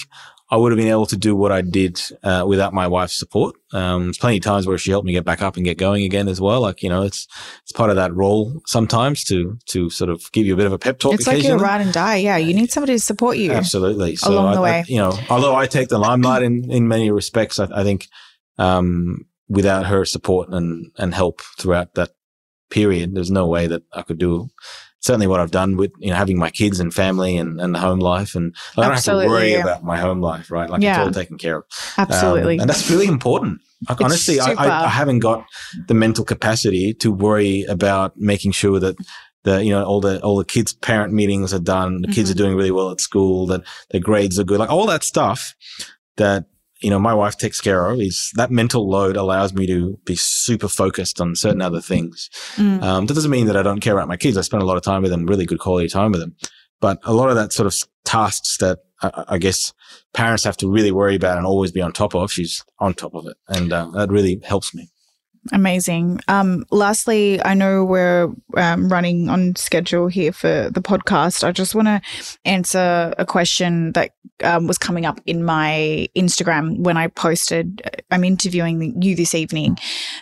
I 0.49 0.57
would 0.57 0.71
have 0.71 0.77
been 0.77 0.89
able 0.89 1.07
to 1.07 1.17
do 1.17 1.35
what 1.35 1.51
I 1.51 1.61
did 1.61 1.99
uh, 2.21 2.45
without 2.47 2.71
my 2.71 2.87
wife's 2.87 3.17
support. 3.17 3.55
Um, 3.73 4.05
there's 4.05 4.19
plenty 4.19 4.37
of 4.37 4.43
times 4.43 4.67
where 4.67 4.77
she 4.77 4.91
helped 4.91 5.05
me 5.05 5.11
get 5.11 5.25
back 5.25 5.41
up 5.41 5.55
and 5.55 5.65
get 5.65 5.79
going 5.79 6.03
again 6.03 6.27
as 6.27 6.39
well. 6.39 6.61
Like 6.61 6.83
you 6.83 6.89
know, 6.89 7.01
it's 7.01 7.27
it's 7.63 7.71
part 7.71 7.89
of 7.89 7.95
that 7.95 8.13
role 8.13 8.61
sometimes 8.67 9.23
to 9.25 9.57
to 9.67 9.89
sort 9.89 10.11
of 10.11 10.31
give 10.33 10.45
you 10.45 10.53
a 10.53 10.57
bit 10.57 10.67
of 10.67 10.73
a 10.73 10.77
pep 10.77 10.99
talk. 10.99 11.15
It's 11.15 11.25
like 11.25 11.43
you 11.43 11.55
ride 11.55 11.81
and 11.81 11.91
die. 11.91 12.17
Yeah, 12.17 12.37
you 12.37 12.53
need 12.53 12.71
somebody 12.71 12.93
to 12.93 12.99
support 12.99 13.37
you. 13.37 13.53
Absolutely. 13.53 14.15
So 14.17 14.31
along 14.31 14.53
the 14.53 14.61
way, 14.61 14.79
I, 14.79 14.85
you 14.87 14.97
know, 14.97 15.17
although 15.29 15.55
I 15.55 15.65
take 15.65 15.89
the 15.89 15.97
limelight 15.97 16.43
in 16.43 16.69
in 16.69 16.87
many 16.87 17.09
respects, 17.09 17.57
I, 17.57 17.67
I 17.73 17.83
think 17.83 18.07
um, 18.59 19.25
without 19.49 19.87
her 19.87 20.05
support 20.05 20.49
and 20.49 20.91
and 20.97 21.15
help 21.15 21.41
throughout 21.57 21.95
that 21.95 22.11
period, 22.69 23.15
there's 23.15 23.31
no 23.31 23.47
way 23.47 23.65
that 23.65 23.81
I 23.93 24.03
could 24.03 24.19
do 24.19 24.49
certainly 25.05 25.27
what 25.27 25.39
I've 25.39 25.51
done 25.51 25.77
with, 25.77 25.91
you 25.99 26.09
know, 26.09 26.15
having 26.15 26.39
my 26.39 26.49
kids 26.49 26.79
and 26.79 26.91
family 26.91 27.37
and, 27.37 27.61
and 27.61 27.75
the 27.75 27.79
home 27.79 27.99
life. 27.99 28.33
And 28.33 28.55
I 28.75 28.81
don't 28.81 28.91
Absolutely, 28.93 29.23
have 29.23 29.29
to 29.29 29.33
worry 29.33 29.51
yeah. 29.51 29.61
about 29.61 29.83
my 29.83 29.99
home 29.99 30.19
life, 30.19 30.49
right? 30.49 30.67
Like 30.67 30.81
yeah. 30.81 30.97
it's 30.97 31.07
all 31.07 31.13
taken 31.13 31.37
care 31.37 31.57
of. 31.57 31.63
Absolutely. 31.97 32.55
Um, 32.55 32.61
and 32.61 32.69
that's 32.69 32.89
really 32.89 33.05
important. 33.05 33.61
Like, 33.87 34.01
honestly, 34.01 34.39
I, 34.39 34.53
I, 34.53 34.85
I, 34.85 34.87
haven't 34.87 35.19
got 35.19 35.45
the 35.87 35.93
mental 35.93 36.25
capacity 36.25 36.93
to 36.95 37.11
worry 37.11 37.65
about 37.65 38.17
making 38.17 38.53
sure 38.53 38.79
that 38.79 38.95
the, 39.43 39.63
you 39.63 39.69
know, 39.69 39.83
all 39.83 40.01
the, 40.01 40.19
all 40.21 40.37
the 40.37 40.45
kids' 40.45 40.73
parent 40.73 41.13
meetings 41.13 41.53
are 41.53 41.59
done. 41.59 42.01
The 42.01 42.07
kids 42.07 42.31
mm-hmm. 42.31 42.31
are 42.31 42.43
doing 42.43 42.57
really 42.57 42.71
well 42.71 42.89
at 42.89 42.99
school, 42.99 43.45
that 43.47 43.61
their 43.91 44.01
grades 44.01 44.39
are 44.39 44.43
good, 44.43 44.59
like 44.59 44.71
all 44.71 44.87
that 44.87 45.03
stuff 45.03 45.53
that 46.17 46.45
you 46.81 46.89
know, 46.89 46.99
my 46.99 47.13
wife 47.13 47.37
takes 47.37 47.61
care 47.61 47.89
of 47.89 47.99
is 48.01 48.31
that 48.35 48.51
mental 48.51 48.89
load 48.89 49.15
allows 49.15 49.53
me 49.53 49.65
to 49.67 49.97
be 50.05 50.15
super 50.15 50.67
focused 50.67 51.21
on 51.21 51.35
certain 51.35 51.61
other 51.61 51.81
things. 51.81 52.29
Mm. 52.55 52.81
Um, 52.83 53.05
that 53.05 53.13
doesn't 53.13 53.31
mean 53.31 53.47
that 53.47 53.55
I 53.57 53.63
don't 53.63 53.79
care 53.79 53.93
about 53.93 54.09
my 54.09 54.17
kids. 54.17 54.37
I 54.37 54.41
spend 54.41 54.61
a 54.61 54.65
lot 54.65 54.77
of 54.77 54.83
time 54.83 55.01
with 55.01 55.11
them, 55.11 55.25
really 55.25 55.45
good 55.45 55.59
quality 55.59 55.87
time 55.87 56.11
with 56.11 56.21
them. 56.21 56.35
but 56.81 56.99
a 57.03 57.13
lot 57.13 57.29
of 57.29 57.35
that 57.35 57.53
sort 57.53 57.67
of 57.67 57.75
tasks 58.03 58.57
that 58.57 58.79
I, 59.01 59.23
I 59.29 59.37
guess 59.37 59.73
parents 60.13 60.43
have 60.43 60.57
to 60.57 60.69
really 60.69 60.91
worry 60.91 61.15
about 61.15 61.37
and 61.37 61.45
always 61.45 61.71
be 61.71 61.81
on 61.81 61.91
top 61.91 62.13
of, 62.13 62.31
she's 62.31 62.63
on 62.79 62.93
top 62.93 63.15
of 63.15 63.25
it. 63.27 63.37
And 63.47 63.71
uh, 63.71 63.87
that 63.93 64.09
really 64.09 64.41
helps 64.43 64.73
me. 64.73 64.91
Amazing. 65.53 66.21
Um, 66.27 66.65
lastly, 66.71 67.41
I 67.43 67.53
know 67.53 67.85
we're 67.85 68.33
um, 68.57 68.89
running 68.89 69.29
on 69.29 69.55
schedule 69.55 70.07
here 70.07 70.31
for 70.31 70.71
the 70.71 70.81
podcast. 70.81 71.43
I 71.43 71.51
just 71.51 71.75
want 71.75 71.87
to 71.87 72.01
answer 72.45 73.13
a 73.19 73.25
question 73.25 73.91
that 73.91 74.11
um, 74.43 74.65
was 74.65 74.79
coming 74.79 75.05
up 75.05 75.21
in 75.27 75.43
my 75.43 76.07
Instagram 76.15 76.79
when 76.79 76.97
I 76.97 77.07
posted. 77.07 77.81
uh, 77.85 78.01
I'm 78.09 78.23
interviewing 78.23 78.99
you 79.01 79.15
this 79.15 79.35
evening. 79.35 79.77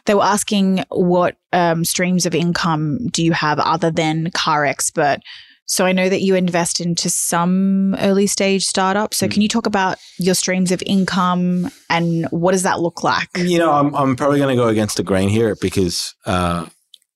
They 0.05 0.13
were 0.13 0.23
asking 0.23 0.83
what 0.89 1.37
um, 1.53 1.85
streams 1.85 2.25
of 2.25 2.35
income 2.35 3.07
do 3.07 3.23
you 3.23 3.31
have 3.31 3.59
other 3.59 3.91
than 3.91 4.29
Car 4.31 4.65
Expert? 4.65 5.19
So 5.65 5.85
I 5.85 5.91
know 5.93 6.09
that 6.09 6.21
you 6.21 6.35
invest 6.35 6.81
into 6.81 7.09
some 7.09 7.95
early 7.95 8.27
stage 8.27 8.65
startups. 8.65 9.17
So 9.17 9.27
can 9.29 9.41
you 9.41 9.47
talk 9.47 9.65
about 9.65 9.97
your 10.19 10.35
streams 10.35 10.71
of 10.71 10.83
income 10.85 11.71
and 11.89 12.25
what 12.31 12.51
does 12.51 12.63
that 12.63 12.81
look 12.81 13.03
like? 13.03 13.29
You 13.37 13.59
know, 13.59 13.71
I'm, 13.71 13.95
I'm 13.95 14.15
probably 14.15 14.39
going 14.39 14.55
to 14.55 14.61
go 14.61 14.67
against 14.67 14.97
the 14.97 15.03
grain 15.03 15.29
here 15.29 15.55
because 15.61 16.15
uh, 16.25 16.65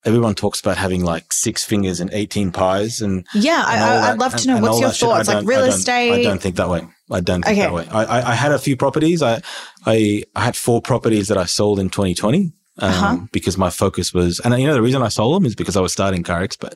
everyone 0.06 0.34
talks 0.34 0.62
about 0.62 0.78
having 0.78 1.04
like 1.04 1.34
six 1.34 1.66
fingers 1.66 2.00
and 2.00 2.10
18 2.14 2.52
pies. 2.52 3.02
And, 3.02 3.28
Yeah, 3.34 3.64
I, 3.66 3.74
and 3.76 3.84
I, 3.84 4.12
I'd 4.12 4.20
love 4.20 4.36
to 4.38 4.48
know 4.48 4.60
what's 4.62 4.80
your 4.80 4.90
that 4.90 4.96
shit. 4.96 5.10
I 5.10 5.16
thoughts, 5.24 5.28
like 5.28 5.46
real 5.46 5.64
I 5.64 5.68
estate. 5.68 6.12
I 6.14 6.24
don't 6.24 6.42
think 6.42 6.56
that 6.56 6.70
way. 6.70 6.88
I 7.12 7.20
don't 7.20 7.44
think 7.44 7.58
Okay. 7.58 7.68
that 7.68 7.74
way. 7.74 7.88
I, 7.92 8.04
I, 8.06 8.32
I 8.32 8.36
had 8.36 8.54
a 8.54 8.60
few 8.60 8.78
properties. 8.78 9.22
I, 9.22 9.42
I, 9.86 10.24
I 10.36 10.44
had 10.46 10.56
four 10.56 10.82
properties 10.82 11.28
that 11.28 11.38
I 11.38 11.46
sold 11.46 11.80
in 11.80 11.90
2020. 11.90 12.54
Um, 12.80 12.92
Uh-huh. 12.92 13.18
because 13.32 13.58
my 13.58 13.72
focus 13.72 14.14
was, 14.14 14.40
and 14.42 14.54
you 14.62 14.68
know, 14.68 14.76
the 14.76 14.84
reason 14.84 15.02
I 15.02 15.08
sold 15.08 15.36
them 15.36 15.48
is 15.48 15.56
because 15.56 15.76
I 15.76 15.82
was 15.82 15.92
starting 15.92 16.22
Car 16.22 16.44
Expert. 16.44 16.76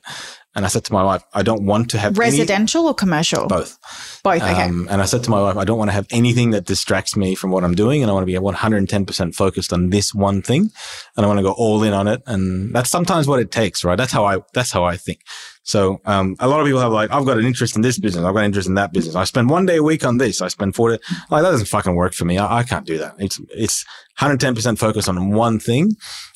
And 0.54 0.66
I 0.66 0.68
said 0.68 0.84
to 0.86 0.94
my 0.94 1.04
wife, 1.04 1.24
I 1.34 1.44
don't 1.44 1.64
want 1.66 1.90
to 1.92 1.98
have 1.98 2.12
any- 2.12 2.20
Residential 2.32 2.86
or 2.86 2.94
commercial? 2.94 3.48
both. 3.48 3.78
Both. 4.22 4.42
Okay. 4.44 4.64
Um, 4.64 4.88
and 4.92 5.02
I 5.02 5.06
said 5.06 5.24
to 5.24 5.30
my 5.30 5.42
wife, 5.42 5.56
I 5.56 5.64
don't 5.64 5.78
want 5.78 5.90
to 5.90 5.94
have 5.94 6.08
anything 6.12 6.52
that 6.52 6.66
distracts 6.66 7.16
me 7.16 7.36
from 7.36 7.52
what 7.52 7.64
I'm 7.64 7.74
doing. 7.74 8.02
And 8.02 8.12
I 8.12 8.14
want 8.14 8.24
to 8.24 8.26
be 8.26 8.34
110% 8.38 9.34
focused 9.34 9.72
on 9.72 9.90
this 9.92 10.14
one 10.14 10.42
thing. 10.42 10.70
And 11.16 11.26
I 11.26 11.28
want 11.28 11.40
to 11.40 11.44
go 11.44 11.54
all 11.54 11.84
in 11.84 11.94
on 11.94 12.08
it. 12.08 12.22
And 12.28 12.76
that's 12.76 12.90
sometimes 12.90 13.28
what 13.28 13.40
it 13.40 13.50
takes, 13.52 13.86
right? 13.86 13.96
That's 13.98 14.12
how 14.12 14.26
I, 14.26 14.40
that's 14.54 14.72
how 14.72 14.84
I 14.84 14.98
think. 14.98 15.22
So, 15.64 16.02
um, 16.06 16.36
a 16.40 16.48
lot 16.48 16.60
of 16.60 16.66
people 16.66 16.82
have 16.82 16.92
like, 16.92 17.12
I've 17.12 17.26
got 17.26 17.38
an 17.38 17.46
interest 17.46 17.76
in 17.76 17.84
this 17.84 18.00
business. 18.00 18.26
I've 18.26 18.34
got 18.34 18.40
an 18.40 18.46
interest 18.46 18.68
in 18.68 18.76
that 18.76 18.92
business. 18.92 19.16
I 19.16 19.24
spend 19.26 19.50
one 19.50 19.68
day 19.68 19.78
a 19.78 19.84
week 19.84 20.04
on 20.04 20.18
this. 20.18 20.42
I 20.42 20.48
spend 20.48 20.76
four 20.76 20.90
days. 20.90 21.00
Like, 21.30 21.44
that 21.44 21.52
doesn't 21.52 21.68
fucking 21.68 21.96
work 21.96 22.14
for 22.14 22.26
me. 22.26 22.40
I, 22.40 22.60
I 22.60 22.64
can't 22.64 22.86
do 22.86 22.98
that. 22.98 23.14
It's, 23.20 23.40
it's 23.52 23.86
110% 24.20 24.78
focus 24.80 25.08
on 25.08 25.32
one 25.34 25.60
thing 25.60 25.92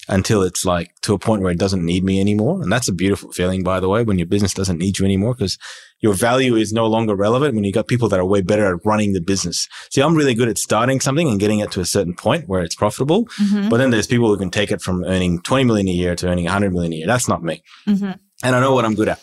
until 0.07 0.43
it's 0.43 0.65
like 0.65 0.91
to 1.01 1.13
a 1.13 1.19
point 1.19 1.41
where 1.41 1.51
it 1.51 1.57
doesn't 1.59 1.85
need 1.85 2.03
me 2.03 2.19
anymore. 2.19 2.61
And 2.61 2.71
that's 2.71 2.87
a 2.87 2.93
beautiful 2.93 3.31
feeling, 3.31 3.63
by 3.63 3.79
the 3.79 3.89
way, 3.89 4.03
when 4.03 4.19
your 4.19 4.27
business 4.27 4.53
doesn't 4.53 4.77
need 4.77 4.99
you 4.99 5.05
anymore 5.05 5.33
because 5.33 5.57
your 6.01 6.13
value 6.13 6.55
is 6.55 6.71
no 6.73 6.85
longer 6.85 7.15
relevant 7.15 7.55
when 7.55 7.63
you 7.63 7.71
got 7.71 7.87
people 7.87 8.09
that 8.09 8.19
are 8.19 8.25
way 8.25 8.41
better 8.41 8.75
at 8.75 8.85
running 8.85 9.13
the 9.13 9.21
business. 9.21 9.67
See, 9.91 10.01
I'm 10.01 10.15
really 10.15 10.35
good 10.35 10.49
at 10.49 10.57
starting 10.57 10.99
something 10.99 11.27
and 11.27 11.39
getting 11.39 11.59
it 11.59 11.71
to 11.71 11.81
a 11.81 11.85
certain 11.85 12.13
point 12.13 12.47
where 12.47 12.61
it's 12.61 12.75
profitable. 12.75 13.25
Mhm. 13.41 13.69
But 13.69 13.77
then 13.77 13.89
there's 13.91 14.07
people 14.07 14.27
who 14.27 14.37
can 14.37 14.51
take 14.51 14.71
it 14.71 14.81
from 14.81 15.03
earning 15.05 15.41
20 15.41 15.63
million 15.63 15.87
a 15.87 15.91
year 15.91 16.15
to 16.15 16.27
earning 16.27 16.45
100 16.45 16.71
million 16.73 16.93
a 16.93 16.95
year. 16.97 17.07
That's 17.07 17.27
not 17.27 17.43
me. 17.43 17.63
Mhm. 17.87 18.19
And 18.43 18.55
I 18.55 18.59
know 18.59 18.73
what 18.73 18.85
I'm 18.85 18.95
good 18.95 19.07
at. 19.09 19.19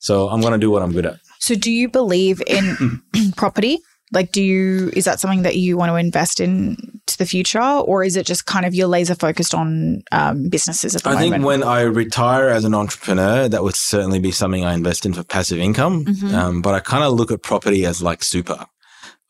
So 0.00 0.28
I'm 0.28 0.40
going 0.40 0.52
to 0.52 0.58
do 0.58 0.70
what 0.70 0.82
I'm 0.82 0.92
good 0.92 1.06
at. 1.06 1.18
So, 1.38 1.54
do 1.54 1.70
you 1.70 1.88
believe 1.90 2.42
in 2.46 3.02
property? 3.36 3.78
Like, 4.12 4.32
do 4.32 4.42
you, 4.42 4.90
is 4.94 5.04
that 5.06 5.18
something 5.18 5.42
that 5.42 5.56
you 5.56 5.76
want 5.76 5.90
to 5.90 5.96
invest 5.96 6.38
in 6.38 6.76
to 7.06 7.18
the 7.18 7.26
future? 7.26 7.60
Or 7.60 8.04
is 8.04 8.16
it 8.16 8.26
just 8.26 8.46
kind 8.46 8.64
of 8.64 8.74
you're 8.74 8.86
laser 8.86 9.14
focused 9.14 9.54
on 9.54 10.02
um, 10.12 10.48
businesses 10.48 10.94
at 10.94 11.02
the 11.02 11.10
I 11.10 11.14
moment? 11.14 11.32
think 11.32 11.44
when 11.44 11.62
I 11.62 11.80
retire 11.82 12.48
as 12.48 12.64
an 12.64 12.74
entrepreneur, 12.74 13.48
that 13.48 13.62
would 13.62 13.74
certainly 13.74 14.20
be 14.20 14.30
something 14.30 14.64
I 14.64 14.74
invest 14.74 15.04
in 15.04 15.14
for 15.14 15.24
passive 15.24 15.58
income. 15.58 16.04
Mhm. 16.04 16.32
Um, 16.32 16.62
but 16.62 16.74
I 16.74 16.80
kind 16.80 17.02
of 17.02 17.14
look 17.14 17.30
at 17.32 17.42
property 17.42 17.86
as 17.86 18.02
like 18.02 18.22
super. 18.22 18.66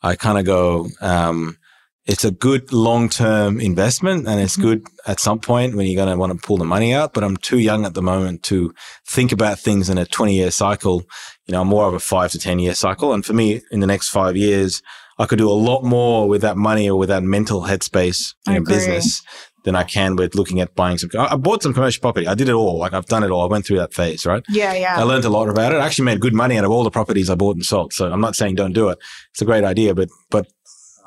I 0.03 0.15
kind 0.15 0.37
of 0.37 0.45
go, 0.45 0.87
um, 1.01 1.57
it's 2.05 2.23
a 2.23 2.31
good 2.31 2.71
long 2.71 3.09
term 3.09 3.59
investment 3.59 4.27
and 4.27 4.39
it's 4.39 4.57
Mhm. 4.57 4.61
good 4.61 4.87
at 5.07 5.19
some 5.19 5.39
point 5.39 5.75
when 5.75 5.87
you're 5.87 5.95
going 6.03 6.13
to 6.13 6.19
want 6.19 6.31
to 6.39 6.47
pull 6.47 6.57
the 6.57 6.65
money 6.65 6.93
out. 6.93 7.13
But 7.13 7.23
I'm 7.23 7.37
too 7.37 7.57
young 7.59 7.85
at 7.85 7.93
the 7.95 8.01
moment 8.01 8.43
to 8.43 8.73
think 9.07 9.31
about 9.31 9.59
things 9.59 9.89
in 9.89 9.97
a 9.97 10.05
20 10.05 10.35
year 10.35 10.51
cycle. 10.51 11.03
You 11.47 11.53
know, 11.53 11.61
I'm 11.61 11.67
more 11.67 11.87
of 11.87 11.93
a 11.93 11.99
five 11.99 12.31
to 12.33 12.39
10 12.39 12.59
year 12.59 12.75
cycle. 12.75 13.11
And 13.13 13.25
for 13.25 13.33
me, 13.33 13.61
in 13.71 13.79
the 13.79 13.87
next 13.87 14.09
five 14.09 14.35
years, 14.37 14.81
I 15.17 15.25
could 15.25 15.39
do 15.39 15.49
a 15.49 15.53
lot 15.69 15.83
more 15.83 16.27
with 16.27 16.41
that 16.41 16.57
money 16.57 16.89
or 16.89 16.97
with 16.99 17.09
that 17.09 17.23
mental 17.23 17.61
headspace 17.63 18.33
in 18.47 18.53
I 18.53 18.55
a 18.57 18.59
agree. 18.59 18.75
business 18.75 19.21
than 19.63 19.75
I 19.75 19.81
can 19.83 20.15
with 20.15 20.35
looking 20.35 20.59
at 20.61 20.75
buying 20.75 20.99
some. 20.99 21.09
I 21.17 21.35
bought 21.37 21.63
some 21.63 21.73
commercial 21.73 22.01
property. 22.01 22.27
I 22.27 22.35
did 22.35 22.49
it 22.49 22.53
all. 22.53 22.77
Like 22.77 22.93
I've 22.93 23.07
done 23.07 23.23
it 23.23 23.31
all. 23.31 23.41
I 23.41 23.47
went 23.47 23.65
through 23.65 23.77
that 23.79 23.95
phase, 23.95 24.23
right? 24.27 24.43
yeah, 24.49 24.73
yeah. 24.75 24.95
I 24.99 25.01
learned 25.03 25.25
a 25.25 25.29
lot 25.29 25.49
about 25.49 25.73
it. 25.73 25.77
I 25.77 25.85
actually 25.87 26.05
made 26.05 26.19
good 26.19 26.35
money 26.35 26.55
out 26.57 26.65
of 26.65 26.69
all 26.71 26.83
the 26.83 26.91
properties 26.91 27.31
I 27.31 27.35
bought 27.35 27.55
and 27.55 27.65
sold. 27.65 27.91
So 27.93 28.11
I'm 28.11 28.21
not 28.21 28.35
saying 28.35 28.55
don't 28.55 28.73
do 28.73 28.89
it. 28.89 28.99
It's 29.31 29.41
a 29.41 29.45
great 29.45 29.63
idea, 29.63 29.95
but 29.95 30.09
but 30.29 30.45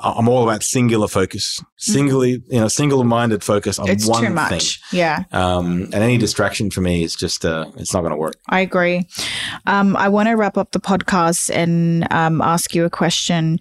I'm 0.01 0.29
all 0.29 0.45
about 0.45 0.63
singular 0.63 1.09
focus, 1.09 1.61
singly, 1.77 2.43
you 2.49 2.61
know, 2.61 2.69
single-minded 2.69 3.43
focus 3.43 3.79
on 3.79 3.89
Mm-hmm. 3.89 3.97
It's 3.97 4.07
one 4.07 4.25
too 4.25 4.31
much. 4.31 4.81
Yeah. 4.93 5.25
Um, 5.33 5.85
and 5.85 5.95
any 5.95 6.19
distraction 6.19 6.71
for 6.71 6.83
me 6.83 7.03
is 7.03 7.15
just, 7.15 7.45
uh, 7.45 7.71
it's 7.77 7.95
not 7.95 8.01
going 8.01 8.13
to 8.13 8.19
work. 8.19 8.37
I 8.49 8.61
agree. 8.61 9.07
Um, 9.67 9.97
I 9.97 10.09
want 10.09 10.29
to 10.29 10.35
wrap 10.35 10.59
up 10.59 10.73
the 10.73 10.81
podcast 10.81 11.51
and 11.55 12.07
um, 12.13 12.41
ask 12.43 12.75
you 12.75 12.85
a 12.85 12.91
question: 12.91 13.59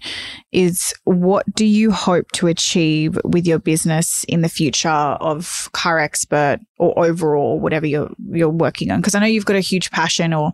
Is 0.52 0.92
what 1.04 1.46
do 1.54 1.64
you 1.64 1.90
hope 1.90 2.30
to 2.32 2.46
achieve 2.46 3.18
with 3.24 3.46
your 3.46 3.58
business 3.58 4.24
in 4.28 4.42
the 4.42 4.48
future 4.48 4.88
of 4.88 5.70
Car 5.72 5.98
Expert 5.98 6.58
or 6.78 6.98
overall, 7.04 7.58
whatever 7.58 7.86
you're 7.86 8.10
you're 8.30 8.48
working 8.48 8.90
on? 8.90 9.00
Because 9.00 9.14
I 9.14 9.20
know 9.20 9.26
you've 9.26 9.46
got 9.46 9.56
a 9.56 9.60
huge 9.60 9.90
passion, 9.90 10.32
or 10.32 10.52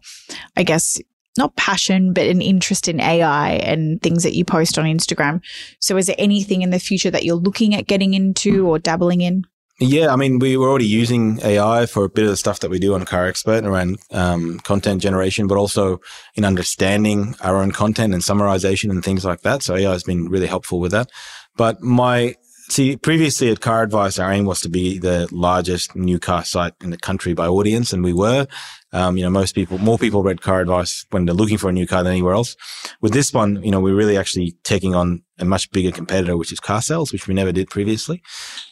I 0.57 0.63
guess 0.63 1.01
not 1.37 1.57
passion, 1.57 2.13
but 2.13 2.27
an 2.27 2.41
interest 2.41 2.89
in 2.89 3.01
AI 3.01 3.53
and 3.53 4.01
things 4.03 4.23
that 4.23 4.35
you 4.35 4.45
post 4.45 4.79
on 4.79 4.85
Instagram. 4.85 5.41
So, 5.81 5.97
is 5.97 6.07
there 6.07 6.17
anything 6.19 6.63
in 6.63 6.71
the 6.71 6.79
future 6.79 7.11
that 7.11 7.25
you're 7.25 7.37
looking 7.37 7.75
at 7.75 7.87
getting 7.87 8.15
into 8.15 8.67
or 8.69 8.79
dabbling 8.79 9.21
in? 9.21 9.45
Yeah, 9.81 10.13
I 10.13 10.17
mean, 10.17 10.39
we 10.39 10.57
were 10.57 10.69
already 10.69 10.87
using 10.87 11.41
AI 11.43 11.87
for 11.87 12.05
a 12.05 12.09
bit 12.09 12.25
of 12.25 12.31
the 12.31 12.37
stuff 12.37 12.61
that 12.61 12.71
we 12.71 12.79
do 12.79 12.95
on 12.95 13.05
Car 13.05 13.27
Expert 13.27 13.65
around 13.65 13.99
um, 14.13 14.61
content 14.61 15.03
generation, 15.03 15.49
but 15.49 15.59
also 15.59 16.01
in 16.37 16.45
understanding 16.45 17.35
our 17.41 17.57
own 17.57 17.73
content 17.73 18.15
and 18.15 18.23
summarization 18.23 18.91
and 18.91 19.05
things 19.05 19.25
like 19.25 19.41
that. 19.41 19.65
So 19.65 19.75
AI 19.75 19.91
has 19.91 20.05
been 20.05 20.29
really 20.29 20.47
helpful 20.47 20.79
with 20.79 20.93
that. 20.93 21.11
But 21.57 21.83
my 21.83 22.37
see, 22.69 22.97
previously 22.97 23.51
at 23.51 23.61
Car 23.61 23.83
Advice, 23.83 24.19
our 24.19 24.33
aim 24.33 24.45
was 24.45 24.61
to 24.61 24.69
be 24.69 24.99
the 24.99 25.29
largest 25.33 25.97
new 25.97 26.21
car 26.21 26.45
site 26.45 26.75
in 26.81 26.91
the 26.91 26.97
country 26.97 27.35
by 27.35 27.47
audience, 27.47 27.93
and 27.93 28.05
we 28.05 28.13
were. 28.13 28.47
Um, 28.95 29.17
you 29.17 29.25
know, 29.25 29.31
most 29.31 29.57
people, 29.57 29.77
more 29.79 29.99
people 29.99 30.23
read 30.23 30.41
Car 30.41 30.61
Advice 30.61 31.05
when 31.11 31.27
they're 31.27 31.35
looking 31.35 31.59
for 31.59 31.69
a 31.69 31.73
new 31.73 31.87
car 31.87 32.05
than 32.05 32.13
anywhere 32.13 32.35
else. 32.35 32.57
With 33.01 33.13
this 33.13 33.33
one, 33.33 33.61
you 33.65 33.73
know, 33.73 33.81
we're 33.81 33.97
really 33.97 34.17
actually 34.17 34.57
taking 34.63 34.95
on 34.95 35.23
a 35.39 35.45
much 35.45 35.71
bigger 35.73 35.91
competitor, 35.91 36.37
which 36.37 36.53
is 36.53 36.61
car 36.61 36.81
sales, 36.81 37.13
which 37.13 37.27
we 37.27 37.35
never 37.35 37.51
did 37.51 37.69
previously. 37.69 38.23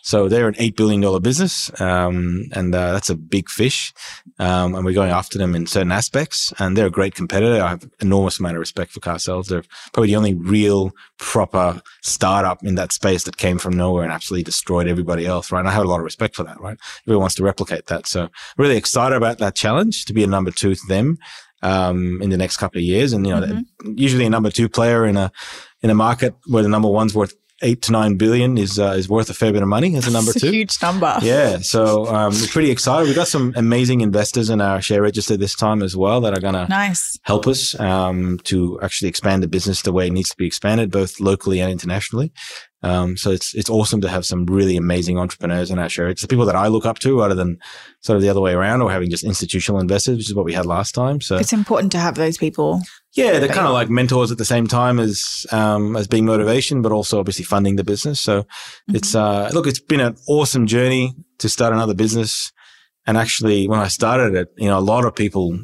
So 0.02 0.28
they're 0.28 0.48
an 0.48 0.54
eight 0.58 0.76
billion 0.76 1.00
dollar 1.00 1.20
business, 1.20 1.70
um, 1.80 2.44
and 2.52 2.74
uh, 2.74 2.92
that's 2.92 3.10
a 3.10 3.16
big 3.16 3.48
fish. 3.48 3.92
Um, 4.38 4.74
and 4.74 4.84
we're 4.84 4.94
going 4.94 5.10
after 5.10 5.38
them 5.38 5.54
in 5.54 5.66
certain 5.66 5.92
aspects, 5.92 6.52
and 6.58 6.76
they're 6.76 6.86
a 6.86 6.90
great 6.90 7.14
competitor. 7.14 7.62
I 7.62 7.68
have 7.70 7.88
enormous 8.00 8.38
amount 8.38 8.56
of 8.56 8.60
respect 8.60 8.92
for 8.92 9.00
car 9.00 9.18
sales. 9.18 9.48
They're 9.48 9.64
probably 9.92 10.08
the 10.08 10.16
only 10.16 10.34
real 10.34 10.92
proper 11.18 11.82
startup 12.02 12.62
in 12.62 12.76
that 12.76 12.92
space 12.92 13.24
that 13.24 13.36
came 13.36 13.58
from 13.58 13.76
nowhere 13.76 14.04
and 14.04 14.12
absolutely 14.12 14.44
destroyed 14.44 14.86
everybody 14.86 15.26
else. 15.26 15.50
Right? 15.50 15.60
And 15.60 15.68
I 15.68 15.72
have 15.72 15.84
a 15.84 15.88
lot 15.88 15.98
of 15.98 16.04
respect 16.04 16.36
for 16.36 16.44
that. 16.44 16.60
Right? 16.60 16.78
Everyone 17.06 17.22
wants 17.22 17.34
to 17.36 17.44
replicate 17.44 17.86
that. 17.86 18.06
So 18.06 18.28
really 18.56 18.76
excited 18.76 19.16
about 19.16 19.38
that 19.38 19.54
challenge 19.54 20.04
to 20.06 20.12
be 20.12 20.22
a 20.22 20.28
number 20.28 20.50
two 20.50 20.74
to 20.74 20.86
them. 20.86 21.18
Um, 21.64 22.20
in 22.20 22.30
the 22.30 22.36
next 22.36 22.56
couple 22.56 22.78
of 22.78 22.82
years, 22.82 23.12
and 23.12 23.24
you 23.24 23.32
know, 23.32 23.40
Mhm. 23.40 23.64
usually 23.96 24.26
a 24.26 24.30
number 24.30 24.50
two 24.50 24.68
player 24.68 25.06
in 25.06 25.16
a 25.16 25.30
in 25.82 25.90
a 25.90 25.94
market 25.94 26.34
where 26.46 26.62
the 26.62 26.68
number 26.68 26.88
one's 26.88 27.14
worth 27.14 27.34
eight 27.64 27.80
to 27.82 27.92
nine 27.92 28.16
billion 28.16 28.58
is 28.58 28.76
uh, 28.80 28.94
is 28.98 29.08
worth 29.08 29.30
a 29.30 29.34
fair 29.34 29.52
bit 29.52 29.62
of 29.62 29.68
money 29.68 29.94
as 29.94 30.08
a 30.08 30.10
number 30.10 30.32
It's 30.32 30.40
two. 30.40 30.48
a 30.48 30.50
huge 30.50 30.82
number. 30.82 31.16
Yeah, 31.22 31.58
so 31.58 32.06
um, 32.12 32.32
we're 32.34 32.48
pretty 32.48 32.72
excited. 32.72 33.06
We've 33.06 33.14
got 33.14 33.28
some 33.28 33.52
amazing 33.54 34.00
investors 34.00 34.50
in 34.50 34.60
our 34.60 34.82
share 34.82 35.00
register 35.02 35.36
this 35.36 35.54
time 35.54 35.80
as 35.80 35.96
well 35.96 36.20
that 36.22 36.36
are 36.36 36.40
going 36.40 36.54
to 36.54 36.66
Nice. 36.66 37.20
help 37.22 37.46
us 37.46 37.78
um, 37.78 38.40
to 38.44 38.80
actually 38.82 39.08
expand 39.08 39.44
the 39.44 39.48
business 39.48 39.82
the 39.82 39.92
way 39.92 40.08
it 40.08 40.12
needs 40.12 40.30
to 40.30 40.36
be 40.36 40.44
expanded, 40.46 40.90
both 40.90 41.20
locally 41.20 41.60
and 41.60 41.70
internationally. 41.70 42.32
Um, 42.82 43.16
so 43.16 43.30
it's 43.30 43.54
it's 43.54 43.70
awesome 43.70 44.00
to 44.00 44.08
have 44.08 44.26
some 44.26 44.44
really 44.46 44.76
amazing 44.76 45.16
entrepreneurs 45.16 45.70
in 45.70 45.78
our 45.78 45.88
share. 45.88 46.08
It's 46.08 46.22
the 46.22 46.26
people 46.26 46.46
that 46.46 46.56
I 46.56 46.66
look 46.66 46.84
up 46.84 46.98
to, 47.00 47.20
rather 47.20 47.36
than 47.36 47.58
sort 48.00 48.16
of 48.16 48.22
the 48.22 48.28
other 48.28 48.40
way 48.40 48.54
around, 48.54 48.82
or 48.82 48.90
having 48.90 49.08
just 49.08 49.22
institutional 49.22 49.80
investors, 49.80 50.16
which 50.16 50.28
is 50.28 50.34
what 50.34 50.44
we 50.44 50.52
had 50.52 50.66
last 50.66 50.96
time. 50.96 51.20
So 51.20 51.36
It's 51.36 51.52
important 51.52 51.92
to 51.92 51.98
have 51.98 52.16
those 52.16 52.38
people. 52.38 52.80
Yeah, 53.14 53.38
they're 53.38 53.48
kind 53.48 53.66
of 53.66 53.74
like 53.74 53.90
mentors 53.90 54.30
at 54.30 54.38
the 54.38 54.44
same 54.44 54.66
time 54.66 54.98
as 54.98 55.46
um, 55.52 55.96
as 55.96 56.08
being 56.08 56.24
motivation, 56.24 56.80
but 56.80 56.92
also 56.92 57.18
obviously 57.18 57.44
funding 57.44 57.76
the 57.76 57.84
business. 57.84 58.20
So 58.20 58.46
it's 58.88 59.14
uh, 59.14 59.50
look, 59.52 59.66
it's 59.66 59.80
been 59.80 60.00
an 60.00 60.16
awesome 60.28 60.66
journey 60.66 61.14
to 61.38 61.48
start 61.48 61.72
another 61.72 61.94
business. 61.94 62.52
And 63.06 63.18
actually, 63.18 63.68
when 63.68 63.80
I 63.80 63.88
started 63.88 64.34
it, 64.34 64.48
you 64.56 64.68
know, 64.68 64.78
a 64.78 64.80
lot 64.80 65.04
of 65.04 65.14
people 65.14 65.58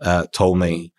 uh, 0.00 0.26
told 0.32 0.58
me, 0.58 0.92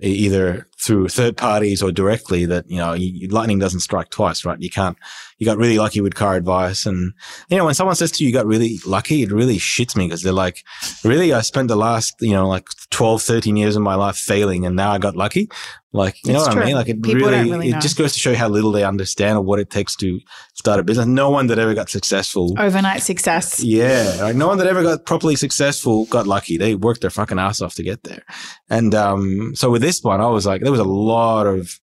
either 0.00 0.66
through 0.80 1.08
third 1.08 1.36
parties 1.36 1.82
or 1.82 1.90
directly 1.90 2.46
that, 2.46 2.70
you 2.70 2.76
know, 2.76 2.96
lightning 3.30 3.58
doesn't 3.58 3.80
strike 3.80 4.10
twice, 4.10 4.44
right? 4.44 4.60
You 4.60 4.70
can't, 4.70 4.96
you 5.38 5.44
got 5.44 5.58
really 5.58 5.78
lucky 5.78 6.00
with 6.00 6.14
car 6.14 6.36
advice. 6.36 6.86
And, 6.86 7.12
you 7.48 7.56
know, 7.56 7.64
when 7.64 7.74
someone 7.74 7.96
says 7.96 8.12
to 8.12 8.22
you, 8.22 8.28
you 8.28 8.34
got 8.34 8.46
really 8.46 8.78
lucky, 8.86 9.22
it 9.22 9.32
really 9.32 9.58
shits 9.58 9.96
me 9.96 10.06
because 10.06 10.22
they're 10.22 10.32
like, 10.32 10.64
really, 11.04 11.32
I 11.32 11.40
spent 11.40 11.68
the 11.68 11.76
last, 11.76 12.14
you 12.20 12.32
know, 12.32 12.48
like 12.48 12.68
12, 12.90 13.22
13 13.22 13.56
years 13.56 13.76
of 13.76 13.82
my 13.82 13.94
life 13.94 14.16
failing 14.16 14.64
and 14.64 14.76
now 14.76 14.92
I 14.92 14.98
got 14.98 15.16
lucky. 15.16 15.48
Like, 15.92 16.16
you 16.26 16.34
know 16.34 16.40
what 16.40 16.52
true. 16.52 16.62
I 16.62 16.66
mean? 16.66 16.74
Like 16.74 16.90
it 16.90 17.02
People 17.02 17.30
really, 17.30 17.50
really 17.50 17.68
it 17.70 17.80
just 17.80 17.96
goes 17.96 18.12
to 18.12 18.18
show 18.18 18.34
how 18.34 18.48
little 18.48 18.72
they 18.72 18.84
understand 18.84 19.38
of 19.38 19.46
what 19.46 19.58
it 19.58 19.70
takes 19.70 19.96
to 19.96 20.20
start 20.52 20.78
a 20.78 20.82
business. 20.82 21.06
No 21.06 21.30
one 21.30 21.46
that 21.46 21.58
ever 21.58 21.72
got 21.72 21.88
successful. 21.88 22.54
Overnight 22.58 23.02
success. 23.02 23.62
Yeah. 23.62 24.18
Like 24.20 24.36
no 24.36 24.48
one 24.48 24.58
that 24.58 24.66
ever 24.66 24.82
got 24.82 25.06
properly 25.06 25.34
successful 25.34 26.04
got 26.06 26.26
lucky. 26.26 26.58
They 26.58 26.74
worked 26.74 27.00
their 27.00 27.08
fucking 27.08 27.38
ass 27.38 27.62
off 27.62 27.74
to 27.76 27.82
get 27.82 28.02
there. 28.02 28.22
And, 28.68 28.94
um, 28.94 29.54
so 29.54 29.70
with 29.70 29.80
this 29.80 30.02
one, 30.02 30.20
I 30.20 30.26
was 30.26 30.44
like, 30.44 30.60
there 30.60 30.70
was 30.70 30.80
a 30.80 30.84
lot 30.84 31.46
of, 31.46 31.80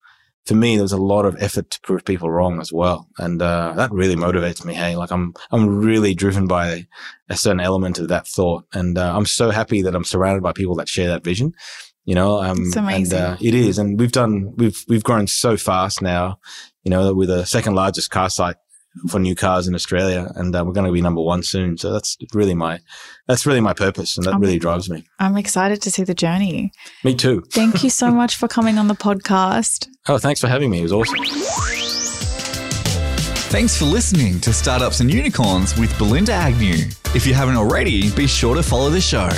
for 0.46 0.56
me, 0.56 0.76
there 0.76 0.84
was 0.84 0.92
a 0.92 0.98
lot 0.98 1.24
of 1.24 1.42
effort 1.42 1.70
to 1.70 1.80
prove 1.84 2.04
people 2.04 2.30
wrong 2.30 2.60
as 2.60 2.74
well. 2.74 3.08
And, 3.20 3.42
uh, 3.42 3.72
that 3.78 3.94
really 3.94 4.18
motivates 4.18 4.66
me. 4.66 4.74
Hey, 4.74 4.98
like 4.98 5.12
I'm, 5.14 5.34
I'm 5.52 5.78
really 5.78 6.14
driven 6.14 6.46
by 6.46 6.88
a 7.30 7.38
certain 7.38 7.62
element 7.62 8.00
of 8.00 8.10
that 8.10 8.28
thought. 8.28 8.66
And, 8.74 8.98
uh, 8.98 9.16
I'm 9.16 9.26
so 9.26 9.50
happy 9.50 9.82
that 9.84 9.96
I'm 9.96 10.04
surrounded 10.04 10.44
by 10.44 10.52
people 10.52 10.76
that 10.76 10.90
share 10.90 11.08
that 11.08 11.24
vision 11.24 11.54
you 12.06 12.16
know, 12.16 12.42
um, 12.42 12.58
it's 12.60 12.76
amazing. 12.76 13.18
And, 13.18 13.28
uh, 13.34 13.38
it 13.42 13.54
is. 13.54 13.78
And 13.78 14.00
we've 14.00 14.12
done, 14.12 14.54
we've, 14.56 14.84
we've 14.88 15.04
grown 15.04 15.28
so 15.28 15.58
fast 15.58 16.02
now, 16.02 16.40
you 16.84 16.90
know, 16.90 17.14
we're 17.14 17.28
the 17.28 17.46
second 17.46 17.76
largest 17.76 18.12
car 18.12 18.30
site 18.30 18.58
for 19.10 19.20
new 19.20 19.36
cars 19.36 19.68
in 19.68 19.76
Australia, 19.76 20.32
and 20.36 20.56
uh, 20.56 20.64
we're 20.66 20.74
going 20.74 20.86
to 20.86 20.92
be 20.92 21.02
number 21.02 21.22
one 21.22 21.44
soon. 21.44 21.78
So 21.78 21.92
that's 21.92 22.18
really 22.34 22.54
my 22.54 22.80
that's 23.28 23.46
really 23.46 23.62
my 23.62 23.74
purpose, 23.74 24.18
and 24.18 24.26
that 24.26 24.36
I'm, 24.36 24.42
really 24.42 24.60
drives 24.60 24.90
me. 24.90 25.06
I'm 25.20 25.38
excited 25.38 25.82
to 25.84 25.92
see 25.92 26.04
the 26.04 26.14
journey. 26.14 26.72
Me 27.04 27.16
too. 27.16 27.44
Thank 27.52 27.84
you 27.84 27.90
so 27.90 28.12
much 28.22 28.36
for 28.36 28.48
coming 28.48 28.78
on 28.78 28.88
the 28.88 28.96
podcast. 28.96 29.88
Oh, 30.08 30.18
thanks 30.18 30.40
for 30.40 30.48
having 30.48 30.70
me. 30.70 30.80
It 30.80 30.84
was 30.84 30.94
awesome. 30.94 31.24
Thanks 33.50 33.78
for 33.78 33.86
listening 33.86 34.40
to 34.42 34.52
Startups 34.52 35.00
and 35.00 35.14
Unicorns 35.14 35.78
with 35.78 35.96
Belinda 36.00 36.34
Agnew. 36.34 36.88
If 37.14 37.28
you 37.28 37.36
haven't 37.36 37.56
already, 37.56 38.10
be 38.12 38.26
sure 38.26 38.56
to 38.56 38.64
follow 38.64 38.90
the 38.90 39.02
show. 39.02 39.30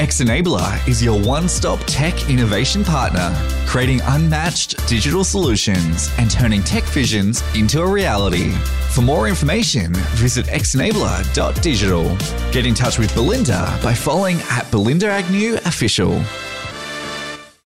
X 0.00 0.20
Enabler 0.22 0.88
is 0.88 1.02
your 1.02 1.20
one 1.20 1.48
stop 1.48 1.78
tech 1.86 2.28
innovation 2.28 2.82
partner, 2.82 3.32
creating 3.66 4.00
unmatched 4.04 4.86
digital 4.88 5.22
solutions 5.22 6.10
and 6.18 6.30
turning 6.30 6.62
tech 6.62 6.84
visions 6.84 7.42
into 7.54 7.80
a 7.80 7.86
reality. 7.86 8.50
For 8.94 9.02
more 9.02 9.28
information, 9.28 9.92
visit 10.16 10.46
xenabler.digital. 10.46 12.16
Get 12.52 12.66
in 12.66 12.74
touch 12.74 12.98
with 12.98 13.14
Belinda 13.14 13.78
by 13.82 13.94
following 13.94 14.38
at 14.50 14.70
Belinda 14.70 15.08
Agnew 15.08 15.54
Official. 15.64 16.22